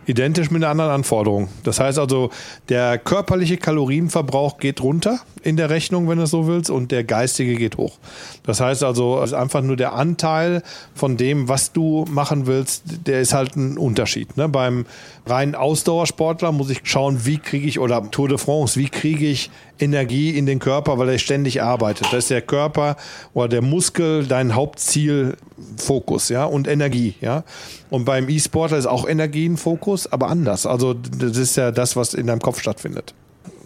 Identisch 0.06 0.50
mit 0.50 0.64
einer 0.64 0.72
anderen 0.72 0.92
Anforderung. 0.92 1.50
Das 1.64 1.80
heißt 1.80 2.00
also, 2.00 2.32
der 2.68 2.98
körperliche 2.98 3.58
Kalorienverbrauch 3.58 4.58
geht 4.58 4.82
runter 4.82 5.20
in 5.44 5.56
der 5.56 5.70
Rechnung, 5.70 6.10
wenn 6.10 6.18
du 6.18 6.24
es 6.24 6.32
so 6.32 6.48
willst, 6.48 6.70
und 6.70 6.92
der 6.92 7.04
geistige 7.04 7.56
geht 7.56 7.78
hoch. 7.78 7.98
Das 8.44 8.60
heißt 8.60 8.84
also, 8.84 9.22
es 9.22 9.32
ist 9.32 9.38
einfach 9.38 9.62
nur 9.62 9.76
der 9.76 9.94
Anteil 9.94 10.64
von 10.96 11.16
dem, 11.18 11.48
was 11.48 11.72
du 11.72 12.06
machen 12.10 12.48
willst, 12.48 12.84
der 13.06 13.22
ist 13.22 13.34
halt 13.34 13.56
ein 13.56 13.78
Unterschied. 13.78 14.36
Ne? 14.36 14.50
Beim 14.50 14.86
reinen 15.26 15.56
Ausdauersportler 15.56 16.52
muss 16.52 16.70
ich 16.70 16.82
schauen, 16.84 17.26
wie 17.26 17.38
kriege 17.38 17.68
ich, 17.68 17.80
oder 17.80 18.10
Tour 18.12 18.28
de 18.28 18.38
France, 18.38 18.80
wie 18.80 18.90
kriege 18.90 19.28
ich 19.28 19.52
Energie 19.80 20.32
in 20.32 20.46
den 20.46 20.60
Körper, 20.60 20.98
weil 20.98 21.10
er 21.10 21.18
ständig 21.20 21.62
arbeitet. 21.62 22.08
Das 22.12 22.20
ist 22.20 22.30
der 22.30 22.42
Körper 22.42 22.98
oder 23.34 23.48
der 23.48 23.62
Muskel 23.62 24.26
dein 24.26 24.56
Hauptziel, 24.56 25.38
Fokus, 25.78 26.30
ja, 26.30 26.46
und 26.46 26.68
Energie, 26.68 27.16
ja. 27.22 27.44
Und 27.90 28.06
beim 28.06 28.30
E-Sportler 28.30 28.78
ist 28.78 28.86
auch 28.86 29.08
Energie 29.08 29.48
ein 29.48 29.58
Fokus, 29.58 29.89
aber 30.12 30.28
anders. 30.28 30.66
Also 30.66 30.94
das 30.94 31.38
ist 31.38 31.56
ja 31.56 31.72
das, 31.72 31.96
was 31.96 32.14
in 32.14 32.28
deinem 32.28 32.42
Kopf 32.42 32.60
stattfindet. 32.60 33.14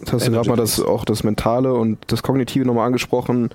Jetzt 0.00 0.12
hast 0.12 0.26
du 0.26 0.32
gerade 0.32 0.48
mal 0.48 0.56
das, 0.56 0.80
auch 0.80 1.04
das 1.04 1.24
Mentale 1.24 1.72
und 1.74 1.98
das 2.08 2.22
Kognitive 2.22 2.64
nochmal 2.64 2.86
angesprochen. 2.86 3.50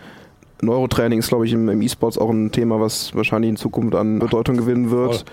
Neurotraining 0.62 1.20
ist, 1.20 1.30
glaube 1.30 1.46
ich, 1.46 1.54
im, 1.54 1.70
im 1.70 1.82
E-Sports 1.82 2.18
auch 2.18 2.30
ein 2.30 2.52
Thema, 2.52 2.80
was 2.82 3.16
wahrscheinlich 3.16 3.50
in 3.50 3.56
Zukunft 3.56 3.96
an 3.96 4.20
Bedeutung 4.20 4.58
gewinnen 4.58 4.92
wird. 4.92 5.16
Voll. 5.16 5.26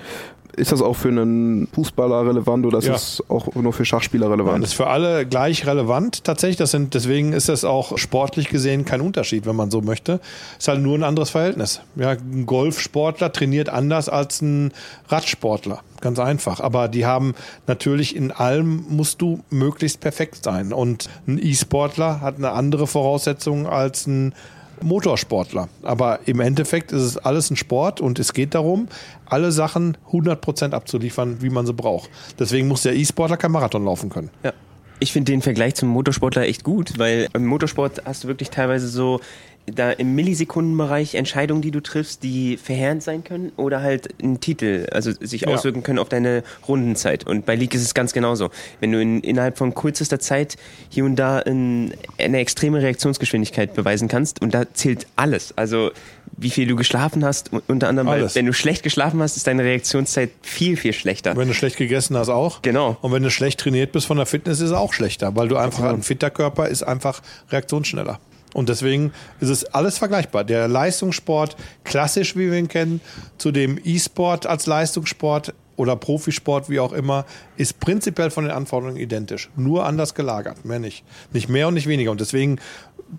Ist 0.57 0.73
das 0.73 0.81
auch 0.81 0.95
für 0.97 1.09
einen 1.09 1.69
Fußballer 1.75 2.27
relevant 2.27 2.65
oder 2.65 2.79
ist 2.79 2.87
Ja. 2.87 2.95
das 2.95 3.23
auch 3.29 3.55
nur 3.55 3.73
für 3.75 3.85
Schachspieler 3.85 4.29
Das 4.29 4.39
relevant? 4.39 4.65
ist 4.65 4.73
für 4.73 4.87
alle 4.87 5.27
gleich 5.27 5.67
relevant 5.67 6.25
tatsächlich. 6.25 6.57
Das 6.57 6.71
sind, 6.71 6.95
deswegen 6.95 7.33
ist 7.35 7.49
das 7.51 7.65
auch 7.65 7.99
sportlich 7.99 8.49
gesehen 8.49 8.85
kein 8.87 9.01
Unterschied, 9.03 9.45
wenn 9.47 9.55
man 9.57 9.71
so 9.71 9.83
möchte. 9.83 10.19
Ist 10.59 10.69
halt 10.69 10.81
nur 10.81 10.97
ein 10.97 11.03
anderes 11.05 11.29
Verhältnis. 11.31 11.83
Ja, 11.97 12.11
ein 12.11 12.47
Golfsportler 12.47 13.33
trainiert 13.33 13.69
anders 13.69 14.09
als 14.09 14.41
ein 14.41 14.73
Radsportler. 15.09 15.81
Ganz 16.01 16.19
einfach. 16.19 16.61
Aber 16.61 16.89
die 16.89 17.05
haben 17.07 17.35
natürlich 17.67 18.17
in 18.17 18.33
allem 18.33 18.85
musst 18.89 19.21
du 19.23 19.41
möglichst 19.51 20.01
perfekt 20.01 20.43
sein. 20.45 20.73
Und 20.73 21.09
ein 21.27 21.39
E-Sportler 21.43 22.21
hat 22.21 22.37
eine 22.37 22.53
andere 22.53 22.87
Voraussetzung 22.87 23.67
als 23.67 24.07
ein 24.07 24.35
Motorsportler. 24.83 25.69
Aber 25.83 26.21
im 26.27 26.41
Endeffekt 26.41 26.93
ist 26.93 27.03
es 27.03 27.19
alles 27.19 27.51
ein 27.51 27.57
Sport 27.57 28.01
und 28.01 28.19
es 28.19 28.33
geht 28.33 28.55
darum, 28.55 28.89
alle 29.27 29.53
Sachen 29.53 29.97
100% 30.11 30.73
abzuliefern, 30.73 31.43
wie 31.43 31.51
man 31.51 31.67
sie 31.67 31.73
braucht. 31.73 32.11
Deswegen 32.39 32.69
muss 32.69 32.83
der 32.83 32.95
E-Sportler 32.95 33.37
kein 33.37 33.53
Marathon 33.53 33.85
laufen 33.85 34.11
können. 34.11 34.31
Ja. 34.43 34.53
Ich 34.99 35.13
finde 35.13 35.33
den 35.33 35.43
Vergleich 35.43 35.75
zum 35.75 35.91
Motorsportler 35.91 36.43
echt 36.43 36.65
gut, 36.65 36.99
weil 36.99 37.29
im 37.35 37.47
Motorsport 37.47 38.03
hast 38.07 38.25
du 38.25 38.29
wirklich 38.29 38.49
teilweise 38.49 38.89
so 38.89 39.21
da 39.67 39.91
im 39.91 40.15
Millisekundenbereich 40.15 41.15
Entscheidungen, 41.15 41.61
die 41.61 41.71
du 41.71 41.81
triffst, 41.81 42.23
die 42.23 42.57
verheerend 42.57 43.03
sein 43.03 43.25
können 43.25 43.53
oder 43.57 43.83
halt 43.83 44.09
ein 44.23 44.41
Titel, 44.41 44.87
also 44.93 45.11
sich 45.13 45.43
Ja. 45.43 45.49
auswirken 45.49 45.83
können 45.83 45.99
auf 45.99 46.09
deine 46.09 46.45
Rundenzeit. 46.69 47.27
Und 47.27 47.47
bei 47.47 47.57
League 47.57 47.75
ist 47.75 47.83
es 47.83 47.95
ganz 47.95 48.13
genauso. 48.13 48.51
Wenn 48.81 48.93
du 48.93 49.01
in, 49.01 49.21
innerhalb 49.21 49.59
von 49.59 49.75
kürzester 49.75 50.21
Zeit 50.21 50.57
hier 50.89 51.05
und 51.05 51.17
da 51.17 51.41
in, 51.41 51.95
eine 52.19 52.39
extreme 52.39 52.81
Reaktionsgeschwindigkeit 52.81 53.75
beweisen 53.75 54.09
kannst 54.09 54.41
und 54.41 54.55
da 54.55 54.73
zählt 54.73 55.07
alles. 55.17 55.53
Also 55.57 55.91
wie 56.37 56.51
viel 56.51 56.67
du 56.67 56.77
geschlafen 56.77 57.25
hast, 57.25 57.51
unter 57.67 57.89
anderem, 57.89 58.09
weil 58.09 58.35
wenn 58.35 58.47
du 58.47 58.53
schlecht 58.53 58.83
geschlafen 58.83 59.21
hast, 59.23 59.37
ist 59.37 59.47
deine 59.47 59.65
Reaktionszeit 59.65 60.31
viel, 60.43 60.77
viel 60.77 60.93
schlechter. 60.93 61.37
Wenn 61.37 61.49
du 61.49 61.55
schlecht 61.55 61.77
gegessen 61.77 62.17
hast, 62.17 62.29
auch. 62.29 62.63
Genau. 62.63 62.99
Und 63.01 63.13
wenn 63.13 63.23
du 63.23 63.31
schlecht 63.31 63.59
trainiert 63.61 63.93
bist 63.93 64.07
von 64.07 64.17
der 64.17 64.27
Fitness, 64.27 64.61
ist 64.61 64.67
es 64.71 64.73
auch 64.73 64.93
schlechter, 64.93 65.35
weil 65.35 65.49
du 65.49 65.57
einfach 65.57 65.85
ein 65.85 66.03
fitter 66.03 66.31
Körper 66.31 66.69
ist 66.69 66.83
einfach 66.83 67.23
reaktionsschneller. 67.51 68.21
Und 68.57 68.71
deswegen 68.71 69.13
ist 69.39 69.51
es 69.51 69.67
alles 69.67 69.99
vergleichbar. 69.99 70.43
Der 70.43 70.67
Leistungssport, 70.67 71.57
klassisch 71.85 72.37
wie 72.37 72.51
wir 72.51 72.59
ihn 72.59 72.69
kennen, 72.69 73.03
zu 73.37 73.53
dem 73.53 73.79
E-Sport 73.85 74.47
als 74.47 74.65
Leistungssport 74.65 75.53
oder 75.77 75.95
Profisport, 75.95 76.71
wie 76.71 76.81
auch 76.81 76.95
immer, 76.95 77.27
ist 77.59 77.81
prinzipiell 77.81 78.31
von 78.31 78.45
den 78.45 78.55
Anforderungen 78.55 78.97
identisch. 78.97 79.51
Nur 79.57 79.85
anders 79.85 80.15
gelagert, 80.15 80.65
mehr 80.65 80.79
nicht. 80.79 81.05
Nicht 81.35 81.51
mehr 81.51 81.69
und 81.69 81.75
nicht 81.75 81.87
weniger. 81.87 82.11
Und 82.11 82.23
deswegen 82.23 82.59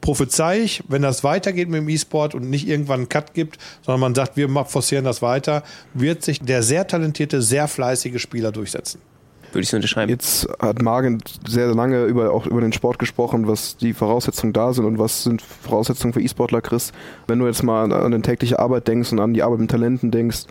prophezei 0.01 0.61
ich, 0.61 0.83
wenn 0.87 1.03
das 1.03 1.23
weitergeht 1.23 1.69
mit 1.69 1.81
dem 1.81 1.89
E-Sport 1.89 2.33
und 2.33 2.49
nicht 2.49 2.67
irgendwann 2.67 3.01
einen 3.01 3.09
Cut 3.09 3.35
gibt, 3.35 3.59
sondern 3.83 3.99
man 3.99 4.15
sagt, 4.15 4.37
wir 4.37 4.49
forcieren 4.65 5.05
das 5.05 5.21
weiter, 5.21 5.61
wird 5.93 6.23
sich 6.23 6.39
der 6.39 6.63
sehr 6.63 6.87
talentierte, 6.87 7.43
sehr 7.43 7.67
fleißige 7.67 8.19
Spieler 8.19 8.51
durchsetzen. 8.51 9.01
Würde 9.51 9.63
ich 9.63 9.69
so 9.69 9.77
unterschreiben. 9.77 10.09
Jetzt 10.09 10.47
hat 10.59 10.81
Margin 10.81 11.19
sehr 11.47 11.73
lange 11.73 12.03
über, 12.05 12.31
auch 12.31 12.45
über 12.45 12.61
den 12.61 12.73
Sport 12.73 12.99
gesprochen, 12.99 13.47
was 13.47 13.77
die 13.77 13.93
Voraussetzungen 13.93 14.53
da 14.53 14.73
sind 14.73 14.85
und 14.85 14.99
was 14.99 15.23
sind 15.23 15.41
Voraussetzungen 15.41 16.13
für 16.13 16.21
E-Sportler, 16.21 16.61
Chris. 16.61 16.91
Wenn 17.27 17.39
du 17.39 17.47
jetzt 17.47 17.63
mal 17.63 17.83
an, 17.83 17.91
an 17.91 18.11
die 18.11 18.21
tägliche 18.21 18.59
Arbeit 18.59 18.87
denkst 18.87 19.11
und 19.11 19.19
an 19.19 19.33
die 19.33 19.43
Arbeit 19.43 19.59
mit 19.59 19.71
Talenten 19.71 20.11
denkst, 20.11 20.45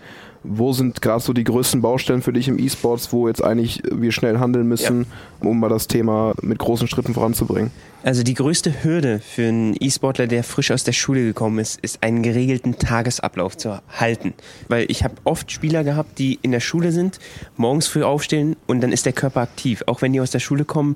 wo 0.48 0.72
sind 0.72 1.02
gerade 1.02 1.22
so 1.22 1.32
die 1.32 1.44
größten 1.44 1.82
Baustellen 1.82 2.22
für 2.22 2.32
dich 2.32 2.48
im 2.48 2.58
E-Sports, 2.58 3.12
wo 3.12 3.28
jetzt 3.28 3.42
eigentlich 3.42 3.82
wir 3.90 4.12
schnell 4.12 4.38
handeln 4.38 4.66
müssen, 4.66 5.06
um 5.40 5.60
mal 5.60 5.68
das 5.68 5.88
Thema 5.88 6.34
mit 6.40 6.58
großen 6.58 6.88
Schritten 6.88 7.14
voranzubringen? 7.14 7.70
Also 8.02 8.22
die 8.22 8.34
größte 8.34 8.84
Hürde 8.84 9.18
für 9.18 9.48
einen 9.48 9.74
E-Sportler, 9.80 10.28
der 10.28 10.44
frisch 10.44 10.70
aus 10.70 10.84
der 10.84 10.92
Schule 10.92 11.24
gekommen 11.24 11.58
ist, 11.58 11.80
ist 11.80 12.04
einen 12.04 12.22
geregelten 12.22 12.78
Tagesablauf 12.78 13.56
zu 13.56 13.80
halten. 13.98 14.32
Weil 14.68 14.86
ich 14.88 15.02
habe 15.02 15.16
oft 15.24 15.50
Spieler 15.50 15.82
gehabt, 15.82 16.18
die 16.18 16.38
in 16.42 16.52
der 16.52 16.60
Schule 16.60 16.92
sind, 16.92 17.18
morgens 17.56 17.88
früh 17.88 18.04
aufstehen 18.04 18.54
und 18.68 18.80
dann 18.80 18.92
ist 18.92 19.06
der 19.06 19.12
Körper 19.12 19.40
aktiv. 19.40 19.82
Auch 19.86 20.02
wenn 20.02 20.12
die 20.12 20.20
aus 20.20 20.30
der 20.30 20.38
Schule 20.38 20.64
kommen, 20.64 20.94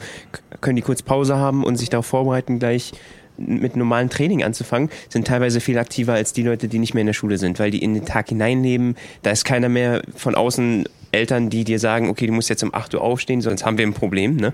können 0.60 0.76
die 0.76 0.82
kurz 0.82 1.02
Pause 1.02 1.36
haben 1.36 1.64
und 1.64 1.76
sich 1.76 1.90
darauf 1.90 2.06
vorbereiten, 2.06 2.60
gleich 2.60 2.92
mit 3.40 3.76
normalem 3.76 4.10
Training 4.10 4.44
anzufangen, 4.44 4.90
sind 5.08 5.26
teilweise 5.26 5.60
viel 5.60 5.78
aktiver 5.78 6.12
als 6.12 6.32
die 6.32 6.42
Leute, 6.42 6.68
die 6.68 6.78
nicht 6.78 6.94
mehr 6.94 7.00
in 7.02 7.06
der 7.06 7.14
Schule 7.14 7.38
sind, 7.38 7.58
weil 7.58 7.70
die 7.70 7.82
in 7.82 7.94
den 7.94 8.04
Tag 8.04 8.28
hineinleben. 8.28 8.96
Da 9.22 9.30
ist 9.30 9.44
keiner 9.44 9.68
mehr 9.68 10.02
von 10.14 10.34
außen 10.34 10.84
Eltern, 11.12 11.50
die 11.50 11.64
dir 11.64 11.78
sagen, 11.78 12.08
okay, 12.08 12.26
du 12.26 12.32
musst 12.32 12.50
jetzt 12.50 12.62
um 12.62 12.72
8 12.74 12.94
Uhr 12.94 13.00
aufstehen, 13.00 13.40
sonst 13.40 13.64
haben 13.64 13.78
wir 13.78 13.86
ein 13.86 13.94
Problem. 13.94 14.36
Ne? 14.36 14.52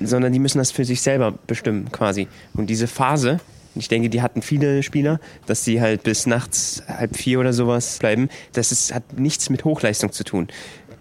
sondern 0.00 0.32
die 0.32 0.38
müssen 0.38 0.58
das 0.58 0.70
für 0.70 0.84
sich 0.84 1.00
selber 1.00 1.32
bestimmen 1.46 1.90
quasi. 1.92 2.28
Und 2.54 2.68
diese 2.68 2.86
Phase, 2.86 3.40
ich 3.74 3.88
denke, 3.88 4.08
die 4.08 4.22
hatten 4.22 4.42
viele 4.42 4.82
Spieler, 4.82 5.20
dass 5.46 5.64
sie 5.64 5.80
halt 5.80 6.02
bis 6.02 6.26
nachts 6.26 6.82
halb 6.86 7.16
vier 7.16 7.40
oder 7.40 7.52
sowas 7.52 7.98
bleiben, 7.98 8.28
das 8.52 8.72
ist, 8.72 8.94
hat 8.94 9.18
nichts 9.18 9.50
mit 9.50 9.64
Hochleistung 9.64 10.12
zu 10.12 10.24
tun. 10.24 10.48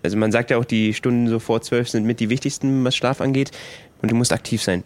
Also 0.04 0.18
man 0.18 0.32
sagt 0.32 0.52
ja 0.52 0.58
auch, 0.58 0.66
die 0.66 0.94
Stunden 0.94 1.28
so 1.28 1.40
vor 1.40 1.62
zwölf 1.62 1.90
sind 1.90 2.06
mit 2.06 2.20
die 2.20 2.30
wichtigsten, 2.30 2.84
was 2.84 2.96
Schlaf 2.96 3.22
angeht. 3.22 3.52
Und 4.02 4.12
du 4.12 4.16
musst 4.16 4.34
aktiv 4.34 4.62
sein. 4.62 4.84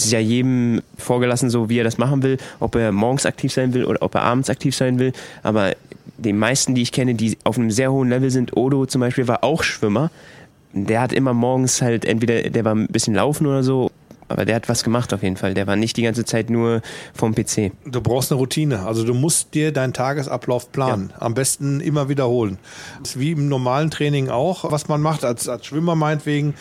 Es 0.00 0.06
ist 0.06 0.12
ja 0.12 0.18
jedem 0.18 0.80
vorgelassen, 0.96 1.50
so 1.50 1.68
wie 1.68 1.78
er 1.78 1.84
das 1.84 1.98
machen 1.98 2.22
will, 2.22 2.38
ob 2.58 2.74
er 2.74 2.90
morgens 2.90 3.26
aktiv 3.26 3.52
sein 3.52 3.74
will 3.74 3.84
oder 3.84 4.00
ob 4.00 4.14
er 4.14 4.22
abends 4.22 4.48
aktiv 4.48 4.74
sein 4.74 4.98
will. 4.98 5.12
Aber 5.42 5.74
die 6.16 6.32
meisten, 6.32 6.74
die 6.74 6.80
ich 6.80 6.90
kenne, 6.90 7.14
die 7.14 7.36
auf 7.44 7.58
einem 7.58 7.70
sehr 7.70 7.92
hohen 7.92 8.08
Level 8.08 8.30
sind, 8.30 8.56
Odo 8.56 8.86
zum 8.86 9.02
Beispiel 9.02 9.28
war 9.28 9.44
auch 9.44 9.62
Schwimmer. 9.62 10.10
Der 10.72 11.02
hat 11.02 11.12
immer 11.12 11.34
morgens 11.34 11.82
halt 11.82 12.06
entweder, 12.06 12.48
der 12.48 12.64
war 12.64 12.74
ein 12.74 12.86
bisschen 12.86 13.14
laufen 13.14 13.46
oder 13.46 13.62
so, 13.62 13.90
aber 14.28 14.46
der 14.46 14.56
hat 14.56 14.68
was 14.68 14.84
gemacht 14.84 15.12
auf 15.12 15.22
jeden 15.22 15.36
Fall. 15.36 15.52
Der 15.52 15.66
war 15.66 15.76
nicht 15.76 15.96
die 15.96 16.02
ganze 16.02 16.24
Zeit 16.24 16.48
nur 16.48 16.80
vom 17.12 17.34
PC. 17.34 17.72
Du 17.84 18.00
brauchst 18.00 18.30
eine 18.30 18.38
Routine. 18.38 18.86
Also 18.86 19.04
du 19.04 19.12
musst 19.12 19.54
dir 19.54 19.72
deinen 19.72 19.92
Tagesablauf 19.92 20.72
planen. 20.72 21.10
Ja. 21.10 21.22
Am 21.22 21.34
besten 21.34 21.80
immer 21.80 22.08
wiederholen. 22.08 22.58
Das 23.00 23.10
ist 23.10 23.20
wie 23.20 23.32
im 23.32 23.48
normalen 23.48 23.90
Training 23.90 24.30
auch, 24.30 24.70
was 24.70 24.88
man 24.88 25.02
macht. 25.02 25.24
Als, 25.24 25.48
als 25.48 25.66
Schwimmer 25.66 25.96
meinetwegen 25.96 26.54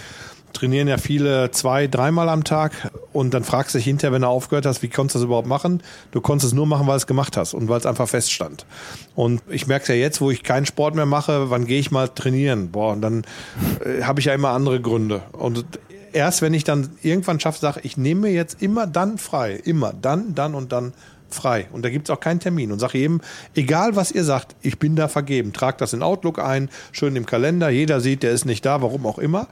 trainieren 0.53 0.87
ja 0.87 0.97
viele 0.97 1.51
zwei, 1.51 1.87
dreimal 1.87 2.29
am 2.29 2.43
Tag 2.43 2.91
und 3.13 3.33
dann 3.33 3.43
fragst 3.43 3.73
du 3.73 3.77
dich 3.77 3.85
hinterher, 3.85 4.13
wenn 4.13 4.21
du 4.21 4.27
aufgehört 4.27 4.65
hast, 4.65 4.81
wie 4.81 4.89
konntest 4.89 5.15
du 5.15 5.19
das 5.19 5.25
überhaupt 5.25 5.47
machen? 5.47 5.81
Du 6.11 6.21
konntest 6.21 6.47
es 6.47 6.53
nur 6.53 6.65
machen, 6.65 6.87
weil 6.87 6.93
du 6.93 6.97
es 6.97 7.07
gemacht 7.07 7.37
hast 7.37 7.53
und 7.53 7.69
weil 7.69 7.79
es 7.79 7.85
einfach 7.85 8.07
feststand. 8.07 8.65
Und 9.15 9.41
ich 9.49 9.67
merke 9.67 9.83
es 9.83 9.89
ja 9.89 9.95
jetzt, 9.95 10.21
wo 10.21 10.31
ich 10.31 10.43
keinen 10.43 10.65
Sport 10.65 10.95
mehr 10.95 11.05
mache, 11.05 11.49
wann 11.49 11.65
gehe 11.65 11.79
ich 11.79 11.91
mal 11.91 12.07
trainieren? 12.07 12.71
Boah, 12.71 12.93
und 12.93 13.01
dann 13.01 13.25
äh, 13.83 14.03
habe 14.03 14.19
ich 14.19 14.25
ja 14.25 14.33
immer 14.33 14.49
andere 14.49 14.81
Gründe. 14.81 15.21
Und 15.31 15.65
erst 16.13 16.41
wenn 16.41 16.53
ich 16.53 16.63
dann 16.63 16.89
irgendwann 17.01 17.39
schaffe, 17.39 17.59
sage 17.59 17.81
ich 17.83 17.97
nehme 17.97 18.21
mir 18.21 18.31
jetzt 18.31 18.61
immer 18.61 18.87
dann 18.87 19.17
frei, 19.17 19.53
immer 19.53 19.93
dann, 19.93 20.35
dann 20.35 20.55
und 20.55 20.71
dann 20.71 20.93
frei. 21.29 21.67
Und 21.71 21.85
da 21.85 21.89
gibt 21.89 22.09
es 22.09 22.15
auch 22.15 22.19
keinen 22.19 22.39
Termin. 22.39 22.71
Und 22.71 22.79
sage 22.79 22.97
jedem, 22.97 23.21
egal 23.55 23.95
was 23.95 24.11
ihr 24.11 24.23
sagt, 24.23 24.55
ich 24.61 24.79
bin 24.79 24.95
da 24.95 25.07
vergeben. 25.07 25.53
Tragt 25.53 25.81
das 25.81 25.93
in 25.93 26.01
Outlook 26.01 26.39
ein, 26.39 26.69
schön 26.91 27.15
im 27.15 27.25
Kalender. 27.25 27.69
Jeder 27.69 28.01
sieht, 28.01 28.23
der 28.23 28.31
ist 28.31 28.45
nicht 28.45 28.65
da, 28.65 28.81
warum 28.81 29.05
auch 29.05 29.19
immer 29.19 29.47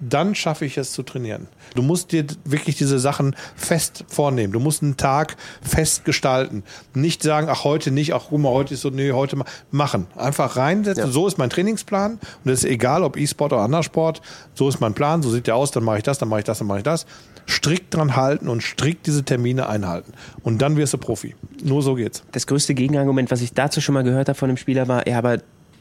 dann 0.00 0.34
schaffe 0.34 0.64
ich 0.64 0.76
es 0.78 0.92
zu 0.92 1.02
trainieren. 1.02 1.48
Du 1.74 1.82
musst 1.82 2.12
dir 2.12 2.24
wirklich 2.44 2.76
diese 2.76 2.98
Sachen 2.98 3.34
fest 3.54 4.04
vornehmen. 4.08 4.52
Du 4.52 4.60
musst 4.60 4.82
einen 4.82 4.96
Tag 4.96 5.36
fest 5.62 6.04
gestalten. 6.04 6.62
Nicht 6.94 7.22
sagen, 7.22 7.48
ach, 7.50 7.64
heute 7.64 7.90
nicht, 7.90 8.14
ach, 8.14 8.24
guck 8.28 8.40
mal, 8.40 8.50
heute 8.50 8.74
ist 8.74 8.82
so, 8.82 8.90
nee, 8.90 9.12
heute 9.12 9.36
mal. 9.36 9.46
Machen. 9.70 10.06
Einfach 10.16 10.56
reinsetzen. 10.56 11.04
Ja. 11.04 11.10
So 11.10 11.26
ist 11.26 11.38
mein 11.38 11.50
Trainingsplan. 11.50 12.18
Und 12.44 12.50
es 12.50 12.64
ist 12.64 12.70
egal, 12.70 13.02
ob 13.02 13.16
E-Sport 13.16 13.52
oder 13.52 13.62
anderer 13.62 13.82
Sport. 13.82 14.22
So 14.54 14.68
ist 14.68 14.80
mein 14.80 14.94
Plan. 14.94 15.22
So 15.22 15.30
sieht 15.30 15.46
der 15.46 15.56
aus. 15.56 15.70
Dann 15.70 15.84
mache 15.84 15.98
ich 15.98 16.02
das, 16.02 16.18
dann 16.18 16.28
mache 16.28 16.40
ich 16.40 16.44
das, 16.44 16.58
dann 16.58 16.66
mache 16.66 16.78
ich 16.78 16.84
das. 16.84 17.06
Strikt 17.48 17.94
dran 17.94 18.16
halten 18.16 18.48
und 18.48 18.62
strikt 18.62 19.06
diese 19.06 19.24
Termine 19.24 19.68
einhalten. 19.68 20.12
Und 20.42 20.60
dann 20.62 20.76
wirst 20.76 20.94
du 20.94 20.98
Profi. 20.98 21.34
Nur 21.62 21.82
so 21.82 21.94
geht's. 21.94 22.22
Das 22.32 22.46
größte 22.46 22.74
Gegenargument, 22.74 23.30
was 23.30 23.40
ich 23.40 23.52
dazu 23.52 23.80
schon 23.80 23.94
mal 23.94 24.02
gehört 24.02 24.28
habe 24.28 24.38
von 24.38 24.48
einem 24.48 24.56
Spieler 24.56 24.88
war, 24.88 25.06
ja, 25.06 25.18
aber 25.18 25.38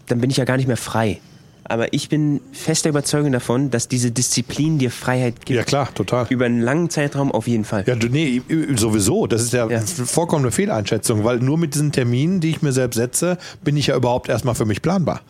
dann 0.07 0.21
bin 0.21 0.29
ich 0.29 0.37
ja 0.37 0.45
gar 0.45 0.57
nicht 0.57 0.67
mehr 0.67 0.77
frei. 0.77 1.19
Aber 1.67 1.93
ich 1.93 2.09
bin 2.09 2.41
fester 2.51 2.89
Überzeugung 2.89 3.31
davon, 3.31 3.71
dass 3.71 3.87
diese 3.87 4.11
Disziplin 4.11 4.77
dir 4.77 4.91
Freiheit 4.91 5.45
gibt. 5.45 5.57
Ja, 5.57 5.63
klar, 5.63 5.91
total. 5.93 6.27
Über 6.29 6.45
einen 6.45 6.61
langen 6.61 6.91
Zeitraum 6.91 7.31
auf 7.31 7.47
jeden 7.47 7.65
Fall. 7.65 7.83
Ja, 7.87 7.95
du, 7.95 8.07
nee, 8.07 8.41
sowieso. 8.75 9.25
Das 9.25 9.41
ist 9.41 9.51
ja, 9.51 9.67
ja. 9.67 9.81
vollkommen 9.81 10.45
eine 10.45 10.51
Fehleinschätzung, 10.51 11.23
weil 11.23 11.39
nur 11.39 11.57
mit 11.57 11.73
diesen 11.73 11.91
Terminen, 11.91 12.39
die 12.39 12.51
ich 12.51 12.61
mir 12.61 12.71
selbst 12.71 12.97
setze, 12.97 13.39
bin 13.63 13.77
ich 13.77 13.87
ja 13.87 13.95
überhaupt 13.95 14.29
erstmal 14.29 14.53
für 14.53 14.65
mich 14.65 14.83
planbar. 14.83 15.21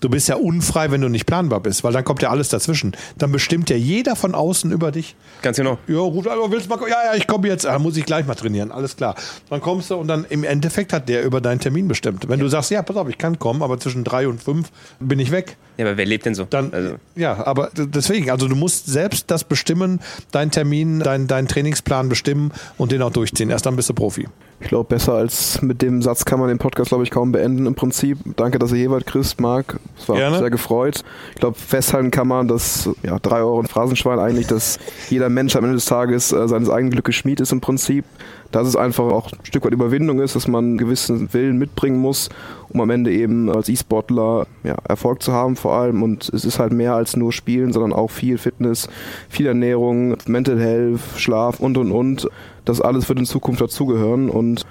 Du 0.00 0.08
bist 0.08 0.28
ja 0.28 0.36
unfrei, 0.36 0.92
wenn 0.92 1.00
du 1.00 1.08
nicht 1.08 1.26
planbar 1.26 1.58
bist, 1.58 1.82
weil 1.82 1.92
dann 1.92 2.04
kommt 2.04 2.22
ja 2.22 2.30
alles 2.30 2.50
dazwischen. 2.50 2.92
Dann 3.18 3.32
bestimmt 3.32 3.68
ja 3.68 3.76
jeder 3.76 4.14
von 4.14 4.36
außen 4.36 4.70
über 4.70 4.92
dich. 4.92 5.16
Ganz 5.42 5.56
genau. 5.56 5.78
Ja, 5.88 6.02
gut, 6.02 6.28
aber 6.28 6.52
willst 6.52 6.70
du 6.70 6.76
mal, 6.76 6.88
ja, 6.88 6.96
ja, 7.06 7.14
ich 7.16 7.26
komme 7.26 7.48
jetzt, 7.48 7.66
ah, 7.66 7.80
muss 7.80 7.96
ich 7.96 8.06
gleich 8.06 8.26
mal 8.26 8.36
trainieren, 8.36 8.70
alles 8.70 8.96
klar. 8.96 9.16
Dann 9.48 9.60
kommst 9.60 9.90
du 9.90 9.96
und 9.96 10.06
dann 10.06 10.24
im 10.28 10.44
Endeffekt 10.44 10.92
hat 10.92 11.08
der 11.08 11.24
über 11.24 11.40
deinen 11.40 11.58
Termin 11.58 11.88
bestimmt. 11.88 12.28
Wenn 12.28 12.38
ja. 12.38 12.44
du 12.44 12.48
sagst, 12.48 12.70
ja, 12.70 12.82
pass 12.82 12.96
auf, 12.96 13.08
ich 13.08 13.18
kann 13.18 13.40
kommen, 13.40 13.62
aber 13.62 13.80
zwischen 13.80 14.04
drei 14.04 14.28
und 14.28 14.40
fünf 14.40 14.70
bin 15.00 15.18
ich 15.18 15.32
weg. 15.32 15.56
Ja, 15.80 15.86
aber 15.86 15.96
wer 15.96 16.04
lebt 16.04 16.26
denn 16.26 16.34
so? 16.34 16.44
Dann, 16.44 16.74
also. 16.74 16.96
Ja, 17.16 17.46
aber 17.46 17.70
deswegen, 17.74 18.30
also 18.30 18.48
du 18.48 18.54
musst 18.54 18.86
selbst 18.86 19.30
das 19.30 19.44
bestimmen, 19.44 20.00
deinen 20.30 20.50
Termin, 20.50 21.00
deinen 21.00 21.26
dein 21.26 21.48
Trainingsplan 21.48 22.10
bestimmen 22.10 22.52
und 22.76 22.92
den 22.92 23.00
auch 23.00 23.10
durchziehen. 23.10 23.48
Erst 23.48 23.64
dann 23.64 23.76
bist 23.76 23.88
du 23.88 23.94
Profi. 23.94 24.28
Ich 24.60 24.68
glaube, 24.68 24.90
besser 24.90 25.14
als 25.14 25.62
mit 25.62 25.80
dem 25.80 26.02
Satz 26.02 26.26
kann 26.26 26.38
man 26.38 26.48
den 26.48 26.58
Podcast, 26.58 26.90
glaube 26.90 27.02
ich, 27.02 27.10
kaum 27.10 27.32
beenden 27.32 27.64
im 27.64 27.74
Prinzip. 27.74 28.18
Danke, 28.36 28.58
dass 28.58 28.72
ihr 28.72 28.78
hier 28.78 28.90
wart, 28.90 29.06
Chris, 29.06 29.38
Marc. 29.38 29.80
Es 29.98 30.06
war 30.06 30.16
Gerne. 30.16 30.38
sehr 30.38 30.50
gefreut. 30.50 31.02
Ich 31.32 31.40
glaube, 31.40 31.58
festhalten 31.58 32.10
kann 32.10 32.28
man, 32.28 32.46
dass 32.46 32.90
ja, 33.02 33.18
drei 33.18 33.38
Euro 33.38 33.58
ein 33.58 33.68
Phrasenschwein 33.68 34.18
eigentlich, 34.18 34.48
dass 34.48 34.78
jeder 35.08 35.30
Mensch 35.30 35.56
am 35.56 35.64
Ende 35.64 35.76
des 35.76 35.86
Tages 35.86 36.30
äh, 36.32 36.46
seines 36.46 36.68
eigenen 36.68 36.90
Glückes 36.90 37.14
Schmied 37.14 37.40
ist 37.40 37.52
im 37.52 37.62
Prinzip 37.62 38.04
dass 38.52 38.66
es 38.66 38.76
einfach 38.76 39.04
auch 39.04 39.32
ein 39.32 39.44
Stück 39.44 39.64
weit 39.64 39.72
Überwindung 39.72 40.20
ist, 40.20 40.36
dass 40.36 40.48
man 40.48 40.64
einen 40.64 40.78
gewissen 40.78 41.32
Willen 41.32 41.58
mitbringen 41.58 41.98
muss, 41.98 42.28
um 42.68 42.80
am 42.80 42.90
Ende 42.90 43.12
eben 43.12 43.48
als 43.50 43.68
E-Sportler 43.68 44.46
ja, 44.64 44.76
Erfolg 44.88 45.22
zu 45.22 45.32
haben 45.32 45.56
vor 45.56 45.74
allem. 45.74 46.02
Und 46.02 46.28
es 46.28 46.44
ist 46.44 46.58
halt 46.58 46.72
mehr 46.72 46.94
als 46.94 47.16
nur 47.16 47.32
Spielen, 47.32 47.72
sondern 47.72 47.92
auch 47.92 48.10
viel 48.10 48.38
Fitness, 48.38 48.88
viel 49.28 49.46
Ernährung, 49.46 50.16
Mental 50.26 50.58
Health, 50.58 51.00
Schlaf 51.16 51.60
und 51.60 51.78
und 51.78 51.92
und. 51.92 52.28
Das 52.64 52.80
alles 52.80 53.08
wird 53.08 53.18
in 53.18 53.26
Zukunft 53.26 53.60
dazugehören. 53.60 54.30
Und 54.30 54.66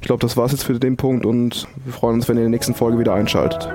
ich 0.00 0.06
glaube, 0.06 0.20
das 0.20 0.36
war 0.36 0.46
es 0.46 0.52
jetzt 0.52 0.64
für 0.64 0.78
den 0.78 0.96
Punkt 0.96 1.26
und 1.26 1.66
wir 1.84 1.92
freuen 1.92 2.16
uns, 2.16 2.28
wenn 2.28 2.36
ihr 2.36 2.44
in 2.44 2.50
der 2.50 2.56
nächsten 2.58 2.74
Folge 2.74 2.98
wieder 2.98 3.14
einschaltet. 3.14 3.68